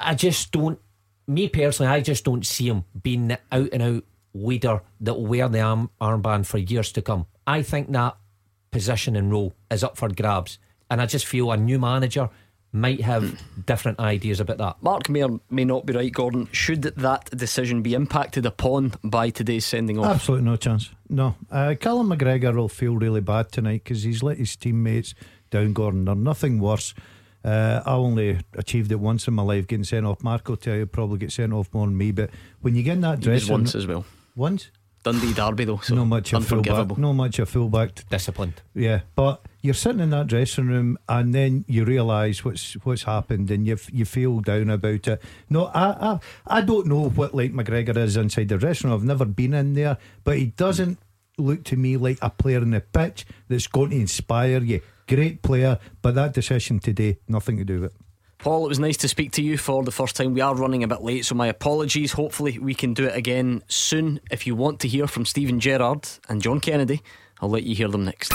[0.00, 0.80] I just don't.
[1.26, 4.04] Me personally, I just don't see him being out and out
[4.34, 7.26] leader that will wear the arm, armband for years to come.
[7.46, 8.16] I think that
[8.70, 10.58] position and role is up for grabs.
[10.90, 12.30] And I just feel a new manager
[12.72, 14.76] might have different ideas about that.
[14.82, 16.48] Mark may or may not be right, Gordon.
[16.52, 20.06] Should that decision be impacted upon by today's sending off?
[20.06, 20.90] Absolutely no chance.
[21.08, 21.34] No.
[21.50, 25.14] Uh, Callum McGregor will feel really bad tonight because he's let his teammates
[25.50, 26.04] down, Gordon.
[26.04, 26.94] They're nothing worse.
[27.44, 30.22] Uh, I only achieved it once in my life getting sent off.
[30.22, 32.10] Mark will tell you probably get sent off more than me.
[32.10, 34.04] But when you get in that dressing once as well.
[34.38, 34.70] Once?
[35.02, 36.98] Dundee Derby though, so no much a fullback.
[36.98, 38.08] No much a fullback.
[38.08, 38.62] Disciplined.
[38.74, 43.50] Yeah, but you're sitting in that dressing room and then you realise what's what's happened
[43.50, 45.22] and you you feel down about it.
[45.48, 48.98] No, I, I I don't know what like McGregor is inside the dressing room.
[48.98, 50.98] I've never been in there, but he doesn't
[51.36, 54.80] look to me like a player in the pitch that's going to inspire you.
[55.06, 57.96] Great player, but that decision today, nothing to do with it.
[58.38, 60.32] Paul, it was nice to speak to you for the first time.
[60.32, 62.12] We are running a bit late, so my apologies.
[62.12, 64.20] Hopefully, we can do it again soon.
[64.30, 67.02] If you want to hear from Steven Gerrard and John Kennedy,
[67.40, 68.32] I'll let you hear them next.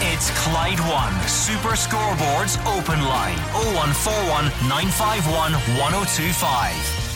[0.00, 3.38] It's Clyde One Super Scoreboards Open Line
[3.76, 7.08] 0141 951 1025.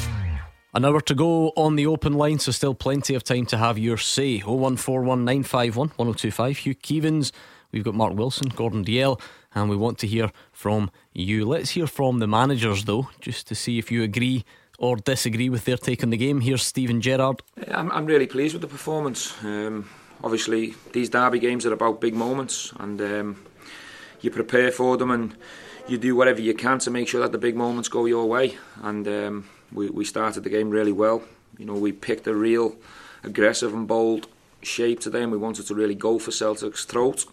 [0.75, 3.79] An hour to go on the open line, so still plenty of time to have
[3.79, 4.39] your say.
[4.39, 6.59] 0141 951 1025.
[6.59, 7.33] Hugh Keevins,
[7.73, 9.21] we've got Mark Wilson, Gordon Dalziel,
[9.55, 11.45] and we want to hear from you.
[11.45, 14.45] Let's hear from the managers, though, just to see if you agree
[14.79, 16.41] or disagree with their take on the game.
[16.41, 17.43] Here's Steven Gerrard.
[17.69, 19.35] I'm, I'm really pleased with the performance.
[19.43, 19.89] Um,
[20.23, 23.45] obviously, these derby games are about big moments, and um,
[24.21, 25.35] you prepare for them and
[25.89, 28.57] you do whatever you can to make sure that the big moments go your way.
[28.83, 31.23] And um, we, we started the game really well.
[31.59, 32.77] You know, we picked a real
[33.25, 34.29] aggressive and bold
[34.63, 37.27] shape today, and we wanted to really go for Celtic's throat.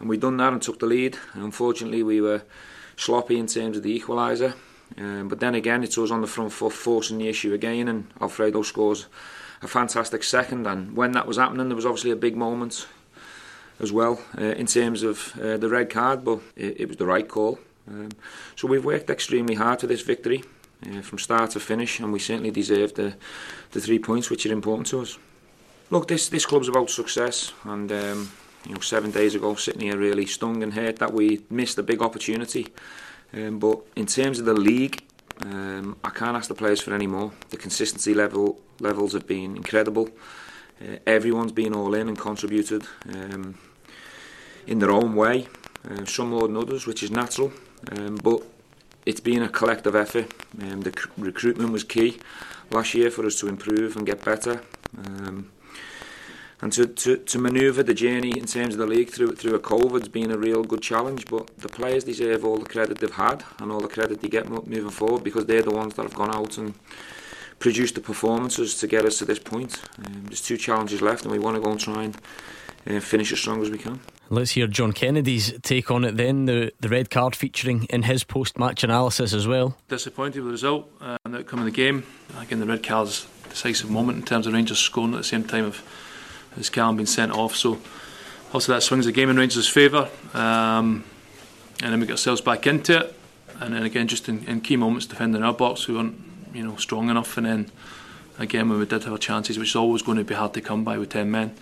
[0.00, 1.18] And we done that and took the lead.
[1.34, 2.42] Unfortunately, we were
[2.96, 4.54] sloppy in terms of the equaliser.
[4.98, 8.06] Um, but then again, it's us on the front foot forcing the issue again, and
[8.20, 9.06] Alfredo scores
[9.62, 10.66] a fantastic second.
[10.66, 12.88] And when that was happening, there was obviously a big moment
[13.78, 17.06] as well uh, in terms of uh, the red card, but it, it was the
[17.06, 17.58] right call.
[17.88, 18.10] Um,
[18.56, 20.44] so we've worked extremely hard for this victory
[20.86, 23.14] uh, from start to finish, and we certainly deserve the,
[23.72, 25.18] the three points, which are important to us.
[25.90, 28.30] Look, this this club's about success, and um,
[28.66, 31.82] you know, seven days ago, sitting here really stung and hurt that we missed a
[31.82, 32.68] big opportunity.
[33.32, 35.02] Um, but in terms of the league,
[35.44, 37.32] um, I can't ask the players for any more.
[37.50, 40.10] The consistency level levels have been incredible.
[40.80, 42.82] Uh, everyone's been all in and contributed
[43.14, 43.58] um,
[44.66, 45.46] in their own way.
[45.88, 47.52] Uh, some more than others, which is natural.
[47.92, 48.42] Um, but
[49.06, 50.32] it's been a collective effort.
[50.60, 52.18] Um, the recruitment was key
[52.70, 54.62] last year for us to improve and get better.
[54.98, 55.50] Um,
[56.62, 59.58] and to, to, to manoeuvre the journey in terms of the league through through a
[59.58, 61.26] COVID has been a real good challenge.
[61.26, 64.48] But the players deserve all the credit they've had and all the credit they get
[64.48, 66.74] moving forward because they're the ones that have gone out and
[67.58, 69.82] produced the performances to get us to this point.
[69.98, 72.16] Um, there's two challenges left, and we want to go and try and
[72.86, 74.00] uh, finish as strong as we can.
[74.32, 76.44] Let's hear John Kennedy's take on it then.
[76.44, 79.76] The the red card featuring in his post match analysis as well.
[79.88, 82.04] Disappointed with the result uh, and the outcome of the game.
[82.38, 85.64] Again, the red card's decisive moment in terms of Rangers scoring at the same time
[85.64, 85.82] of
[86.56, 87.54] as Callum been sent off.
[87.54, 87.80] So
[88.52, 90.08] also that swings the game in Rangers' favour.
[90.34, 91.04] Um,
[91.82, 93.14] and then we get ourselves back into it.
[93.60, 96.18] And then again, just in, in key moments, defending our box, we weren't
[96.54, 97.36] you know strong enough.
[97.36, 97.72] And then
[98.38, 100.60] again, when we did have our chances, which is always going to be hard to
[100.60, 101.54] come by with ten men,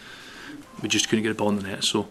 [0.83, 1.85] we just couldn't get a ball in the net.
[1.85, 2.09] So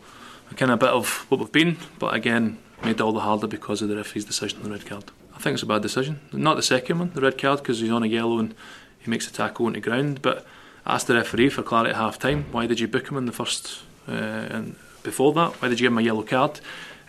[0.56, 3.48] kind of a bit of what we've been, but again, made it all the harder
[3.48, 5.06] because of the referee's decision on the red card.
[5.36, 6.20] I think it's a bad decision.
[6.32, 8.56] Not the second one, the red card, because he's on a yellow and
[9.00, 10.22] he makes a tackle into ground.
[10.22, 10.46] But
[10.88, 12.46] asked the referee for clarity at half time.
[12.52, 15.62] Why did you book him in the first uh, and before that?
[15.62, 16.60] Why did you give him a yellow card?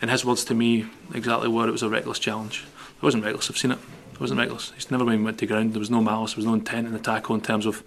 [0.00, 2.64] And his words to me, exactly where it was a reckless challenge.
[2.96, 3.50] It wasn't reckless.
[3.50, 3.78] I've seen it.
[4.12, 4.72] It wasn't reckless.
[4.74, 5.74] He's never been went to ground.
[5.74, 6.32] There was no malice.
[6.32, 7.82] There was no intent in the tackle in terms of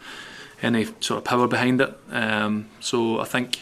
[0.62, 1.98] any sort of power behind it.
[2.10, 3.60] Um, so I think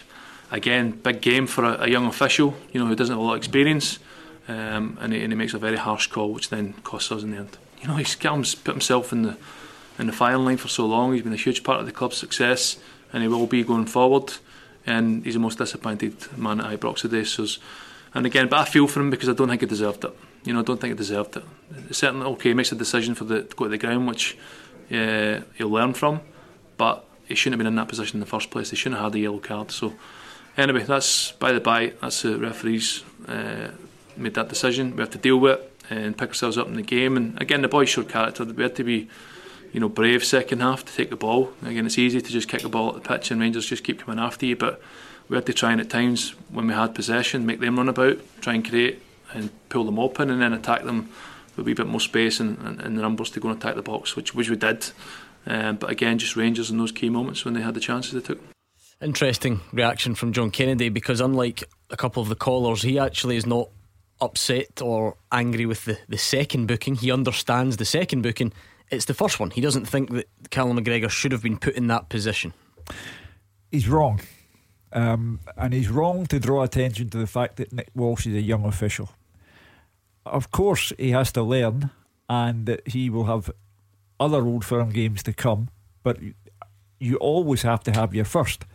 [0.52, 2.56] again, big game for a, a, young official.
[2.72, 4.00] You know who doesn't have a lot of experience,
[4.48, 7.32] um, and, he, and he makes a very harsh call, which then costs us in
[7.32, 7.58] the end.
[7.82, 9.38] You know he's put himself in the
[10.00, 11.14] in the firing line for so long.
[11.14, 12.78] He's been a huge part of the club's success,
[13.12, 14.34] and he will be going forward.
[14.86, 17.26] And he's the most disappointed man at Ibrox today.
[17.26, 17.46] So,
[18.14, 20.16] and again, but I feel for him because I don't think he deserved it.
[20.46, 21.44] You know, I don't think he deserved it.
[21.92, 24.38] Certainly, okay, he makes a decision for the to go to the ground, which
[24.92, 26.22] uh, he'll learn from.
[26.78, 28.70] But he shouldn't have been in that position in the first place.
[28.70, 29.72] He shouldn't have had the yellow card.
[29.72, 29.94] So,
[30.58, 31.94] anyway, that's by the by.
[32.02, 33.68] That's the referees uh,
[34.16, 34.96] made that decision.
[34.96, 37.18] We have to deal with it and pick ourselves up in the game.
[37.18, 38.46] And again, the boys showed character.
[38.46, 39.10] We had to be
[39.72, 41.52] you know, brave second half to take the ball.
[41.64, 44.00] Again, it's easy to just kick the ball at the pitch and Rangers just keep
[44.00, 44.82] coming after you, but
[45.28, 48.20] we had to try and at times when we had possession, make them run about,
[48.42, 49.02] try and create
[49.34, 51.10] and pull them open and then attack them
[51.56, 53.76] with a wee bit more space and, and, and the numbers to go and attack
[53.76, 54.92] the box, which which we did.
[55.46, 58.22] Um, but again, just Rangers in those key moments when they had the chances they
[58.22, 58.40] took.
[59.02, 63.46] Interesting reaction from John Kennedy because unlike a couple of the callers, he actually is
[63.46, 63.70] not
[64.20, 66.96] upset or angry with the, the second booking.
[66.96, 68.52] He understands the second booking
[68.92, 69.52] it's the first one.
[69.52, 72.54] He doesn't think that Callum McGregor should have been put in that position.
[73.72, 74.22] He's wrong.
[74.92, 78.42] Um, and he's wrong to draw attention to the fact that Nick Walsh is a
[78.42, 79.10] young official.
[80.26, 81.92] Of course, he has to learn,
[82.28, 83.52] and that he will have
[84.20, 85.70] other old firm games to come,
[86.04, 86.18] but
[87.00, 88.66] you always have to have your first.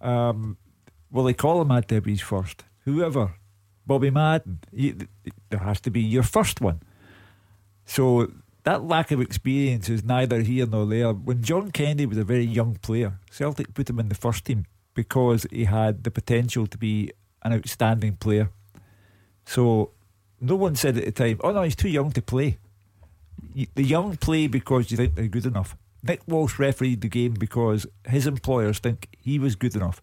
[0.00, 0.56] Um,
[1.10, 2.64] will they call him at Debbie's first?
[2.84, 3.34] Whoever.
[3.86, 4.60] Bobby Madden.
[4.74, 4.94] He,
[5.50, 6.80] there has to be your first one.
[7.84, 8.30] So
[8.64, 11.12] that lack of experience is neither here nor there.
[11.12, 14.66] When John Kennedy was a very young player, Celtic put him in the first team
[14.94, 18.50] because he had the potential to be an outstanding player.
[19.44, 19.90] So
[20.40, 22.58] no one said at the time, oh no, he's too young to play.
[23.74, 25.76] The young play because you think they're good enough.
[26.02, 30.00] Nick Walsh refereed the game because his employers think he was good enough.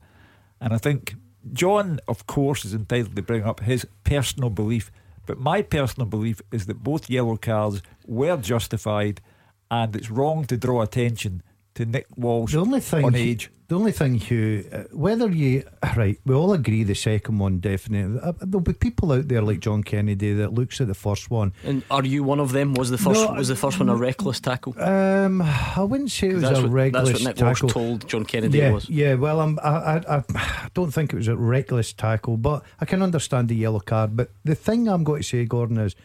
[0.59, 1.15] And I think
[1.53, 4.91] John, of course, is entitled to bring up his personal belief.
[5.27, 9.21] But my personal belief is that both yellow cards were justified
[9.69, 11.43] and it's wrong to draw attention
[11.77, 13.51] to Nick Walsh the only thing, on age.
[13.67, 15.63] The only thing, Hugh, uh, whether you
[15.95, 18.19] right, we all agree the second one definitely.
[18.19, 21.53] Uh, there'll be people out there like John Kennedy that looks at the first one.
[21.63, 22.73] And are you one of them?
[22.73, 24.73] Was the first no, was the first one a reckless tackle?
[24.81, 27.67] Um, I wouldn't say it was a what, reckless that's what Nick tackle.
[27.67, 28.89] Walsh told John Kennedy yeah, was.
[28.89, 32.85] Yeah, well, I'm, I, I, I don't think it was a reckless tackle, but I
[32.85, 34.15] can understand the yellow card.
[34.15, 35.95] But the thing I'm going to say, Gordon, is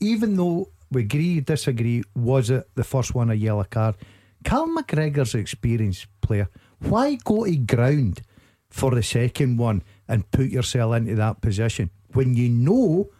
[0.00, 3.96] even though we agree, disagree, was it the first one a yellow card?
[4.44, 6.48] Cal McGregor's experienced player.
[6.80, 8.22] Why go to ground
[8.70, 13.10] for the second one and put yourself into that position when you know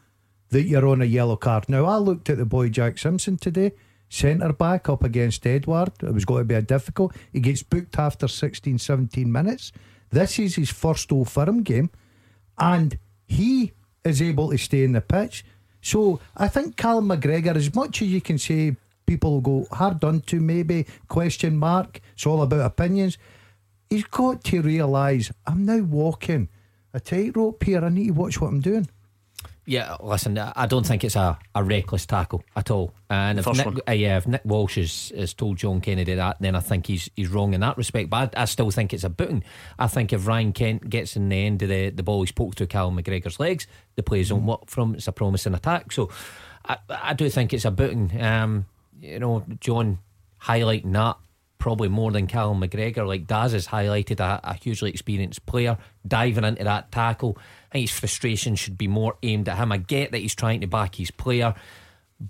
[0.50, 1.68] that you're on a yellow card?
[1.68, 3.72] Now, I looked at the boy Jack Simpson today,
[4.08, 5.92] centre back up against Edouard.
[6.02, 7.14] It was going to be a difficult.
[7.32, 9.72] He gets booked after 16, 17 minutes.
[10.10, 11.90] This is his first Old Firm game,
[12.56, 13.72] and he
[14.04, 15.44] is able to stay in the pitch.
[15.82, 18.76] So I think Cal McGregor, as much as you can say
[19.08, 23.18] people will go hard done to maybe question mark it's all about opinions
[23.90, 26.48] he's got to realise I'm now walking
[26.92, 28.88] a tightrope here I need to watch what I'm doing
[29.68, 32.94] yeah, listen, I don't think it's a, a reckless tackle at all.
[33.10, 36.56] And if Nick, uh, yeah, if Nick Walsh has, has told John Kennedy that, then
[36.56, 38.08] I think he's he's wrong in that respect.
[38.08, 39.44] But I, I, still think it's a booting.
[39.78, 42.56] I think if Ryan Kent gets in the end of the, the ball, he's poked
[42.56, 44.94] through Callum McGregor's legs, the players don't work from.
[44.94, 45.92] It's a promising attack.
[45.92, 46.08] So
[46.64, 48.18] I, I do think it's a booting.
[48.22, 48.64] Um,
[49.00, 49.98] you know, John
[50.40, 51.16] highlighting that
[51.58, 53.06] probably more than Callum McGregor.
[53.06, 55.76] Like Daz has highlighted a, a, hugely experienced player
[56.06, 57.36] diving into that tackle.
[57.70, 59.72] I think his frustration should be more aimed at him.
[59.72, 61.54] I get that he's trying to back his player,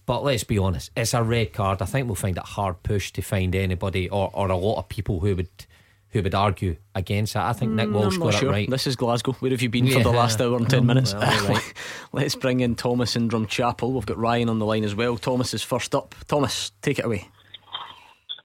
[0.07, 1.83] but let's be honest, it's a red card.
[1.83, 4.89] I think we'll find it hard push to find anybody or, or a lot of
[4.89, 5.66] people who would
[6.11, 7.45] who would argue against that.
[7.45, 8.49] I think Nick mm, Walsh got sure.
[8.49, 8.71] it right.
[8.71, 9.33] This is Glasgow.
[9.33, 9.99] Where have you been yeah.
[9.99, 11.15] for the last hour and ten minutes?
[11.15, 11.75] Well, right.
[12.13, 13.93] Let's bring in Thomas in Drumchapel.
[13.93, 15.17] We've got Ryan on the line as well.
[15.17, 16.15] Thomas is first up.
[16.27, 17.29] Thomas, take it away.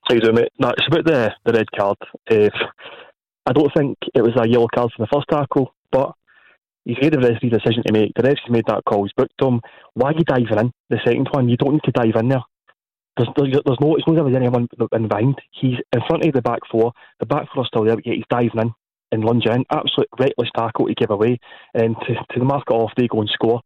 [0.08, 0.52] How you doing, mate?
[0.60, 1.98] No, it's about the, the red card.
[2.30, 2.50] Uh,
[3.46, 6.14] I don't think it was a yellow card for the first tackle, but
[6.84, 8.12] he's made a referee decision to make.
[8.16, 9.04] The referee made that call.
[9.04, 9.62] He's booked him.
[9.94, 10.72] Why are you diving in?
[10.90, 12.44] The second one, you don't need to dive in there.
[13.18, 15.36] There's, there's no, it's not there anyone in behind.
[15.52, 16.94] He's in front of the back four.
[17.20, 18.74] The back four are still there, but yet he's diving in
[19.12, 19.66] and lunging in.
[19.70, 21.40] Absolute reckless tackle to give away.
[21.76, 23.62] And to, to mark it off, they go and score.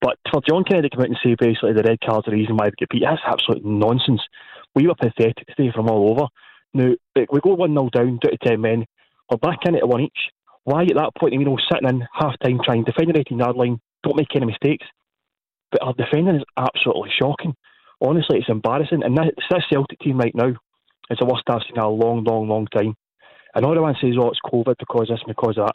[0.00, 2.56] But for John Kennedy to come out and say basically the red card's the reason
[2.56, 4.22] why they get beat, that's absolute nonsense.
[4.74, 6.28] We were pathetic today from all over.
[6.74, 6.94] Now,
[7.30, 8.84] we go 1 0 down, down to 10 men.
[9.30, 10.30] We're back in it at one each.
[10.64, 13.38] Why at that point, you know, sitting in half time trying to defend the 18
[13.38, 14.86] yard line, don't make any mistakes.
[15.70, 17.54] But our defending is absolutely shocking.
[18.00, 19.02] Honestly, it's embarrassing.
[19.02, 20.52] And this, this Celtic team right now
[21.10, 22.94] is the worst I've seen in a long, long, long time.
[23.54, 25.74] And all everyone says, oh, it's COVID because this, because that.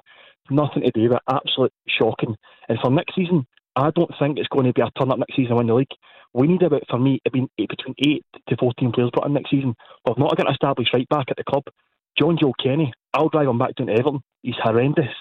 [0.50, 1.22] Nothing to do with it.
[1.30, 2.36] Absolute shocking.
[2.68, 3.46] And for next season,
[3.76, 5.88] I don't think it's going to be a turn up next season win the league.
[6.34, 9.52] We need about, for me, it been between 8 to 14 players brought in next
[9.52, 9.76] season.
[10.06, 11.64] We've not got an established right back at the club.
[12.20, 14.22] Jonjoe Kenny, I'll drive him back down to Everton.
[14.42, 15.12] He's horrendous.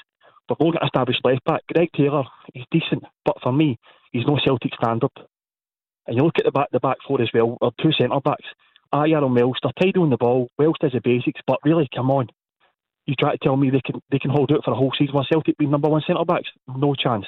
[0.49, 1.63] We've not got an established left back.
[1.73, 2.25] Greg Taylor,
[2.55, 3.05] he's decent.
[3.25, 3.79] But for me,
[4.13, 5.11] he's no Celtic standard.
[6.07, 8.47] And you look at the back, the back four as well, or two centre backs.
[8.93, 10.49] Ajer ah, and Welsh, they're tidy on the ball.
[10.59, 12.29] Welsh does the basics, but really, come on.
[13.07, 15.15] You try to tell me they can they can hold out for a whole season
[15.15, 16.49] with Celtic being number one centre backs?
[16.67, 17.27] No chance.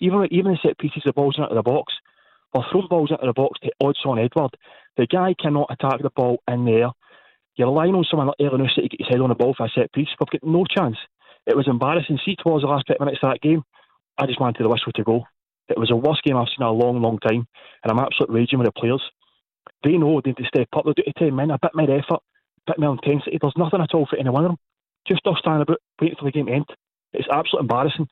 [0.00, 1.92] Even even the set pieces, the balls into the box,
[2.54, 4.56] or throwing balls into the box to Odsonne Edouard.
[4.96, 6.90] The guy cannot attack the ball in there.
[7.56, 9.70] You're relying on someone like Elyounoussi to get his head on the ball for a
[9.70, 10.08] set piece.
[10.18, 10.96] We've got no chance.
[11.46, 12.18] It was embarrassing.
[12.24, 13.62] See towards the last 20 minutes of that game,
[14.16, 15.24] I just wanted the whistle to go.
[15.68, 17.46] It was the worst game I've seen in a long, long time,
[17.82, 19.02] and I'm absolutely raging with the players.
[19.84, 20.84] They know they need to step up.
[20.84, 22.20] They do to 10 men, a bit more effort,
[22.66, 23.38] a bit more intensity.
[23.40, 24.58] There's nothing at all for any one of them.
[25.08, 26.66] Just standing about waiting for the game to end.
[27.12, 28.08] It's absolutely embarrassing.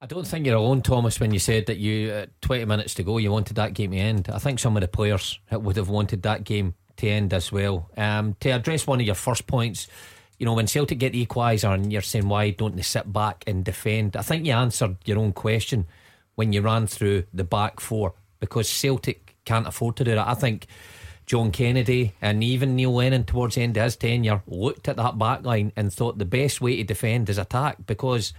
[0.00, 3.02] I don't think you're alone, Thomas, when you said that you, uh, 20 minutes to
[3.02, 4.28] go, you wanted that game to end.
[4.32, 7.90] I think some of the players would have wanted that game to end as well.
[7.96, 9.88] Um, to address one of your first points,
[10.38, 13.42] you know, when Celtic get the equaliser and you're saying why don't they sit back
[13.48, 15.86] and defend, I think you answered your own question
[16.38, 20.28] when you ran through the back four because Celtic can't afford to do that.
[20.28, 20.68] I think
[21.26, 25.18] John Kennedy and even Neil Lennon towards the end of his tenure looked at that
[25.18, 28.32] back line and thought the best way to defend is attack because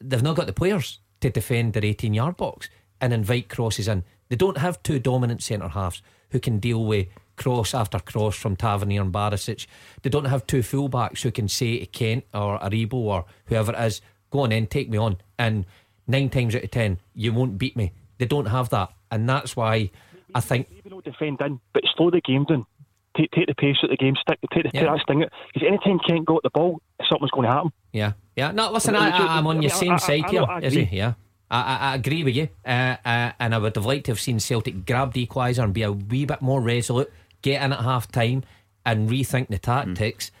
[0.00, 2.68] they've not got the players to defend their 18 yard box
[3.00, 4.02] and invite crosses in.
[4.28, 8.56] They don't have two dominant centre halves who can deal with cross after cross from
[8.56, 9.68] Tavernier and Barisic.
[10.02, 13.84] They don't have two fullbacks who can say to Kent or Aribo or whoever it
[13.84, 15.18] is, go on in, take me on.
[15.38, 15.64] And
[16.06, 17.92] nine times out of ten, you won't beat me.
[18.18, 18.90] They don't have that.
[19.10, 19.90] And that's why
[20.34, 20.68] I think.
[20.78, 22.66] Even though defend in, but slow the game down.
[23.16, 24.80] Take, take the pace out the game, stick, take, the, yeah.
[24.80, 25.32] take that sting out.
[25.54, 27.72] Because anytime Kent got the ball, something's going to happen.
[27.92, 28.50] Yeah, yeah.
[28.50, 30.44] No, listen, I, am on your same side here.
[30.60, 30.82] Is he?
[30.92, 31.14] Yeah.
[31.50, 34.20] I, I, I, agree with you, uh, uh, and I would have liked to have
[34.20, 37.80] seen Celtic grab the equaliser and be a wee bit more resolute, get in at
[37.80, 38.42] half time,
[38.84, 40.26] and rethink the tactics.
[40.26, 40.32] Mm.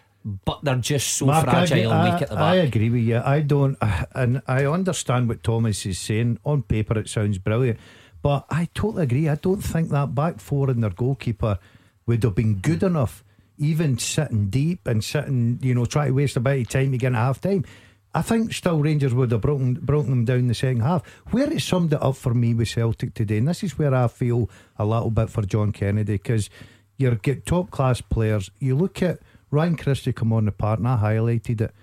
[0.44, 2.42] But they're just so Mark, fragile and weak at the back.
[2.42, 3.22] I agree with you.
[3.24, 3.78] I don't,
[4.12, 6.40] and I understand what Thomas is saying.
[6.44, 7.78] On paper, it sounds brilliant,
[8.22, 9.28] but I totally agree.
[9.28, 11.60] I don't think that back four and their goalkeeper
[12.06, 12.88] would have been good mm.
[12.88, 13.22] enough,
[13.56, 17.14] even sitting deep and sitting, you know, trying to waste a bit of time again
[17.14, 17.64] at half time.
[18.12, 21.06] I think still Rangers would have broken broken them down the second half.
[21.30, 24.08] Where it summed it up for me with Celtic today, and this is where I
[24.08, 26.50] feel a little bit for John Kennedy because
[26.96, 28.50] you get top class players.
[28.58, 29.20] You look at
[29.50, 31.74] Ryan Christie come on the part, and I highlighted it,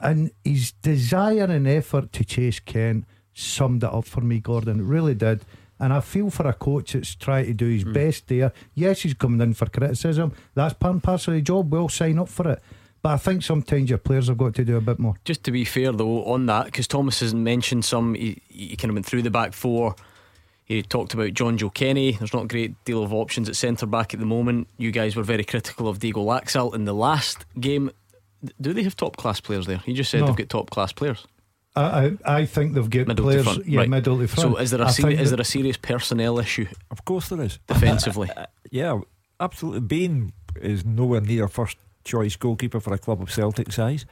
[0.00, 4.80] and his desire and effort to chase Ken summed it up for me, Gordon.
[4.80, 5.44] It really did.
[5.78, 7.92] And I feel for a coach that's trying to do his mm.
[7.92, 8.52] best there.
[8.74, 10.32] Yes, he's coming in for criticism.
[10.54, 11.72] That's part and parcel of the job.
[11.72, 12.62] We'll sign up for it.
[13.02, 15.16] But I think sometimes your players have got to do a bit more.
[15.24, 18.90] Just to be fair, though, on that, because Thomas hasn't mentioned some, he, he kind
[18.90, 19.96] of went through the back four.
[20.64, 22.12] He talked about Jonjoe Kenny.
[22.12, 24.68] There's not a great deal of options at centre back at the moment.
[24.78, 27.90] You guys were very critical of Diego Laxalt in the last game.
[28.60, 29.78] Do they have top class players there?
[29.78, 30.26] He just said no.
[30.26, 31.26] they've got top class players.
[31.74, 31.82] I,
[32.24, 33.88] I, I think they've got middle players, yeah, right.
[33.88, 34.54] middle to front.
[34.54, 36.66] So is there a seri- is there a serious personnel issue?
[36.90, 37.58] Of course there is.
[37.66, 38.30] Defensively,
[38.70, 39.00] yeah,
[39.40, 39.80] absolutely.
[39.80, 44.04] Bain is nowhere near first choice goalkeeper for a club of Celtic size.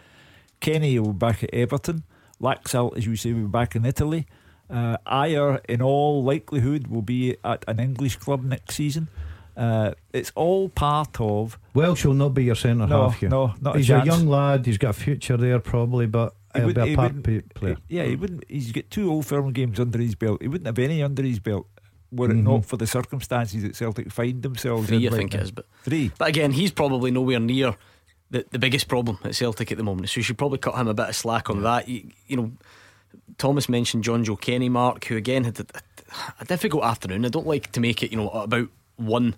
[0.61, 2.05] Kenny will be back at Everton.
[2.41, 4.27] Laxalt, as you say, will be back in Italy.
[4.71, 9.09] Uh, Ajer, in all likelihood, will be at an English club next season.
[9.57, 11.59] Uh, it's all part of.
[11.75, 13.29] Welsh will not be your centre no, half here.
[13.29, 14.65] No, not He's a, a, young lad.
[14.65, 17.23] He's got a future there probably, but he would, be a part
[17.55, 17.77] player.
[17.89, 18.45] Yeah, he wouldn't.
[18.49, 20.41] He's got two old firm games under his belt.
[20.41, 21.67] He wouldn't have any under his belt
[22.13, 22.45] were it mm-hmm.
[22.45, 25.13] not for the circumstances that Celtic find themselves Three, in.
[25.13, 26.11] I think it is, but three.
[26.19, 27.77] But again, he's probably nowhere near
[28.31, 30.09] the, the biggest problem at Celtic at the moment.
[30.09, 31.89] So you should probably cut him a bit of slack on that.
[31.89, 32.53] You, you know,
[33.39, 35.67] Thomas mentioned Jonjoe Kenny, Mark, who again had a,
[36.41, 37.25] a, difficult afternoon.
[37.25, 39.35] I don't like to make it, you know, about one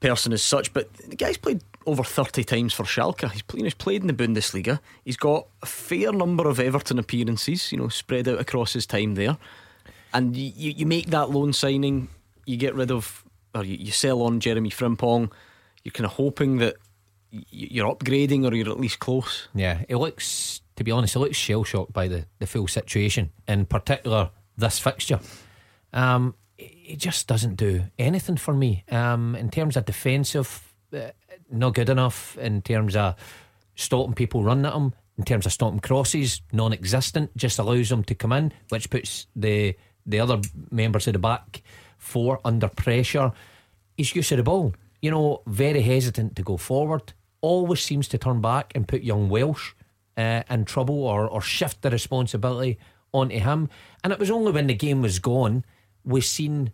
[0.00, 3.30] person as such, but the guy's played over 30 times for Schalke.
[3.30, 4.80] He's, played, he's played in the Bundesliga.
[5.04, 9.14] He's got a fair number of Everton appearances, you know, spread out across his time
[9.14, 9.36] there.
[10.12, 12.08] And you, you make that loan signing,
[12.46, 13.24] you get rid of,
[13.54, 15.30] or you, you sell on Jeremy Frimpong.
[15.82, 16.76] You're kind of hoping that
[17.50, 19.48] you're upgrading or you're at least close.
[19.54, 23.30] Yeah, it looks, to be honest, it looks shell shocked by the, the full situation,
[23.46, 25.20] in particular this fixture.
[25.92, 28.84] Um, it just doesn't do anything for me.
[28.90, 31.10] Um, in terms of defensive, uh,
[31.50, 32.36] not good enough.
[32.38, 33.14] In terms of
[33.74, 37.36] stopping people running at him, in terms of stopping crosses, non-existent.
[37.36, 41.62] Just allows them to come in, which puts the the other members of the back
[41.96, 43.32] four under pressure.
[43.96, 48.18] His use of the ball, you know, very hesitant to go forward always seems to
[48.18, 49.72] turn back and put young Welsh
[50.16, 52.78] uh, in trouble or, or shift the responsibility
[53.12, 53.68] onto him.
[54.02, 55.64] And it was only when the game was gone
[56.04, 56.70] we seen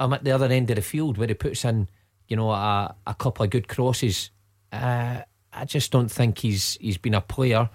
[0.00, 1.88] him at the other end of the field where he puts in,
[2.28, 4.30] you know, a, a couple of good crosses.
[4.72, 5.22] Uh,
[5.52, 7.68] I just don't think he's he's been a player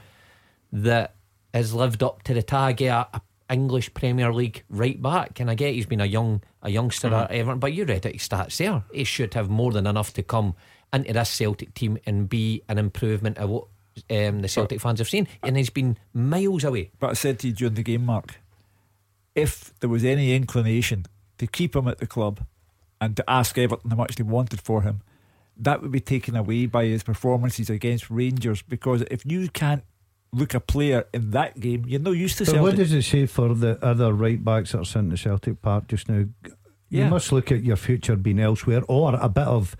[0.71, 1.15] that
[1.53, 5.39] has lived up to the tag of a, English Premier League right back.
[5.39, 7.15] And I get he's been a young a youngster mm-hmm.
[7.15, 8.83] at Everton, but you read it his stats there.
[8.91, 10.55] He should have more than enough to come
[10.93, 13.67] into this Celtic team and be an improvement of what
[14.09, 16.91] um, the Celtic fans have seen, and he's been miles away.
[16.99, 18.35] But I said to you during the game, Mark,
[19.35, 21.05] if there was any inclination
[21.37, 22.45] to keep him at the club
[23.01, 25.01] and to ask Everton how much they wanted for him,
[25.57, 28.61] that would be taken away by his performances against Rangers.
[28.61, 29.83] Because if you can't
[30.31, 32.45] look a player in that game, you're no used to.
[32.45, 32.63] But Celtic.
[32.63, 35.87] what does it say for the other right backs that are sitting in Celtic Park
[35.87, 36.25] just now?
[36.89, 39.75] You must look at your future being elsewhere, or a bit of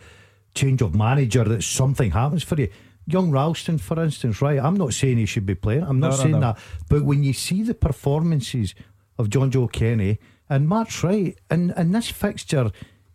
[0.55, 2.70] change of manager that something happens for you.
[3.06, 4.60] Young Ralston, for instance, right?
[4.60, 5.84] I'm not saying he should be playing.
[5.84, 6.54] I'm not no, saying no, no.
[6.54, 6.60] that.
[6.89, 8.74] But when you see the performances
[9.18, 12.72] of Jonjoe Kenny, and Mark's right, and, and this fixture,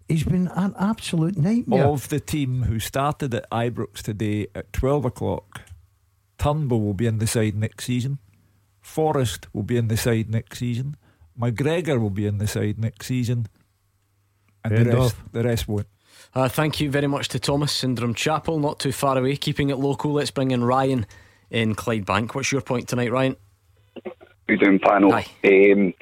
[0.08, 1.86] he's been an absolute nightmare.
[1.86, 5.62] Of the team who started at Ibrox today at 12 o'clock,
[6.38, 8.18] Turnbull will be in the side next season.
[8.80, 10.96] Forrest will be in the side next season.
[11.38, 13.46] McGregor will be in the side next season.
[14.64, 15.86] And the rest, the rest won't.
[16.34, 19.76] Uh, thank you very much to Thomas in Drumchapel, not too far away, keeping it
[19.76, 20.12] local.
[20.12, 21.06] Let's bring in Ryan
[21.50, 22.34] in Clydebank.
[22.34, 23.36] What's your point tonight, Ryan?
[24.04, 24.12] How
[24.48, 25.12] you doing, panel?
[25.12, 25.26] Hi.
[25.44, 25.94] Um,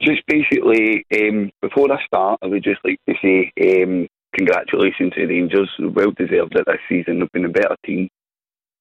[0.00, 3.52] just basically, um, before I start, I would just like to say
[3.82, 5.70] um, congratulations to the Rangers.
[5.78, 7.20] Well deserved it this season.
[7.20, 8.08] They've been a better team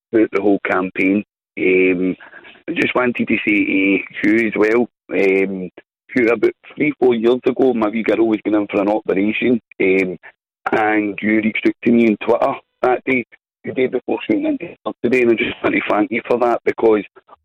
[0.09, 1.23] throughout the whole campaign.
[1.59, 2.15] Um,
[2.67, 4.89] I just wanted to say to Hugh as well.
[5.11, 5.69] Um,
[6.13, 9.61] Hugh, about three, four years ago, my wee girl was going in for an operation,
[9.79, 10.17] um,
[10.71, 13.25] and you reached out to me on Twitter that day,
[13.63, 17.03] the day before into today, and I just want to thank you for that because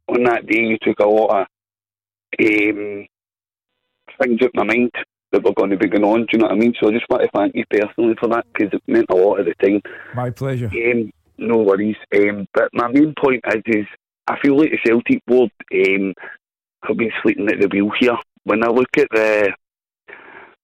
[0.08, 1.46] on that day you took a lot of
[2.40, 3.06] um,
[4.20, 4.90] things out my mind
[5.32, 6.20] that were going to be going on.
[6.20, 6.74] Do you know what I mean?
[6.80, 9.40] So I just want to thank you personally for that because it meant a lot
[9.40, 9.82] at the time.
[10.14, 10.70] My pleasure.
[10.72, 11.96] Um, no worries.
[12.14, 13.86] Um, but my main point is, is
[14.28, 16.14] I feel like the Celtic board um,
[16.84, 18.16] have been sleeping at the wheel here.
[18.44, 19.52] When I look at the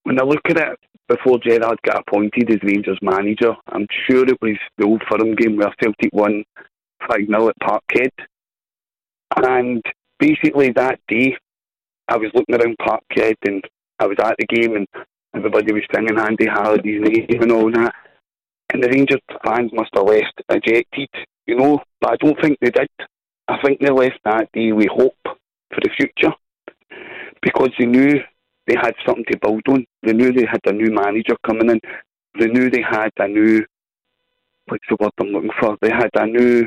[0.05, 0.79] when I look at it
[1.09, 5.57] before Gerrard got appointed as Rangers manager, I'm sure it was the old Firm game
[5.57, 6.45] where Celtic won
[7.09, 8.11] 5 0 at Parkhead.
[9.37, 9.83] And
[10.19, 11.37] basically that day,
[12.09, 13.63] I was looking around Parkhead and
[13.99, 14.87] I was at the game and
[15.35, 17.95] everybody was singing Andy Halliday's name and all that.
[18.73, 21.09] And the Rangers fans must have left ejected,
[21.47, 22.89] you know, but I don't think they did.
[23.49, 26.33] I think they left that day with hope for the future
[27.43, 28.21] because they knew
[28.67, 29.85] they had something to build on.
[30.03, 31.81] They knew they had a new manager coming in.
[32.39, 33.65] They knew they had a new,
[34.67, 35.77] what's the word I'm looking for?
[35.81, 36.67] They had a new,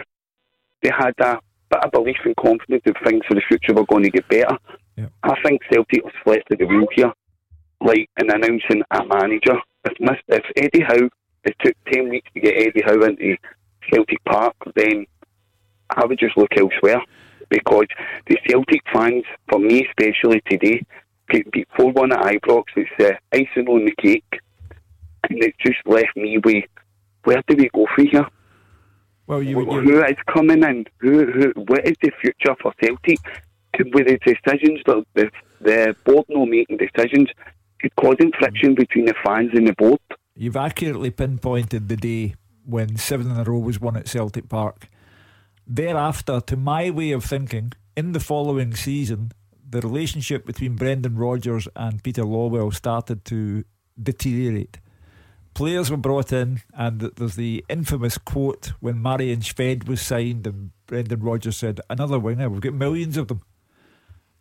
[0.84, 1.40] they had a
[1.70, 4.58] bit of belief and confidence that things for the future were going to get better.
[5.24, 7.12] I think Celtic was left at the wheel here,
[7.82, 9.58] like in announcing a manager.
[9.86, 11.10] If, if Eddie Howe,
[11.44, 13.38] it took 10 weeks to get Eddie Howe into
[13.92, 15.06] Celtic Park, then
[15.90, 17.02] I would just look elsewhere
[17.50, 17.86] because
[18.28, 20.82] the Celtic fans, for me especially today,
[21.30, 22.64] beat 4 1 at Ibrox.
[22.76, 24.40] It's uh, icing on the cake,
[25.30, 26.66] and it just left me with
[27.24, 28.28] where do we go from here?
[29.28, 30.86] Well, you, Wh- who is coming in?
[31.00, 33.20] Who, who, what is the future for Celtic?
[33.78, 37.28] With the decisions that the, the board no making decisions
[38.00, 40.00] causing friction between the fans and the board.
[40.36, 44.88] You've accurately pinpointed the day when seven in a row was won at Celtic Park.
[45.68, 49.32] Thereafter, to my way of thinking, in the following season,
[49.68, 53.64] the relationship between Brendan Rodgers and Peter Lawwell started to
[54.02, 54.78] deteriorate.
[55.54, 60.72] Players were brought in, and there's the infamous quote when Marian Shved was signed, and
[60.86, 63.42] Brendan Rodgers said, Another winger, we've got millions of them.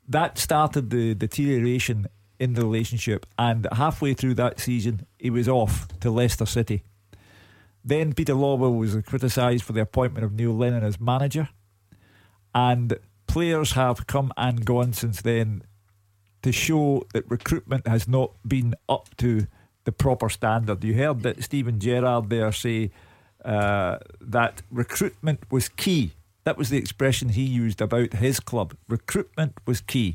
[0.08, 2.08] That started the deterioration
[2.38, 6.82] in the relationship, and halfway through that season, he was off to Leicester City.
[7.84, 11.48] Then Peter Lawwell was criticised for the appointment of Neil Lennon as manager,
[12.54, 12.98] and
[13.34, 15.60] players have come and gone since then
[16.40, 19.48] to show that recruitment has not been up to
[19.82, 20.84] the proper standard.
[20.84, 22.92] You heard that Steven Gerrard there say
[23.44, 26.12] uh, that recruitment was key.
[26.44, 28.76] That was the expression he used about his club.
[28.88, 30.14] Recruitment was key.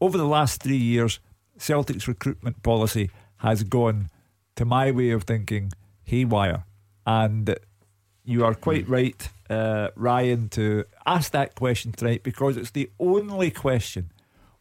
[0.00, 1.18] Over the last three years,
[1.58, 4.10] Celtic's recruitment policy has gone,
[4.54, 5.72] to my way of thinking,
[6.04, 6.62] haywire.
[7.04, 7.56] And
[8.24, 13.50] you are quite right, uh, Ryan, to ask that question tonight because it's the only
[13.50, 14.10] question.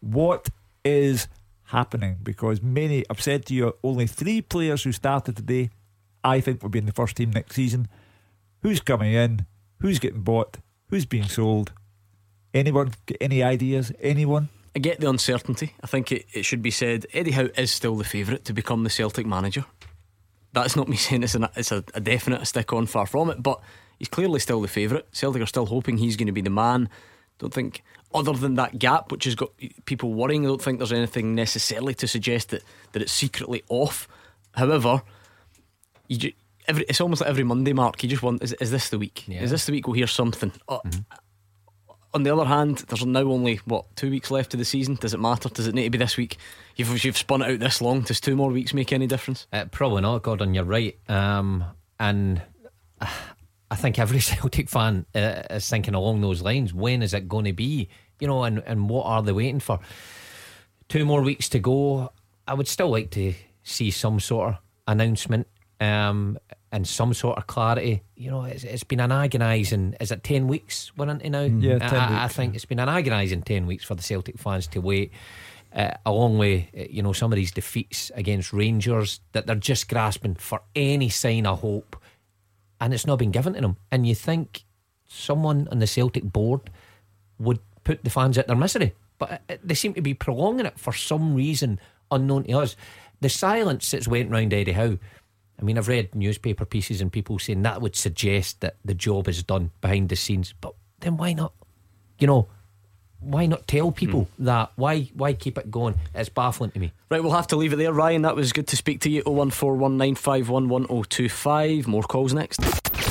[0.01, 0.49] What
[0.84, 1.28] is
[1.66, 2.18] happening?
[2.22, 5.70] Because many, I've said to you, only three players who started today,
[6.24, 7.88] I think will be in the first team next season.
[8.61, 9.45] Who's coming in?
[9.80, 10.57] Who's getting bought?
[10.89, 11.72] Who's being sold?
[12.53, 12.93] Anyone?
[13.20, 13.91] Any ideas?
[13.99, 14.49] Anyone?
[14.76, 15.74] I get the uncertainty.
[15.84, 18.84] I think it, it should be said Eddie Howe is still the favourite to become
[18.84, 19.66] the Celtic manager.
[20.54, 23.41] That's not me saying it's, an, it's a, a definite stick on, far from it,
[23.41, 23.60] but
[23.99, 25.06] he's clearly still the favourite.
[25.12, 26.89] Celtic are still hoping he's going to be the man.
[27.39, 27.84] Don't think,
[28.14, 29.49] other than that gap, which has got
[29.86, 34.08] people worrying, I don't think there's anything necessarily to suggest that, that it's secretly off.
[34.56, 35.01] However,
[36.08, 36.34] you
[36.68, 38.01] every, it's almost like every Monday, Mark.
[38.04, 39.28] You just want, is, is this the week?
[39.43, 40.51] Is this the week we'll hear something?
[40.70, 40.80] Uh,
[42.14, 44.95] On the other hand, there's now only what two weeks left of the season.
[44.95, 45.49] Does it matter?
[45.49, 46.38] Does it need to be this week?
[46.76, 48.01] You've you've spun it out this long.
[48.01, 49.47] Does two more weeks make any difference?
[49.51, 50.53] Uh, probably not, Gordon.
[50.53, 50.97] You're right.
[51.09, 51.64] Um,
[51.99, 52.41] and
[53.01, 53.07] uh,
[53.72, 56.74] I think every Celtic fan uh, is thinking along those lines.
[56.74, 57.89] When is it going to be?
[58.20, 59.80] You know, and, and what are they waiting for?
[60.89, 62.11] Two more weeks to go.
[62.47, 63.34] I would still like to
[63.64, 64.57] see some sort of
[64.88, 65.47] announcement
[65.80, 66.38] um,
[66.74, 68.02] and some sort of clarity.
[68.18, 69.96] You know, it's, it's been an agonising.
[70.02, 71.44] Is it ten weeks we're into now?
[71.44, 74.68] Yeah, I- 10 I, think it's been an agonising ten weeks for the Celtic fans
[74.68, 75.14] to wait.
[75.74, 79.88] Uh, along with uh, you know some of these defeats against Rangers, that they're just
[79.88, 81.95] grasping for any sign of hope,
[82.82, 83.78] and it's not been given to them.
[83.91, 84.66] And you think
[85.08, 86.72] someone on the Celtic board
[87.38, 90.66] would put the fans at their misery, but uh, uh, they seem to be prolonging
[90.66, 91.80] it for some reason
[92.10, 92.76] unknown to us.
[93.22, 94.98] The silence that's went round Eddie Howe.
[95.60, 99.28] I mean, I've read newspaper pieces and people saying that would suggest that the job
[99.28, 101.54] is done behind the scenes, but then why not?
[102.20, 102.48] You know,
[103.24, 104.46] why not tell people mm.
[104.46, 104.72] that?
[104.76, 105.96] Why why keep it going?
[106.14, 106.94] It's baffling to me.
[107.10, 108.22] Right, we'll have to leave it there, Ryan.
[108.24, 109.24] That was good to speak to you.
[109.24, 111.88] 01419511025.
[111.88, 112.62] More calls next.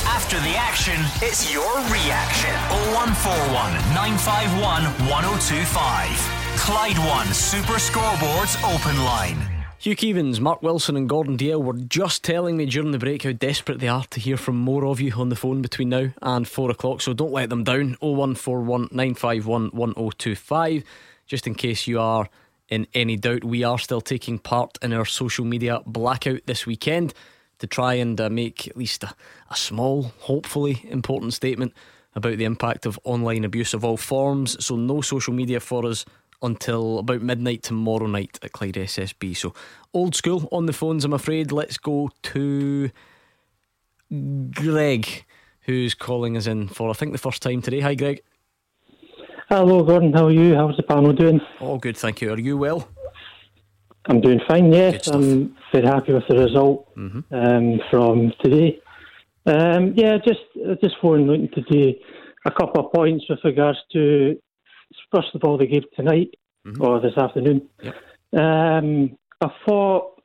[0.06, 2.55] After the action, it's your reaction.
[2.94, 6.43] 0141 951 1025.
[6.59, 9.61] Clyde One Super Scoreboards Open Line.
[9.82, 13.32] Hugh Keevins, Mark Wilson, and Gordon Dalziel were just telling me during the break how
[13.32, 16.46] desperate they are to hear from more of you on the phone between now and
[16.46, 17.00] four o'clock.
[17.00, 17.96] So don't let them down.
[17.98, 20.84] 0141 951 1025.
[21.26, 22.28] Just in case you are
[22.68, 27.12] in any doubt, we are still taking part in our social media blackout this weekend
[27.59, 29.12] to try and uh, make at least a,
[29.50, 31.72] a small, hopefully important statement
[32.14, 34.64] about the impact of online abuse of all forms.
[34.64, 36.04] So, no social media for us
[36.43, 39.36] until about midnight tomorrow night at Clyde SSB.
[39.36, 39.55] So
[39.94, 41.52] old school on the phones, I'm afraid.
[41.52, 42.90] Let's go to
[44.51, 45.24] Greg,
[45.62, 47.81] who's calling us in for I think the first time today.
[47.81, 48.23] Hi, Greg.
[49.48, 50.12] Hello, Gordon.
[50.12, 50.55] How are you?
[50.55, 51.40] How's the panel doing?
[51.60, 52.32] All good, thank you.
[52.32, 52.89] Are you well?
[54.06, 54.73] I'm doing fine.
[54.73, 57.35] Yes, I'm very happy with the result mm-hmm.
[57.35, 58.81] um, from today.
[59.47, 60.40] Um, yeah, just
[60.81, 61.94] just looking to do
[62.44, 64.40] a couple of points with regards to
[65.14, 66.34] first of all the game tonight
[66.66, 66.82] mm-hmm.
[66.82, 67.68] or this afternoon.
[67.82, 67.94] Yep.
[68.34, 70.20] Um, I thought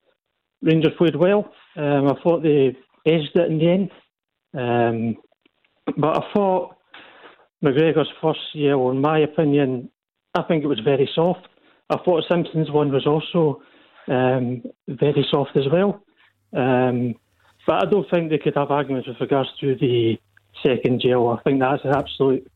[0.62, 1.52] Rangers played well.
[1.76, 3.92] Um, I thought they edged it in the end.
[4.58, 5.18] Um,
[5.98, 6.76] but I thought
[7.64, 9.90] McGregor's first yellow, in my opinion,
[10.36, 11.48] I think it was very soft.
[11.90, 13.62] I thought Simpson's one was also
[14.08, 16.04] um, very soft as well.
[16.56, 17.16] Um,
[17.66, 20.18] but I don't think they could have arguments with regards to the
[20.66, 21.38] second yellow.
[21.38, 22.50] I think that's an absolute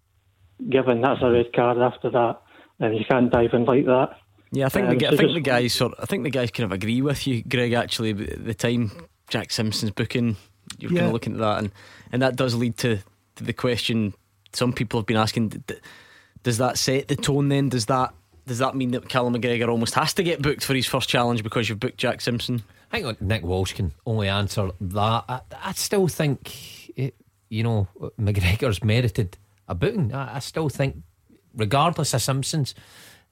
[0.70, 2.42] given that's a red card after that,
[2.80, 4.18] and you can't dive in like that.
[4.52, 5.94] Yeah, I think um, the, I think the guys sort.
[6.00, 7.74] I think the guys kind of agree with you, Greg.
[7.74, 8.92] Actually, the time
[9.30, 10.36] Jack Simpson's booking,
[10.80, 11.00] you're yeah.
[11.00, 11.72] kind of looking at that, and
[12.12, 13.00] and that does lead to,
[13.36, 14.14] to the question
[14.54, 15.64] some people have been asking:
[16.44, 17.50] Does that set the tone?
[17.50, 18.14] Then does that
[18.46, 21.44] does that mean that Callum McGregor almost has to get booked for his first challenge
[21.44, 22.64] because you've booked Jack Simpson?
[22.92, 25.24] I think Nick Walsh can only answer that.
[25.30, 27.16] I, I still think, it,
[27.50, 27.88] you know,
[28.20, 29.38] McGregor's merited
[29.72, 30.14] a booting.
[30.14, 30.98] I, I still think,
[31.56, 32.76] regardless of Simpsons,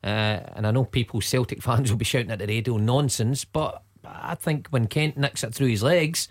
[0.03, 0.07] uh,
[0.55, 4.35] and I know people, Celtic fans, will be shouting at the radio nonsense, but I
[4.35, 6.29] think when Kent nicks it through his legs,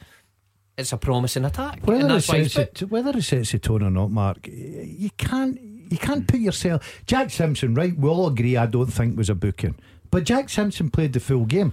[0.76, 1.80] it's a promising attack.
[1.84, 5.98] Whether, it sets, it, whether it sets the tone or not, Mark, you can't you
[5.98, 7.02] can't put yourself.
[7.06, 7.96] Jack Simpson, right?
[7.96, 8.56] We'll all agree.
[8.56, 9.74] I don't think was a booking,
[10.10, 11.72] but Jack Simpson played the full game.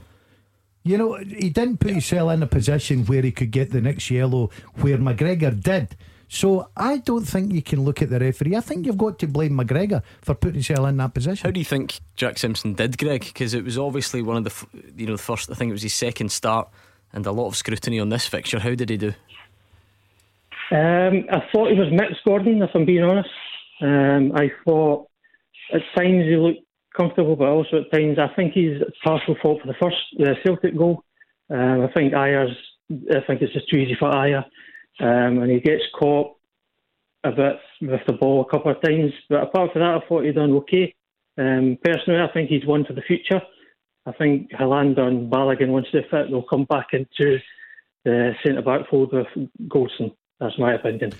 [0.83, 4.09] You know, he didn't put himself in a position where he could get the next
[4.11, 5.95] yellow, where McGregor did.
[6.27, 8.55] So I don't think you can look at the referee.
[8.55, 11.45] I think you've got to blame McGregor for putting himself in that position.
[11.45, 13.21] How do you think Jack Simpson did, Greg?
[13.21, 15.51] Because it was obviously one of the, you know, the first.
[15.51, 16.69] I think it was his second start,
[17.13, 18.59] and a lot of scrutiny on this fixture.
[18.59, 19.13] How did he do?
[20.71, 22.61] Um, I thought he was mixed, Gordon.
[22.61, 23.29] If I'm being honest,
[23.81, 25.07] um, I thought
[25.73, 26.61] at times he looked
[26.97, 30.75] comfortable, but also at times I think he's partial fault for the first the Celtic
[30.75, 31.03] goal.
[31.51, 32.57] Um, I think Ajer's.
[32.91, 34.45] I think it's just too easy for Ajer
[34.99, 36.35] um, and he gets caught
[37.23, 39.11] a bit with the ball a couple of times.
[39.29, 40.93] But apart from that, I thought he'd done okay.
[41.37, 43.41] Um, personally, I think he's one for the future.
[44.05, 47.39] I think Helander and Balogun, once they fit, they'll come back into
[48.03, 49.27] the centre back fold with
[49.67, 50.13] Goldson.
[50.39, 51.13] That's my opinion.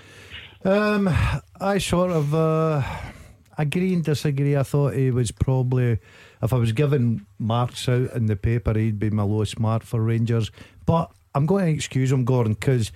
[0.64, 1.08] Um,
[1.60, 2.82] I sort of uh,
[3.58, 4.56] agree and disagree.
[4.56, 5.98] I thought he was probably,
[6.42, 10.00] if I was given marks out in the paper, he'd be my lowest mark for
[10.00, 10.50] Rangers.
[10.86, 12.92] But I'm going to excuse him, Gordon, because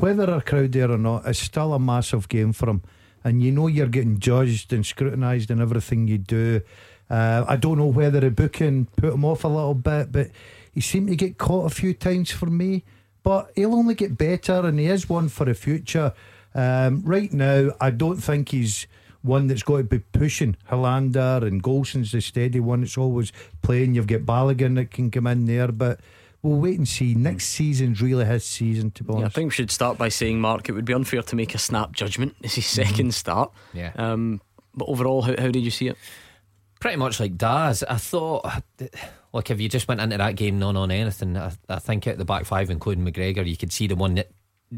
[0.00, 2.82] whether a crowd there or not, it's still a massive game for him.
[3.22, 6.62] And you know you're getting judged and scrutinised in everything you do.
[7.10, 10.30] Uh, I don't know whether the booking put him off a little bit, but
[10.72, 12.84] he seemed to get caught a few times for me.
[13.22, 16.14] But he'll only get better, and he is one for the future.
[16.54, 18.86] Um, right now, I don't think he's
[19.22, 23.94] one that's got to be pushing Helander and Goldson's the steady one that's always playing.
[23.94, 26.00] You've got Balogun that can come in there, but
[26.42, 27.14] we'll wait and see.
[27.14, 29.20] Next season's really his season, to be honest.
[29.20, 31.54] Yeah, I think we should start by saying, Mark, it would be unfair to make
[31.54, 32.36] a snap judgment.
[32.42, 33.10] It's his 2nd mm-hmm.
[33.10, 33.52] start.
[33.72, 33.92] Yeah.
[33.96, 34.40] Um,
[34.74, 35.96] but overall, how, how did you see it?
[36.78, 37.82] Pretty much like Daz.
[37.82, 38.46] I thought,
[39.32, 42.16] look, if you just went into that game none on anything, I, I think at
[42.16, 44.30] the back five, including McGregor, you could see the one that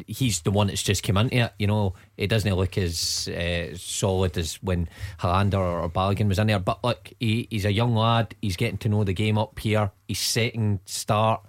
[0.06, 1.52] he's the one that's just come into it.
[1.58, 4.88] You know, it doesn't look as uh, solid as when
[5.20, 6.58] Helander or, or Balogun was in there.
[6.58, 8.34] But look, he, he's a young lad.
[8.40, 9.90] He's getting to know the game up here.
[10.08, 11.42] He's setting start.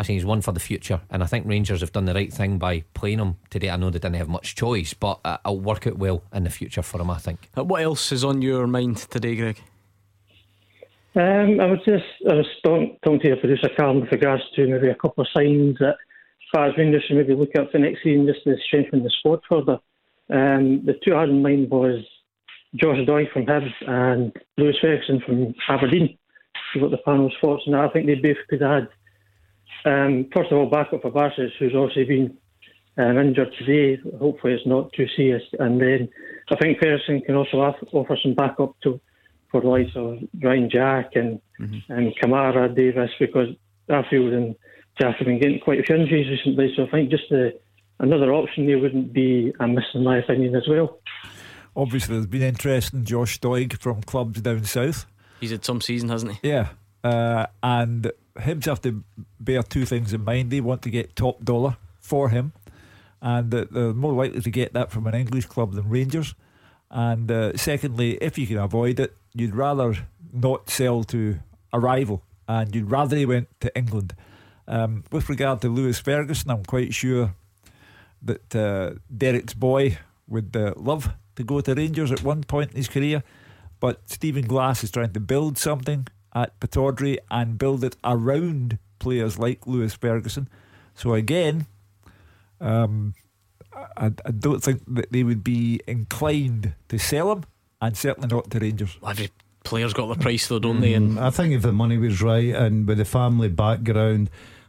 [0.00, 2.32] I think he's one for the future, and I think Rangers have done the right
[2.32, 3.68] thing by playing him today.
[3.68, 6.50] I know they didn't have much choice, but uh, it'll work out well in the
[6.50, 7.10] future for him.
[7.10, 7.50] I think.
[7.58, 9.60] Uh, what else is on your mind today, Greg?
[11.16, 14.88] Um, I was just I was talking to your producer Carl with regards to maybe
[14.88, 15.96] a couple of signs that
[16.52, 19.40] far as Rangers should maybe look at for next season just to strengthen the squad
[19.48, 19.78] further.
[20.30, 22.04] Um, the two I had in mind was
[22.74, 26.18] Josh Doig from Hibs and Lewis Ferguson from Aberdeen.
[26.72, 27.84] See what the panel's thoughts on that.
[27.84, 28.88] I think they both could add.
[29.84, 32.36] Um, first of all, back up for Barisic, who's obviously been
[32.98, 34.00] um, injured today.
[34.18, 35.42] Hopefully, it's not too serious.
[35.58, 36.08] And then
[36.50, 39.00] I think Ferguson can also offer some backup to
[39.50, 41.92] for the likes of Ryan Jack and mm-hmm.
[41.92, 43.48] and Kamara Davis because
[43.88, 44.54] Arfield and
[44.98, 46.72] Jack have been getting quite a few injuries recently.
[46.76, 47.58] So I think just the,
[47.98, 50.98] another option there wouldn't be a miss in my opinion as well.
[51.76, 55.06] Obviously, there's been interest in Josh Doig from clubs down south.
[55.40, 56.48] He's had some season, hasn't he?
[56.48, 56.68] Yeah.
[57.04, 59.04] Uh, and Hibs have to
[59.38, 60.50] bear two things in mind.
[60.50, 62.52] They want to get top dollar for him,
[63.22, 66.34] and they're more likely to get that from an English club than Rangers.
[66.90, 69.94] And uh, secondly, if you can avoid it, you'd rather
[70.32, 71.38] not sell to
[71.72, 74.14] a rival, and you'd rather he went to England.
[74.68, 77.34] Um, with regard to Lewis Ferguson, I'm quite sure
[78.20, 79.96] that uh, Derek's boy
[80.28, 83.22] would uh, love to go to Rangers at one point in his career,
[83.80, 89.38] but Stephen Glass is trying to build something at Pittodrie and build it around players
[89.38, 90.50] like Lewis Ferguson.
[90.94, 91.66] So again,
[92.60, 93.14] um,
[93.96, 97.44] I, I, don't think that they would be inclined to sell him,
[97.80, 98.98] and certainly not to Rangers.
[99.06, 99.30] Every
[99.64, 100.94] player's got the price though, don't they?
[100.94, 104.28] And mm, I think if the money was right and with the family background.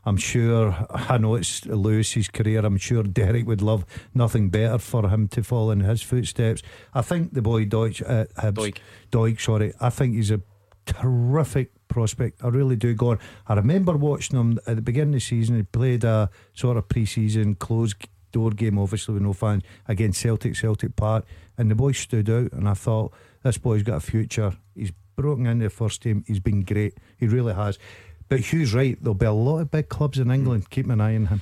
[0.09, 2.65] I'm sure, I know it's Lewis's career.
[2.65, 6.63] I'm sure Derek would love nothing better for him to follow in his footsteps.
[6.95, 8.77] I think the boy Deutsch, uh, Hibs, Doig.
[9.11, 10.41] Doig, sorry, I think he's a
[10.87, 12.43] terrific prospect.
[12.43, 12.95] I really do.
[12.95, 13.19] Go on.
[13.45, 15.57] I remember watching him at the beginning of the season.
[15.57, 20.55] He played a sort of pre-season closed door game, obviously with no fans, against Celtic,
[20.55, 21.25] Celtic Park,
[21.55, 22.51] and the boy stood out.
[22.53, 23.13] And I thought
[23.43, 24.53] this boy's got a future.
[24.73, 26.23] He's broken into the first team.
[26.25, 26.97] He's been great.
[27.17, 27.77] He really has.
[28.29, 28.97] But Hugh's right.
[29.01, 30.63] There'll be a lot of big clubs in England.
[30.63, 30.69] Hmm.
[30.69, 31.41] keeping an eye on him.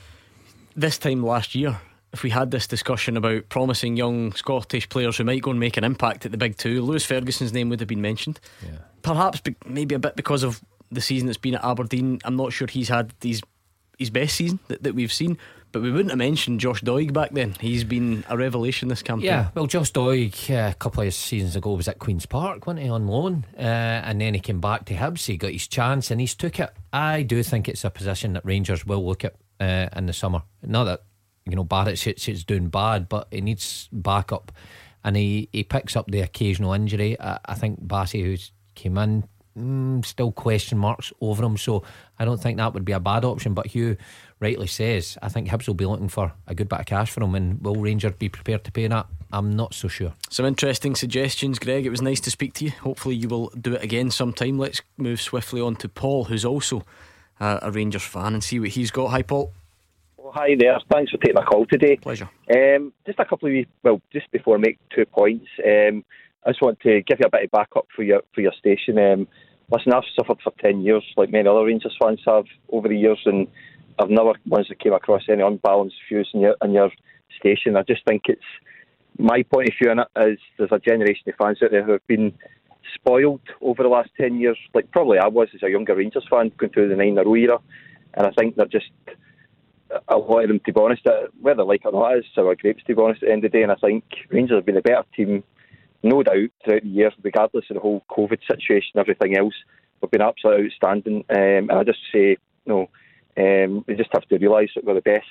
[0.76, 1.80] This time last year,
[2.14, 5.78] if we had this discussion about promising young Scottish players who might go and make
[5.78, 8.40] an impact at the big two, Lewis Ferguson's name would have been mentioned.
[8.64, 8.78] Yeah.
[9.02, 10.62] Perhaps be, maybe a bit because of
[10.92, 12.20] the season that's been at Aberdeen.
[12.24, 13.42] I'm not sure he's had these
[13.98, 15.38] his best season that, that we've seen.
[15.78, 17.54] But we wouldn't have mentioned Josh Doig back then.
[17.60, 19.28] He's been a revelation this campaign.
[19.28, 22.86] Yeah, well, Josh Doig uh, a couple of seasons ago was at Queen's Park, wasn't
[22.86, 23.46] he, on loan?
[23.56, 25.28] Uh, and then he came back to Hibs.
[25.28, 26.72] He got his chance and he's took it.
[26.92, 30.42] I do think it's a position that Rangers will look at uh, in the summer.
[30.64, 31.04] Not that
[31.46, 34.52] you know Barisic is doing bad, but he needs backup,
[35.04, 37.22] and he, he picks up the occasional injury.
[37.22, 39.26] I, I think Bassey, who's came in,
[39.58, 41.58] mm, still question marks over him.
[41.58, 41.84] So
[42.18, 43.54] I don't think that would be a bad option.
[43.54, 43.98] But Hugh
[44.40, 47.24] rightly says, I think Hibs will be looking for a good bit of cash for
[47.24, 49.08] him, and will Rangers be prepared to pay that?
[49.32, 50.14] I'm not so sure.
[50.30, 51.86] Some interesting suggestions, Greg.
[51.86, 52.72] It was nice to speak to you.
[52.72, 54.58] Hopefully, you will do it again sometime.
[54.58, 56.84] Let's move swiftly on to Paul, who's also
[57.40, 59.10] uh, a Rangers fan, and see what he's got.
[59.10, 59.52] Hi, Paul.
[60.18, 60.80] Well, hi there.
[60.92, 61.98] Thanks for taking my call today.
[61.98, 62.30] Pleasure.
[62.54, 66.06] Um, just a couple of weeks, well, just before I make two points, um,
[66.46, 68.98] I just want to give you a bit of backup for your for your station.
[68.98, 69.28] Um,
[69.72, 73.20] listen, I've suffered for ten years, like many other Rangers fans have over the years,
[73.26, 73.48] and
[74.00, 76.92] I've never once I came across any unbalanced views in your in your
[77.38, 77.76] station.
[77.76, 78.42] I just think it's
[79.18, 81.94] my point of view on it is there's a generation of fans out there who
[81.94, 82.34] have been
[82.94, 86.52] spoiled over the last ten years, like probably I was as a younger Rangers fan
[86.58, 87.60] going through the nine in a row era,
[88.14, 88.92] and I think they're just
[90.08, 92.84] a lot of them, to be honest, uh, whether like or not, is sour grapes
[92.86, 93.24] to be honest.
[93.24, 95.44] At the end of the day, and I think Rangers have been a better team,
[96.04, 99.56] no doubt, throughout the year, regardless of the whole COVID situation, and everything else.
[100.02, 102.38] We've been absolutely outstanding, um, and I just say, you
[102.68, 102.90] know
[103.38, 105.26] um, we just have to realise that we're the best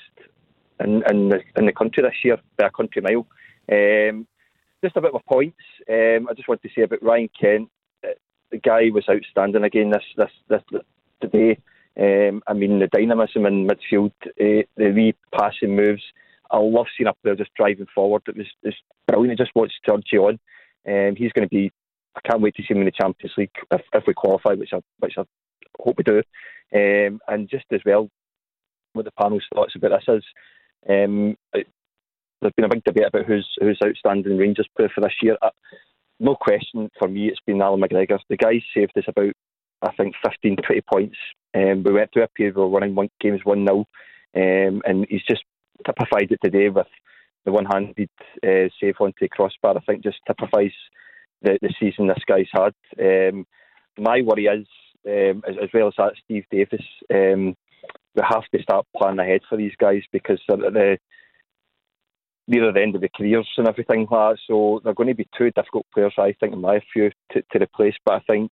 [0.80, 3.26] in, in, the, in the country this year by a country mile.
[3.70, 4.26] Um,
[4.84, 5.58] just a bit of points.
[5.90, 7.70] Um, I just want to say about Ryan Kent.
[8.04, 8.10] Uh,
[8.50, 10.82] the guy was outstanding again this this, this
[11.20, 11.58] today.
[11.98, 16.02] Um, I mean the dynamism in midfield, uh, the wee passing moves.
[16.50, 18.22] I love seeing a player just driving forward.
[18.28, 18.74] It was,
[19.08, 19.40] brilliant.
[19.40, 20.38] I just watched Georgie on.
[20.86, 21.72] Um, he's going to be.
[22.14, 24.72] I can't wait to see him in the Champions League if, if we qualify, which
[24.72, 25.24] I which I
[25.78, 26.22] hope we do.
[26.74, 28.08] Um, and just as well,
[28.92, 30.24] what the panel's thoughts about this is,
[30.88, 31.66] um, it,
[32.40, 35.36] there's been a big debate about who's who's outstanding Rangers player for this year.
[35.40, 35.50] Uh,
[36.18, 38.18] no question for me, it's been Allan McGregor.
[38.28, 39.32] The guy saved us about,
[39.82, 41.16] I think, 15, 20 points.
[41.54, 44.82] Um, we went through a period where we were running one, games 1 0, um,
[44.84, 45.44] and he's just
[45.84, 46.86] typified it today with
[47.44, 48.10] the one handed
[48.42, 49.76] uh, save onto the crossbar.
[49.76, 50.72] I think just typifies
[51.42, 52.74] the, the season this guy's had.
[53.00, 53.46] Um,
[53.98, 54.66] my worry is
[55.06, 56.84] um, as, as, well as that, Steve Davis.
[57.12, 57.54] Um,
[58.14, 60.98] we have to start planning ahead for these guys because they're at the
[62.48, 64.38] near the end of their careers and everything like that.
[64.46, 67.62] So they're going to be two difficult players, I think, in my view, to, to
[67.62, 67.94] replace.
[68.04, 68.50] But I think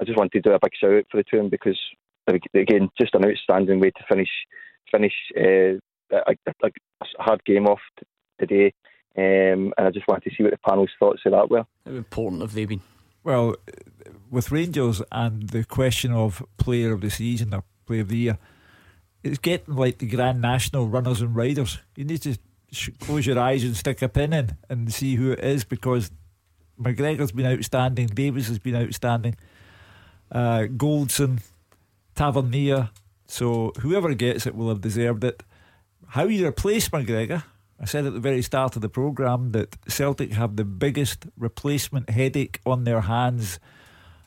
[0.00, 1.78] I just want to do a big shout out for the two of them because
[2.54, 4.28] again, just an outstanding way to finish
[4.90, 5.78] finish uh,
[6.12, 6.70] a, a, a,
[7.18, 7.80] hard game off
[8.38, 8.72] today.
[9.16, 11.64] Um, and I just wanted to see what the panel's thoughts of that were.
[11.86, 12.82] How important have they been?
[13.26, 13.56] Well,
[14.30, 18.38] with Rangers and the question of player of the season or player of the year,
[19.24, 21.80] it's getting like the Grand National runners and riders.
[21.96, 22.36] You need to
[23.00, 26.12] close your eyes and stick a pin in and see who it is because
[26.80, 29.34] McGregor's been outstanding, Davis has been outstanding,
[30.30, 31.42] uh, Goldson,
[32.14, 32.90] Tavernier.
[33.26, 35.42] So whoever gets it will have deserved it.
[36.10, 37.42] How you replace McGregor?
[37.80, 42.08] I said at the very start of the programme that Celtic have the biggest replacement
[42.10, 43.58] headache on their hands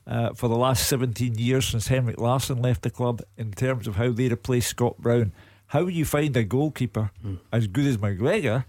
[0.05, 3.95] uh, for the last 17 years since Henrik Larsson left the club in terms of
[3.95, 5.31] how they replace Scott Brown.
[5.67, 7.35] How do you find a goalkeeper Hmm.
[7.51, 8.65] as good as McGregor?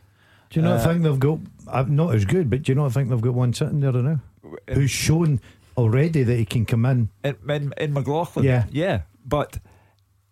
[0.50, 1.38] Do you not uh, think they've got
[1.68, 4.20] uh, not as good, but do you not think they've got one sitting there now
[4.68, 5.40] who's shown
[5.76, 7.08] already that he can come in?
[7.22, 8.44] In, in, in McLaughlin?
[8.44, 8.64] Yeah.
[8.70, 9.02] Yeah.
[9.24, 9.58] But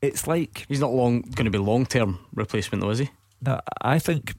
[0.03, 0.65] it's like.
[0.69, 3.11] He's not long going to be long term replacement, though, is he?
[3.40, 4.35] No, I think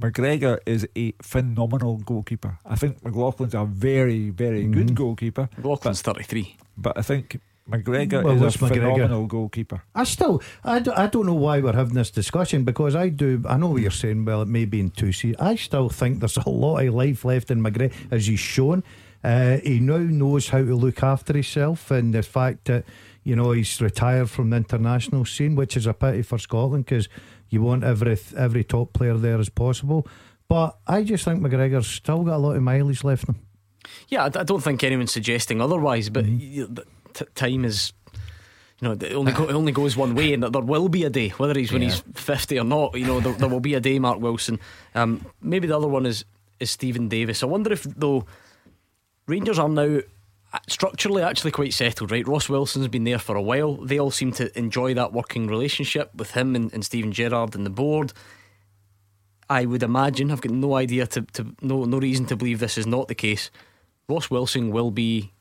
[0.00, 2.58] McGregor is a phenomenal goalkeeper.
[2.64, 5.48] I think McLaughlin's a very, very good goalkeeper.
[5.60, 6.56] McLaughlin's 33.
[6.76, 8.68] But I think McGregor Well, is a McGregor?
[8.74, 9.82] phenomenal goalkeeper.
[9.94, 13.42] I still, I, do, I don't know why we're having this discussion because I do,
[13.48, 14.24] I know what you're saying.
[14.24, 15.40] Well, it may be in two seasons.
[15.40, 18.84] I still think there's a lot of life left in McGregor, as he's shown.
[19.22, 22.84] Uh, he now knows how to look after himself, and the fact that
[23.22, 27.08] you know he's retired from the international scene, which is a pity for Scotland because
[27.54, 30.06] you want every every top player there as possible.
[30.48, 33.40] But I just think McGregor's still got a lot of mileage left in him.
[34.08, 36.74] Yeah, I, I don't think anyone's suggesting otherwise, but Mm-hmm.
[37.14, 37.92] t- time is.
[38.80, 41.10] You know, it only, go, it only goes one way, and there will be a
[41.10, 41.90] day, whether he's when Yeah.
[41.90, 44.58] he's 50 or not, you know, there, there will be a day, Mark Wilson.
[44.96, 46.24] Um, maybe the other one is,
[46.58, 47.42] is Steven Davis.
[47.44, 48.26] I wonder if, though,
[49.26, 50.00] Rangers are now
[50.68, 52.26] structurally actually quite settled, right?
[52.26, 53.76] Ross Wilson's been there for a while.
[53.76, 57.64] They all seem to enjoy that working relationship with him and, and Steven Gerrard and
[57.64, 58.12] the board.
[59.48, 62.78] I would imagine, I've got no idea to, to no no reason to believe this
[62.78, 63.50] is not the case.
[64.08, 65.32] Ross Wilson will be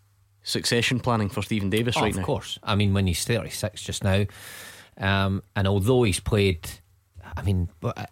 [0.44, 2.22] succession planning for Steven Davis Oh, right of now.
[2.22, 2.60] Of course.
[2.64, 4.26] I mean, when he's 36 just now,
[4.98, 6.70] um, and although he's played,
[7.36, 8.06] I mean, uh,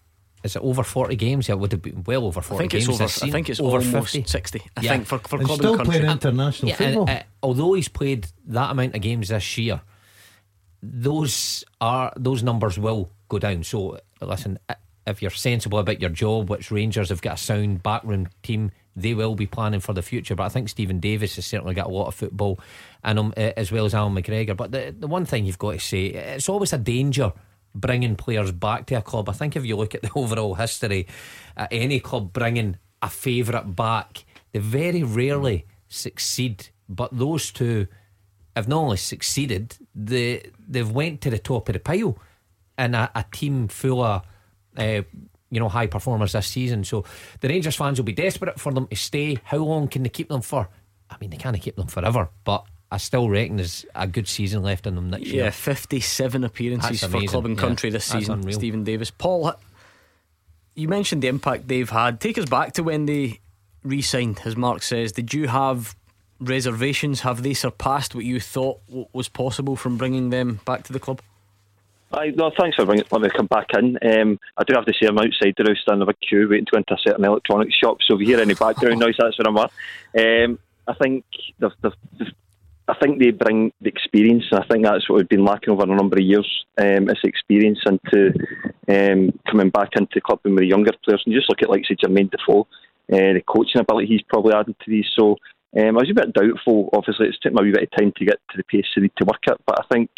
[0.43, 1.47] is it over 40 games?
[1.47, 3.49] Yeah, it would have been well over 40 think it's games over- this I think
[3.49, 4.23] it's over almost 50.
[4.25, 4.91] 60, I Yeah.
[4.93, 5.99] think, for- for And club still and country.
[5.99, 7.15] playing international Yeah, and, football.
[7.15, 9.81] uh, although he's played that amount of games this year,
[10.83, 13.63] those are those numbers will go down.
[13.63, 14.57] So listen,
[15.07, 19.13] if you're sensible about your job, which Rangers have got a sound backroom team, they
[19.13, 20.35] will be planning for the future.
[20.35, 22.59] But I think Steven Davis has certainly got a lot of football
[23.05, 24.55] in him, uh, as well as Allan McGregor.
[24.57, 27.31] But the the one thing you've got to say, it's always a danger
[27.73, 29.29] bringing players back to a club.
[29.29, 31.07] I think if you look at the overall history,
[31.55, 36.69] at any club bringing a favourite back, they very rarely succeed.
[36.89, 37.87] But those two
[38.55, 42.17] have not only succeeded, they they've went to the top of the pile
[42.77, 44.23] and a, a team full of
[44.77, 45.01] uh,
[45.49, 46.83] you know high performers this season.
[46.83, 47.05] So
[47.39, 49.37] the Rangers fans will be desperate for them to stay.
[49.43, 50.69] How long can they keep them for?
[51.09, 54.63] I mean, they can't keep them forever, but I still reckon there's a good season
[54.63, 55.51] left in them next Yeah, year.
[55.51, 58.51] 57 appearances for club and Yeah, country this season.
[58.51, 59.11] Steven Davis.
[59.11, 59.53] Paul,
[60.75, 62.19] you mentioned the impact they've had.
[62.19, 63.39] Take us back to when they
[63.83, 65.13] re signed, as Mark says.
[65.13, 65.95] Did you have
[66.41, 67.21] reservations?
[67.21, 70.99] Have they surpassed what you thought w- was possible from bringing them back to the
[70.99, 71.21] club?
[72.13, 73.97] Aye, no, thanks for bringing, letting me come back in.
[74.03, 76.65] Um, I do have to say I'm outside the house standing in a queue waiting
[76.65, 79.47] to enter a certain electronics shop, so if you hear any background noise, that's where
[79.47, 79.71] I'm at.
[80.45, 80.59] Um,
[80.89, 81.23] I think
[81.59, 82.30] they've, they've, they've- I
[83.01, 85.95] think they bring the experience, and I think that's what we've been lacking over a
[85.95, 86.65] number of years.
[86.79, 88.33] Um, experience into
[88.87, 91.83] um, coming back into the club with the younger players, and just look at like
[91.85, 95.07] say Jermaine Defoe, uh, the coaching ability he's probably added to these.
[95.17, 95.37] So
[95.77, 96.89] um, I was a bit doubtful.
[96.93, 99.01] Obviously, it's taken me a wee bit of time to get to the pace they
[99.01, 100.09] need to work at, but I think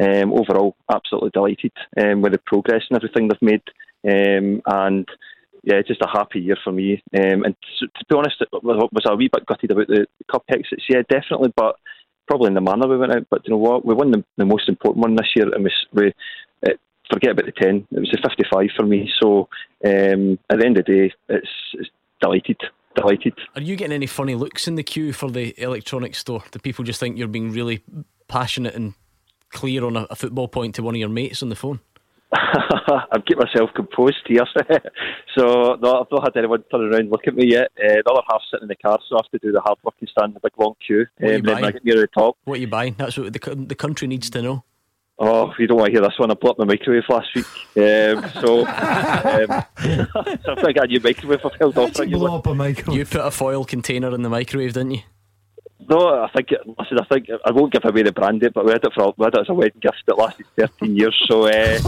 [0.00, 3.62] um, overall, absolutely delighted um, with the progress and everything they've made.
[4.06, 5.08] Um, and
[5.64, 7.02] yeah, just a happy year for me.
[7.14, 10.24] Um, and to, to be honest, it was, a wee bit gutted about the, the
[10.32, 10.84] cup exits.
[10.88, 11.76] Yeah, definitely, but
[12.28, 13.26] probably in the manner we went out.
[13.30, 13.84] But you know what?
[13.84, 16.14] We won the, the most important one this year, and we, we
[16.66, 16.74] uh,
[17.10, 17.88] forget about the 10.
[17.90, 19.10] It was the 55 for me.
[19.20, 19.48] So
[19.84, 21.90] um, at the end of the day, it's, it's
[22.20, 22.60] delighted.
[22.96, 23.34] Delighted.
[23.54, 26.42] Are you getting any funny looks in the queue for the electronics store?
[26.50, 27.82] Do people just think you're being really
[28.28, 28.94] passionate and
[29.50, 31.80] clear on a, a football point to one of your mates on the phone?
[32.32, 34.44] I've kept myself composed here.
[35.36, 37.68] so no, I've not had anyone turn around and look at me yet.
[37.78, 39.78] Uh, the other half sitting in the car, so I have to do the hard
[39.82, 41.06] work and stand in a big long queue.
[41.18, 41.72] What are you Um, then I buying?
[41.72, 42.94] get near the top, What are you buying?
[42.98, 44.64] That's what the, the country needs to know.
[45.18, 46.30] oh, you don't want to hear this one.
[46.30, 47.46] I blew up my microwave last week.
[47.76, 49.64] Um, so, um,
[50.44, 51.98] so I've got a new microwave I've held off.
[51.98, 52.96] you blow up a microwave?
[52.98, 55.00] You put a foil container in the microwave, didn't you?
[55.88, 56.98] No, I think it, listen.
[57.00, 59.24] I think I won't give away the brand yet, but we had it for we
[59.24, 61.16] had it as a wedding gift that lasted thirteen years.
[61.28, 61.78] So uh,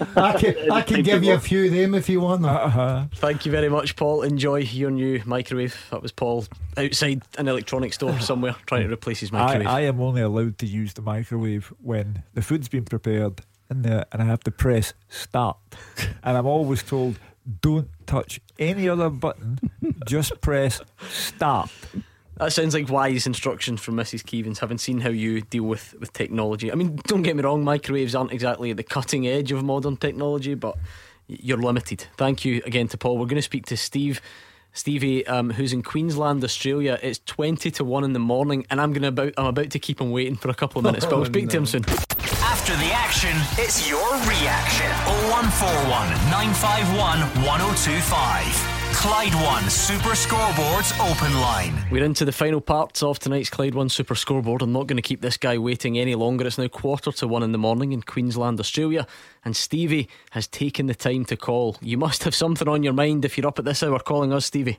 [0.16, 2.54] I can, I can give you a few of them if you want them.
[2.54, 3.06] Uh-huh.
[3.14, 4.22] Thank you very much, Paul.
[4.22, 5.86] Enjoy your new microwave.
[5.90, 6.46] That was Paul
[6.76, 9.66] outside an electronics store somewhere trying to replace his I, microwave.
[9.66, 14.06] I am only allowed to use the microwave when the food's been prepared and, the,
[14.12, 15.58] and I have to press start.
[16.22, 17.18] and I'm always told,
[17.60, 19.58] don't touch any other button,
[20.06, 20.80] just press
[21.10, 21.70] start.
[22.38, 24.22] That sounds like wise instructions from Mrs.
[24.22, 26.70] Keevins, having seen how you deal with, with technology.
[26.70, 29.96] I mean, don't get me wrong, microwaves aren't exactly at the cutting edge of modern
[29.96, 30.76] technology, but
[31.26, 32.06] you're limited.
[32.16, 33.18] Thank you again to Paul.
[33.18, 34.20] We're going to speak to Steve.
[34.74, 36.98] Stevie, um, who's in Queensland, Australia.
[37.02, 39.98] It's twenty to one in the morning, and I'm gonna about I'm about to keep
[40.00, 41.06] him waiting for a couple of minutes.
[41.06, 41.84] but I'll Oh, speak to him soon.
[41.88, 44.86] After the action, it's your reaction.
[45.32, 48.77] 0141 951 1025.
[48.92, 51.72] Clyde One Super Scoreboards Open Line.
[51.90, 54.62] We're into the final parts of tonight's Clyde One Super Scoreboard.
[54.62, 56.46] I'm not going to keep this guy waiting any longer.
[56.46, 59.06] It's now quarter to one in the morning in Queensland, Australia,
[59.44, 61.76] and Stevie has taken the time to call.
[61.80, 64.46] You must have something on your mind if you're up at this hour calling us,
[64.46, 64.78] Stevie.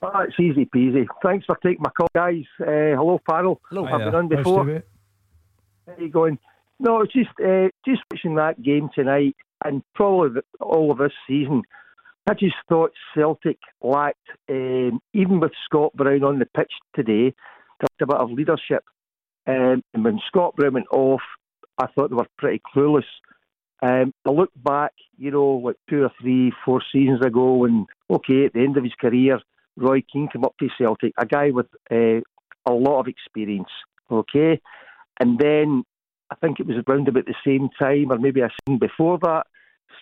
[0.00, 1.06] Ah, it's easy peasy.
[1.22, 2.44] Thanks for taking my call, guys.
[2.60, 3.60] Uh, hello, panel.
[3.68, 3.84] Hello.
[3.84, 4.64] I've been on before.
[4.64, 6.38] How are you going?
[6.78, 9.34] No, it's just uh, just watching that game tonight,
[9.64, 11.62] and probably all of this season.
[12.28, 17.34] I just thought Celtic lacked, um, even with Scott Brown on the pitch today,
[17.80, 18.84] lacked a bit of leadership.
[19.46, 21.22] Um, and when Scott Brown went off,
[21.78, 23.06] I thought they were pretty clueless.
[23.80, 28.44] Um, I look back, you know, like two or three, four seasons ago, and okay,
[28.44, 29.40] at the end of his career,
[29.78, 32.20] Roy Keane came up to Celtic, a guy with uh,
[32.66, 33.70] a lot of experience.
[34.10, 34.60] Okay,
[35.18, 35.82] and then
[36.30, 39.46] I think it was around about the same time, or maybe a season before that,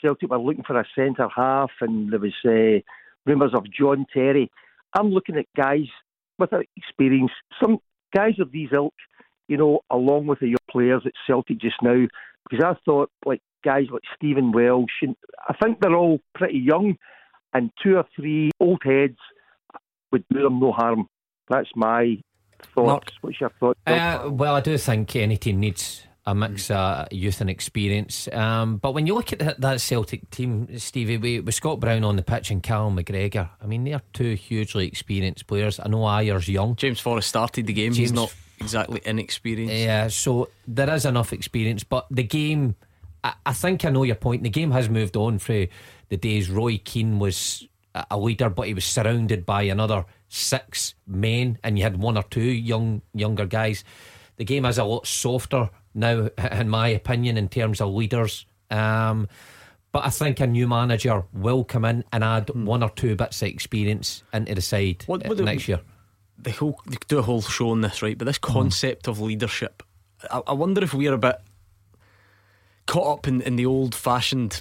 [0.03, 2.81] Celtic were looking for a centre half, and there was uh,
[3.25, 4.51] rumours of John Terry.
[4.95, 5.87] I'm looking at guys
[6.39, 7.33] with experience,
[7.63, 7.79] some
[8.15, 8.95] guys of these ilk,
[9.49, 12.07] you know, along with the young players at Celtic just now,
[12.49, 15.17] because I thought like guys like Stephen Welsh, and
[15.49, 16.97] I think they're all pretty young,
[17.53, 19.19] and two or three old heads
[20.13, 21.09] would do them no harm.
[21.49, 22.23] That's my
[22.75, 23.13] thoughts.
[23.21, 23.79] What's your thought?
[23.87, 28.29] Uh, well, I do think any team needs a mix of youth and experience.
[28.33, 32.03] Um, but when you look at that, that Celtic team, Stevie, with, with Scott Brown
[32.03, 35.79] on the pitch and Callum McGregor, I mean, they're two hugely experienced players.
[35.79, 36.75] I know Ajer's young.
[36.75, 37.95] James Forrest started the game.
[37.95, 39.75] He's not exactly inexperienced.
[39.75, 42.75] Yeah, so there is enough experience, but the game,
[43.23, 44.43] I, I think I know your point.
[44.43, 45.69] The game has moved on through
[46.09, 50.95] the days Roy Keane was a a leader, but he was surrounded by another six
[51.07, 53.85] men, and you had one or two young younger guys.
[54.37, 58.47] The game is a lot softer now, in my opinion, in terms of leaders.
[58.71, 59.29] Um,
[59.93, 63.41] but I think a new manager will come in and add one or two bits
[63.43, 65.81] of experience into the side What- uh, what the- next year.
[66.39, 68.17] the whole they could do a whole show on this, right?
[68.19, 69.83] But this concept of leadership,
[70.31, 71.37] I, I wonder if we're a bit
[72.87, 74.61] caught up in, in the old fashioned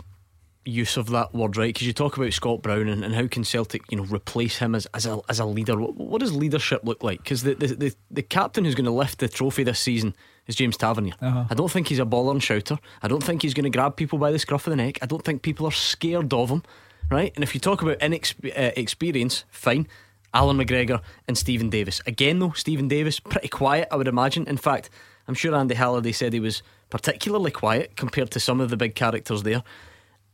[0.64, 1.74] use of that word, right?
[1.74, 4.74] Because you talk about Scott Brown and, and how can Celtic, you know, replace him
[4.74, 5.78] as, as a as a leader.
[5.78, 7.22] What, what does leadership look like?
[7.24, 10.16] Because the, the, the the captain who's going to lift the trophy this season
[10.48, 11.16] is James Tavernier.
[11.22, 11.46] Uh-huh.
[11.50, 12.78] I don't think he's a baller and shouter.
[13.02, 15.00] I don't think he's going to grab people by the scruff of the neck.
[15.02, 16.64] I don't think people are scared of him,
[17.10, 17.32] right?
[17.36, 19.88] And if you talk about inexp- uh, fine.
[20.34, 22.02] Allan McGregor and Steven Davis.
[22.06, 24.46] Again, though, Steven Davis, pretty quiet, I would imagine.
[24.48, 24.90] In fact,
[25.30, 28.96] I'm sure Andy Halliday said he was particularly quiet compared to some of the big
[28.96, 29.64] characters there.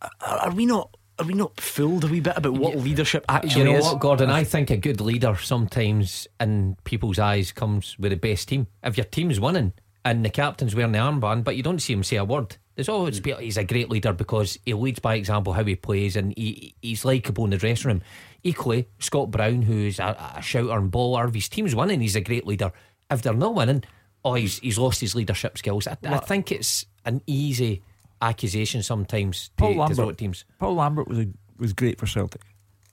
[0.02, 0.98] Are, are we not?
[1.20, 3.86] Are we not fooled a wee bit about what leadership actually you know is?
[3.86, 4.32] what, Gordon?
[4.32, 8.66] I think a good leader sometimes, in people's eyes, comes with the best team.
[8.84, 12.04] If your team's winning and the captain's wearing the armband, but you don't see him
[12.04, 15.54] say a word, there's always be he's a great leader because he leads by example
[15.54, 18.02] how he plays and he, he's likeable in the dressing room.
[18.44, 22.22] Equally, Scott Brown, who's a, a shouter and baller, if his team's winning, he's a
[22.22, 22.72] great leader.
[23.10, 23.84] If they're not winning,
[24.24, 25.88] oh, he's he's lost his leadership skills.
[25.88, 27.84] I, I think it's an easy
[28.22, 30.46] accusation sometimes to, Paul Lambert, throw teams.
[30.60, 32.42] Paul Lambert was a, was great for Celtic,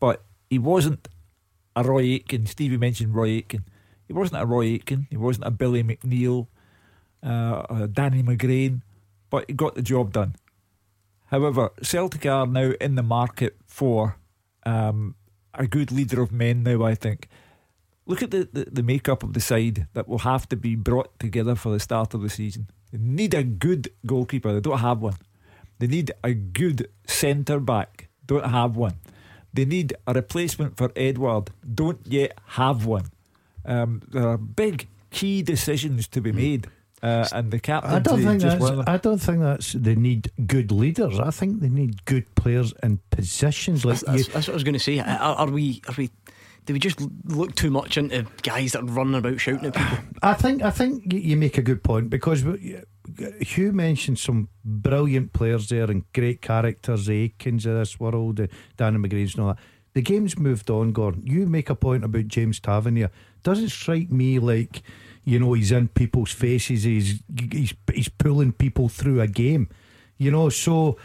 [0.01, 1.09] but he wasn't
[1.77, 2.47] a Roy Aitken.
[2.47, 3.65] Stevie mentioned Roy Aitken.
[4.07, 5.07] He wasn't a Roy Aitken.
[5.09, 6.49] He wasn't a Billy McNeill,
[7.23, 8.83] uh, a Danny McGrain,
[9.31, 10.37] but he got the job done.
[11.27, 14.17] However, Celtic are now in the market for
[14.65, 15.15] um,
[15.55, 17.29] a good leader of men now, I think.
[18.07, 21.19] Look at the, the, the makeup of the side that will have to be brought
[21.19, 22.69] together for the start of the season.
[22.91, 25.17] They need a good goalkeeper, they don't have one.
[25.79, 28.95] They need a good centre back, don't have one.
[29.53, 33.09] They need a replacement for Edouard, don't yet have one.
[33.65, 36.69] Um, there are big key decisions to be made.
[37.03, 38.61] Uh, and the captain I don't think just that's.
[38.61, 38.85] one of them.
[38.89, 39.73] I don't think that's.
[39.73, 41.19] They need good leaders.
[41.21, 44.33] I think they need good players in positions like That's, you.
[44.33, 44.99] that's what I was going to say.
[44.99, 45.81] Are, are we?
[45.89, 46.11] Are we?
[46.67, 49.99] Do we just look too much into guys that are running about shouting at people?
[50.23, 52.45] I think I think you make a good point because
[53.41, 58.49] Hugh mentioned some brilliant players there and great characters, the Aitkens of this world, the
[58.77, 59.59] Danny McGrains and all that.
[59.95, 61.27] The game's moved on, Gordon.
[61.27, 63.11] You make a point about James Tavernier.
[63.43, 64.83] Doesn't strike me like,
[65.29, 66.85] you know, he's in people's faces.
[66.85, 67.21] He's
[67.53, 69.69] he's he's pulling people through a game.
[70.17, 70.97] You know, so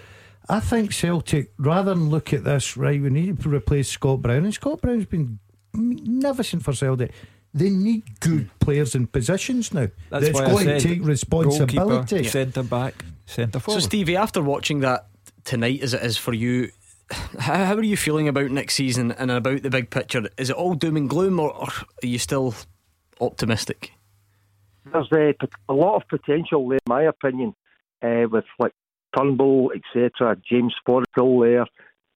[0.48, 4.46] I think Celtic, rather than look at this, right, we need to replace Scott Brown.
[4.46, 5.40] And Scott Brown's been
[5.74, 7.12] magnificent for Celtic.
[7.54, 8.58] They need good hmm.
[8.62, 9.90] players in positions now.
[10.10, 11.78] That's, That's why I going to take responsibility.
[11.78, 13.82] goalkeeper, Centre back, centre forward.
[13.82, 13.88] So.
[13.88, 15.08] Stevie, after watching that
[15.44, 16.72] tonight, as it is for you,
[17.12, 20.30] how, how are you feeling about next season and about the big picture?
[20.38, 22.56] Is it all doom and gloom, or, or are you still
[23.20, 23.92] optimistic?
[24.92, 27.54] There's uh, a lot of potential there, in my opinion,
[28.02, 28.74] uh, with like
[29.16, 31.66] Turnbull, etc., James Forrest there.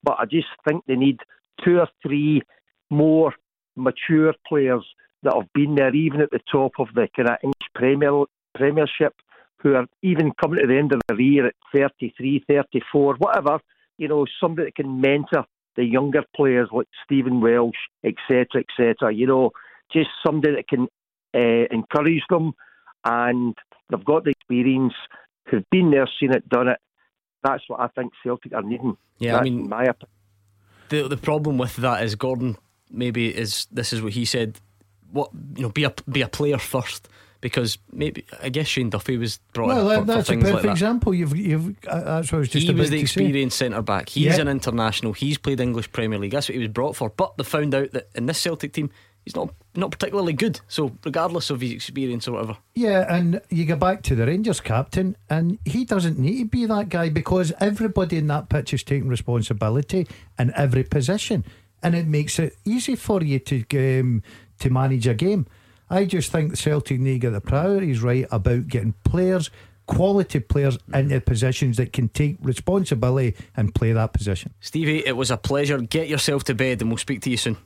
[0.04, 1.20] But I just think they need
[1.64, 2.42] two or three
[2.90, 3.34] more
[3.76, 4.84] mature players
[5.24, 8.24] that have been there, even at the top of the kind of English Premier
[8.56, 9.14] Premiership,
[9.62, 13.60] who are even coming to the end of their career at 33, 34, whatever.
[13.98, 15.46] You know, somebody that can mentor
[15.76, 19.14] the younger players like Stephen Welsh, etc., etc.
[19.14, 19.52] You know,
[19.92, 20.88] just somebody that can
[21.36, 22.54] uh, encourage them,
[23.06, 23.56] and
[23.90, 24.94] they've got the experience,
[25.50, 26.80] who've been there, seen it, done it.
[27.44, 28.98] That's what I think Celtic are needing.
[29.20, 30.10] Yeah, I mean- my opinion.
[30.90, 32.56] The the problem with that is Gordon
[32.90, 34.60] maybe is this is what he said.
[35.12, 37.10] What you know, be a be a player first
[37.42, 40.54] because maybe I guess Shane Duffy was brought Well, in for, that's for a perfect
[40.56, 40.72] like that.
[40.72, 41.14] example.
[41.14, 41.76] You've, you've.
[41.86, 44.08] Uh, that's what I was just he about was the to experienced centre back.
[44.10, 44.42] He's Yeah.
[44.42, 45.12] an international.
[45.14, 46.32] He's played English Premier League.
[46.32, 47.10] That's what he was brought for.
[47.10, 48.90] But they found out that in this Celtic team,
[49.28, 50.60] he's not not particularly good.
[50.68, 54.62] So regardless of his experience or whatever, Yeah, and you go back to the Rangers
[54.62, 58.84] captain, and he doesn't need to be that guy because everybody in that pitch is
[58.84, 60.08] taking responsibility
[60.40, 61.44] in every position,
[61.84, 64.24] and it makes it easy for you to um,
[64.60, 65.46] to manage a game.
[65.90, 69.50] I just think Celtic need to get the priorities right about getting players,
[69.86, 74.54] quality players, into positions that can take responsibility and play that position.
[74.60, 75.78] Stevie, it was a pleasure.
[75.80, 77.58] Get yourself to bed, and we'll speak to you soon.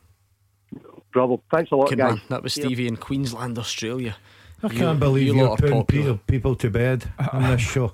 [1.11, 1.41] Bravo.
[1.53, 2.15] Thanks a lot, Good guys.
[2.15, 2.21] man.
[2.29, 4.15] That was Stevie in Queensland, Australia.
[4.63, 6.03] I You- can't believe you you are putting popular.
[6.13, 7.93] people, people to bed on this show.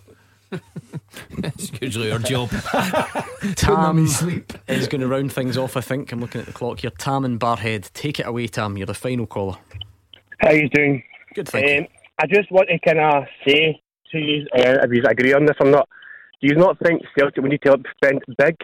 [1.43, 2.49] it's usually our job.
[3.55, 4.53] Tam to sleep.
[4.67, 5.75] is going to round things off.
[5.77, 6.91] I think I'm looking at the clock here.
[6.91, 8.77] Tam and Barrhead, take it away, Tam.
[8.77, 9.57] You're the final caller.
[10.39, 11.03] How are you doing?
[11.33, 11.77] Good, thank you.
[11.79, 11.87] um,
[12.19, 13.81] I just want to kind of say
[14.11, 15.87] to you, uh, if you agree on this or not,
[16.41, 18.55] do you not think Celtic we need to spend big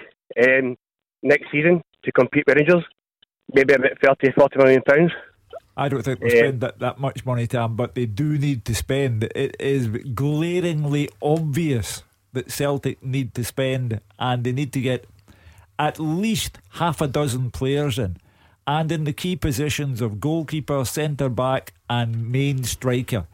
[0.48, 0.78] um,
[1.22, 2.84] next season to compete with Rangers?
[3.54, 5.12] Maybe about 30, 40 million pounds?
[5.76, 6.40] I don't think they'll Yeah.
[6.40, 9.24] spend that, that much money, Tam, but they do need to spend.
[9.36, 12.04] It is glaringly obvious
[12.34, 15.06] that Celtic need to spend, and they need to get
[15.80, 18.18] at least half a dozen players in,
[18.68, 23.28] and in the key positions of goalkeeper, centre back, and main striker.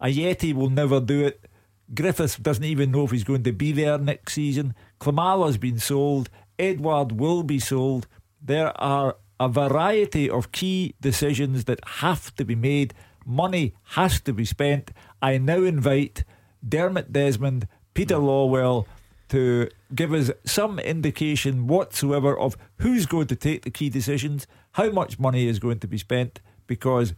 [0.00, 1.46] Ajeti will never do it.
[1.94, 4.74] Griffiths doesn't even know if he's going to be there next season.
[5.00, 6.28] Klimala's been sold.
[6.58, 8.06] Edouard will be sold.
[8.42, 12.94] There are a variety of key decisions that have to be made.
[13.26, 14.90] Money has to be spent.
[15.20, 16.24] I now invite
[16.66, 18.24] Dermot Desmond, Peter mm.
[18.24, 18.86] Lawwell
[19.28, 24.90] to give us some indication whatsoever of who's going to take the key decisions, how
[24.90, 27.14] much money is going to be spent, because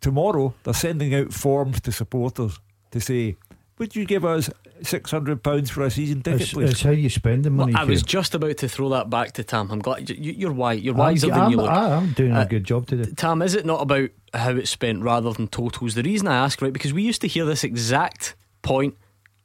[0.00, 2.60] tomorrow they're sending out forms to supporters
[2.90, 3.36] to say,
[3.80, 4.48] would you give us
[4.82, 6.70] £600 for a season ticket, It's, please?
[6.70, 7.74] it's how you spend the money.
[7.74, 9.70] I was just about to throw that back to Tam.
[9.70, 10.80] I'm glad you, you're wise.
[10.82, 11.70] You're I'm- wiser than I'm, you look.
[11.70, 13.10] I'm doing Uh, a good job today.
[13.16, 15.94] Tam, is it not about how it's spent rather than totals?
[15.94, 18.94] The reason I ask, right, because we used to hear this exact point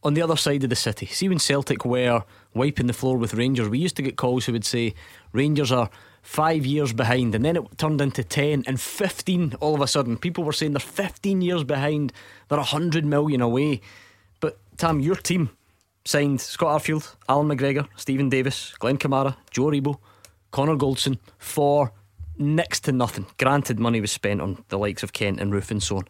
[0.03, 1.06] on the other side of the city.
[1.07, 4.52] See, when Celtic were wiping the floor with Rangers, we used to get calls who
[4.52, 4.94] would say
[5.32, 5.90] Rangers are
[6.22, 10.18] five years behind, and then it turned into 10 and 15 all of a sudden.
[10.18, 12.12] People were saying they're 15 years behind,
[12.49, 13.80] they're 100 million away.
[14.77, 15.49] Tam, your team
[16.03, 19.99] signed Scott Arfield, Allan McGregor, Steven Davis, Glenn Kamara, Joe Aribo,
[20.52, 21.91] Connor Goldson for
[22.38, 23.26] next to nothing.
[23.38, 26.07] Granted, money was spent on the likes of Kent and Roofe and so on,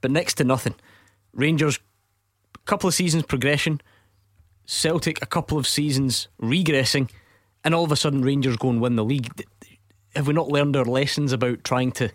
[0.00, 0.74] but next to nothing.
[1.32, 1.78] Rangers,
[2.54, 3.80] a couple of seasons progression,
[4.66, 7.10] Celtic, a couple of seasons regressing,
[7.64, 9.28] and all of a sudden Rangers go and win the league.
[10.14, 12.10] Have we not learned our lessons about trying to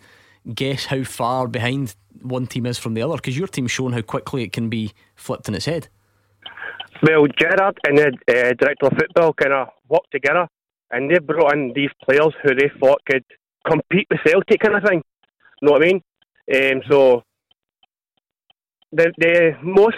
[0.54, 3.16] guess how far behind one team is from the other?
[3.16, 5.88] Because your team's shown how quickly it can be flipped in its head.
[7.04, 10.48] Well, Gerrard and the uh, director of football kind of worked together
[10.92, 13.24] and they brought in these players who they thought could
[13.66, 15.04] compete with Celtic kind of thing.
[15.62, 16.02] Know what I mean?
[16.54, 17.24] Um, so
[18.92, 19.98] the the most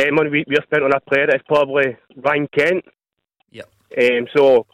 [0.00, 2.84] uh, money we, we spent on a player is probably Ryan Kent.
[3.50, 3.68] Yep.
[4.02, 4.66] Um, so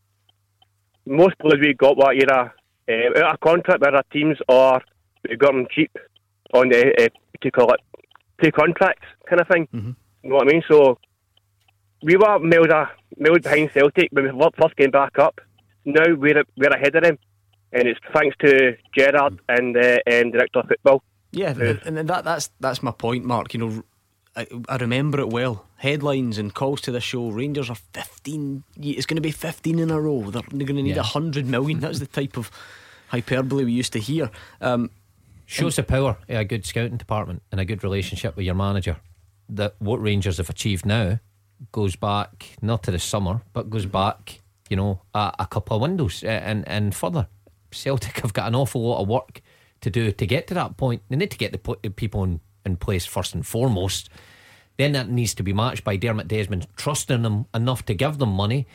[1.07, 2.55] most players we got were either
[2.91, 4.81] uh, out of contract with our teams or
[5.29, 5.93] we got them cheap
[6.55, 7.81] on the uh, what do you call it
[8.43, 9.69] two contracts kind of thing.
[9.75, 9.93] Mm-hmm.
[10.23, 10.62] You know what I mean?
[10.69, 10.99] So
[12.03, 15.41] we were miles, a, miles behind Celtic when we first came back up.
[15.85, 17.19] Now we're we're ahead of them,
[17.73, 21.03] and it's thanks to Gerrard and the um, director of football.
[21.33, 23.55] Yeah, and, and that that's that's my point, Mark.
[23.55, 23.83] You know,
[24.37, 25.67] I, I remember it well.
[25.77, 27.31] Headlines and calls to the show.
[27.31, 28.65] Rangers are fifteen.
[28.77, 30.23] It's going to be fifteen in a row.
[30.31, 31.03] They're, they're going to need a Yeah.
[31.03, 31.81] hundred million.
[31.81, 32.51] That's the type of
[33.11, 34.31] hyperbole we used to hear.
[34.61, 34.91] Um,
[35.47, 38.99] Shows the power of a good scouting department and a good relationship with your manager.
[39.49, 41.19] That what Rangers have achieved now
[41.73, 45.82] goes back not to the summer, but goes back, you know, a, a couple of
[45.82, 47.27] windows and and further.
[47.73, 49.43] Celtic have got an awful lot of work
[49.81, 51.03] to do to get to that point.
[51.09, 54.09] They need to get the people in, in place first and foremost.
[54.77, 58.31] Then that needs to be matched by Dermot Desmond trusting them enough to give them
[58.31, 58.66] money.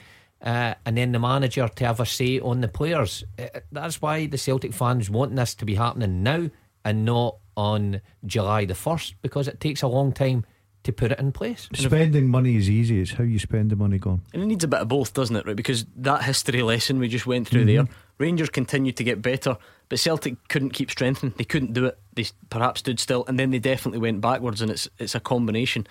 [0.42, 3.24] Uh, and then the manager to have a say on the players.
[3.40, 6.50] Uh, that's why the Celtic fans want this to be happening now
[6.84, 10.46] and not on July the 1st because it takes a long time
[10.84, 11.68] to put it in place.
[11.74, 13.02] Spending money is easy.
[13.02, 14.22] It's how you spend the money gone.
[14.34, 15.48] And it needs a bit of both, doesn't it?
[15.48, 15.56] Right?
[15.56, 17.76] Because that history lesson we just went through Mhm.
[17.88, 17.88] there,
[18.20, 19.58] Rangers continued to get better,
[19.90, 21.34] but Celtic couldn't keep strengthening.
[21.38, 21.98] They couldn't do it.
[22.14, 24.62] They perhaps stood still, and then they definitely went backwards.
[24.62, 25.88] And it's it's a combination.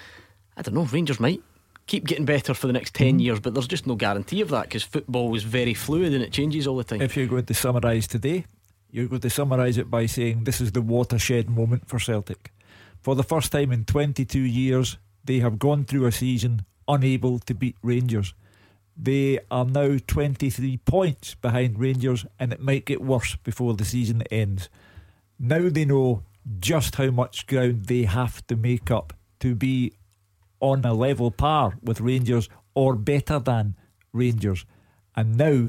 [0.57, 0.85] I don't know.
[0.85, 1.43] Rangers might
[1.87, 3.21] keep getting better for the next 10 hmm.
[3.21, 6.33] years, but there's just no guarantee of that because football is very fluid and it
[6.33, 7.03] changes all the time.
[7.03, 8.45] If you're going to summarise today,
[8.91, 12.53] you're going to summarise it by saying this is the watershed moment for Celtic.
[13.01, 17.55] For the first time in 22 years, they have gone through a season unable to
[17.55, 18.35] beat Rangers.
[18.97, 24.23] They are now 23 points behind Rangers, and it might get worse before the season
[24.31, 24.69] ends.
[25.39, 26.23] Now they know
[26.61, 29.93] just how much ground they have to make up to be
[30.61, 33.77] on a level par with Rangers or better than
[34.13, 34.65] Rangers.
[35.17, 35.69] And now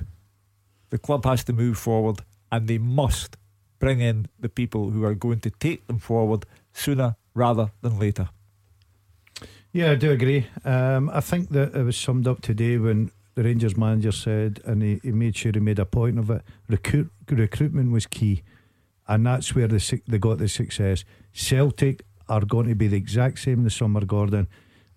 [0.90, 2.22] the club has to move forward
[2.52, 3.38] and they must
[3.80, 8.30] bring in the people who are going to take them forward sooner rather than later.
[9.72, 10.48] Yeah, I do agree.
[10.64, 14.82] Um, I think that it was summed up today when the Rangers manager said, and
[14.82, 16.42] he, he made sure he made a point of it.
[16.70, 18.44] Recruit, recruitment was key,
[19.08, 21.04] and that's where the, suc- they got the success.
[21.34, 24.48] Celtic are going to be the exact same this summer, Gordon.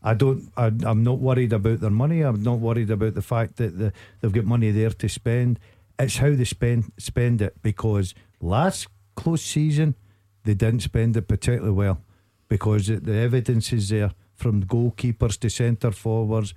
[0.02, 0.50] I don't.
[0.56, 2.22] I, I'm not worried about their money.
[2.22, 5.58] I'm not worried about the fact that the, they've got money there to spend.
[5.98, 9.96] It's how they spend spend it because last close season
[10.44, 12.00] they didn't spend it particularly well
[12.48, 16.54] because the evidence is there from goalkeepers to centre forwards.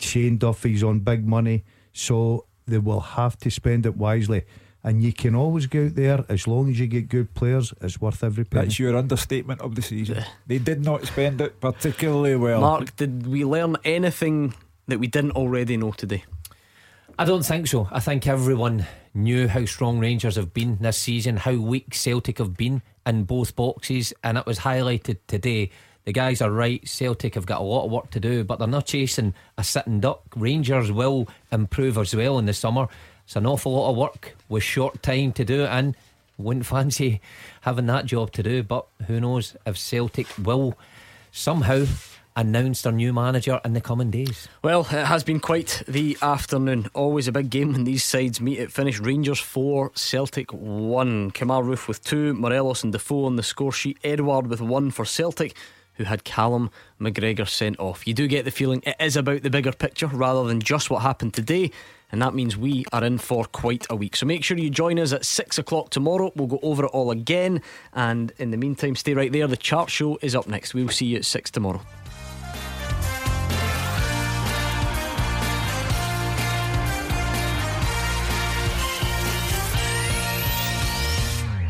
[0.00, 4.44] Shane Duffy's on big money, so they will have to spend it wisely.
[4.82, 7.74] And you can always go out there as long as you get good players.
[7.82, 8.66] It's worth every penny.
[8.66, 10.24] That's your understatement of the season.
[10.46, 12.62] They did not spend it particularly well.
[12.62, 14.54] Mark, did we learn anything
[14.88, 16.24] that we didn't already know today?
[17.18, 17.88] I don't think so.
[17.92, 22.56] I think everyone knew how strong Rangers have been this season, how weak Celtic have
[22.56, 25.70] been in both boxes, and it was highlighted today.
[26.04, 26.86] The guys are right.
[26.88, 30.00] Celtic have got a lot of work to do, but they're not chasing a sitting
[30.00, 30.22] duck.
[30.34, 32.88] Rangers will improve as well in the summer.
[33.30, 35.94] It's an awful lot of work with short time to do it, and
[36.36, 37.20] wouldn't fancy
[37.60, 38.64] having that job to do.
[38.64, 40.76] But who knows if Celtic will
[41.30, 41.86] somehow
[42.34, 44.48] announce their new manager in the coming days.
[44.64, 46.88] Well, it has been quite the afternoon.
[46.92, 48.58] Always a big game when these sides meet.
[48.58, 51.30] It finished Rangers 4, Celtic 1.
[51.30, 53.98] Kemar Roofe with 2, Morelos and Defoe on the score sheet.
[54.02, 55.54] Edouard with 1 for Celtic,
[55.94, 56.68] who had Callum
[57.00, 58.08] McGregor sent off.
[58.08, 61.02] You do get the feeling it is about the bigger picture rather than just what
[61.02, 61.70] happened today.
[62.12, 64.16] And that means we are in for quite a week.
[64.16, 66.32] So make sure you join us at 6 o'clock tomorrow.
[66.34, 67.62] We'll go over it all again.
[67.92, 69.46] And in the meantime, stay right there.
[69.46, 70.74] The chart show is up next.
[70.74, 71.80] We'll see you at 6 tomorrow.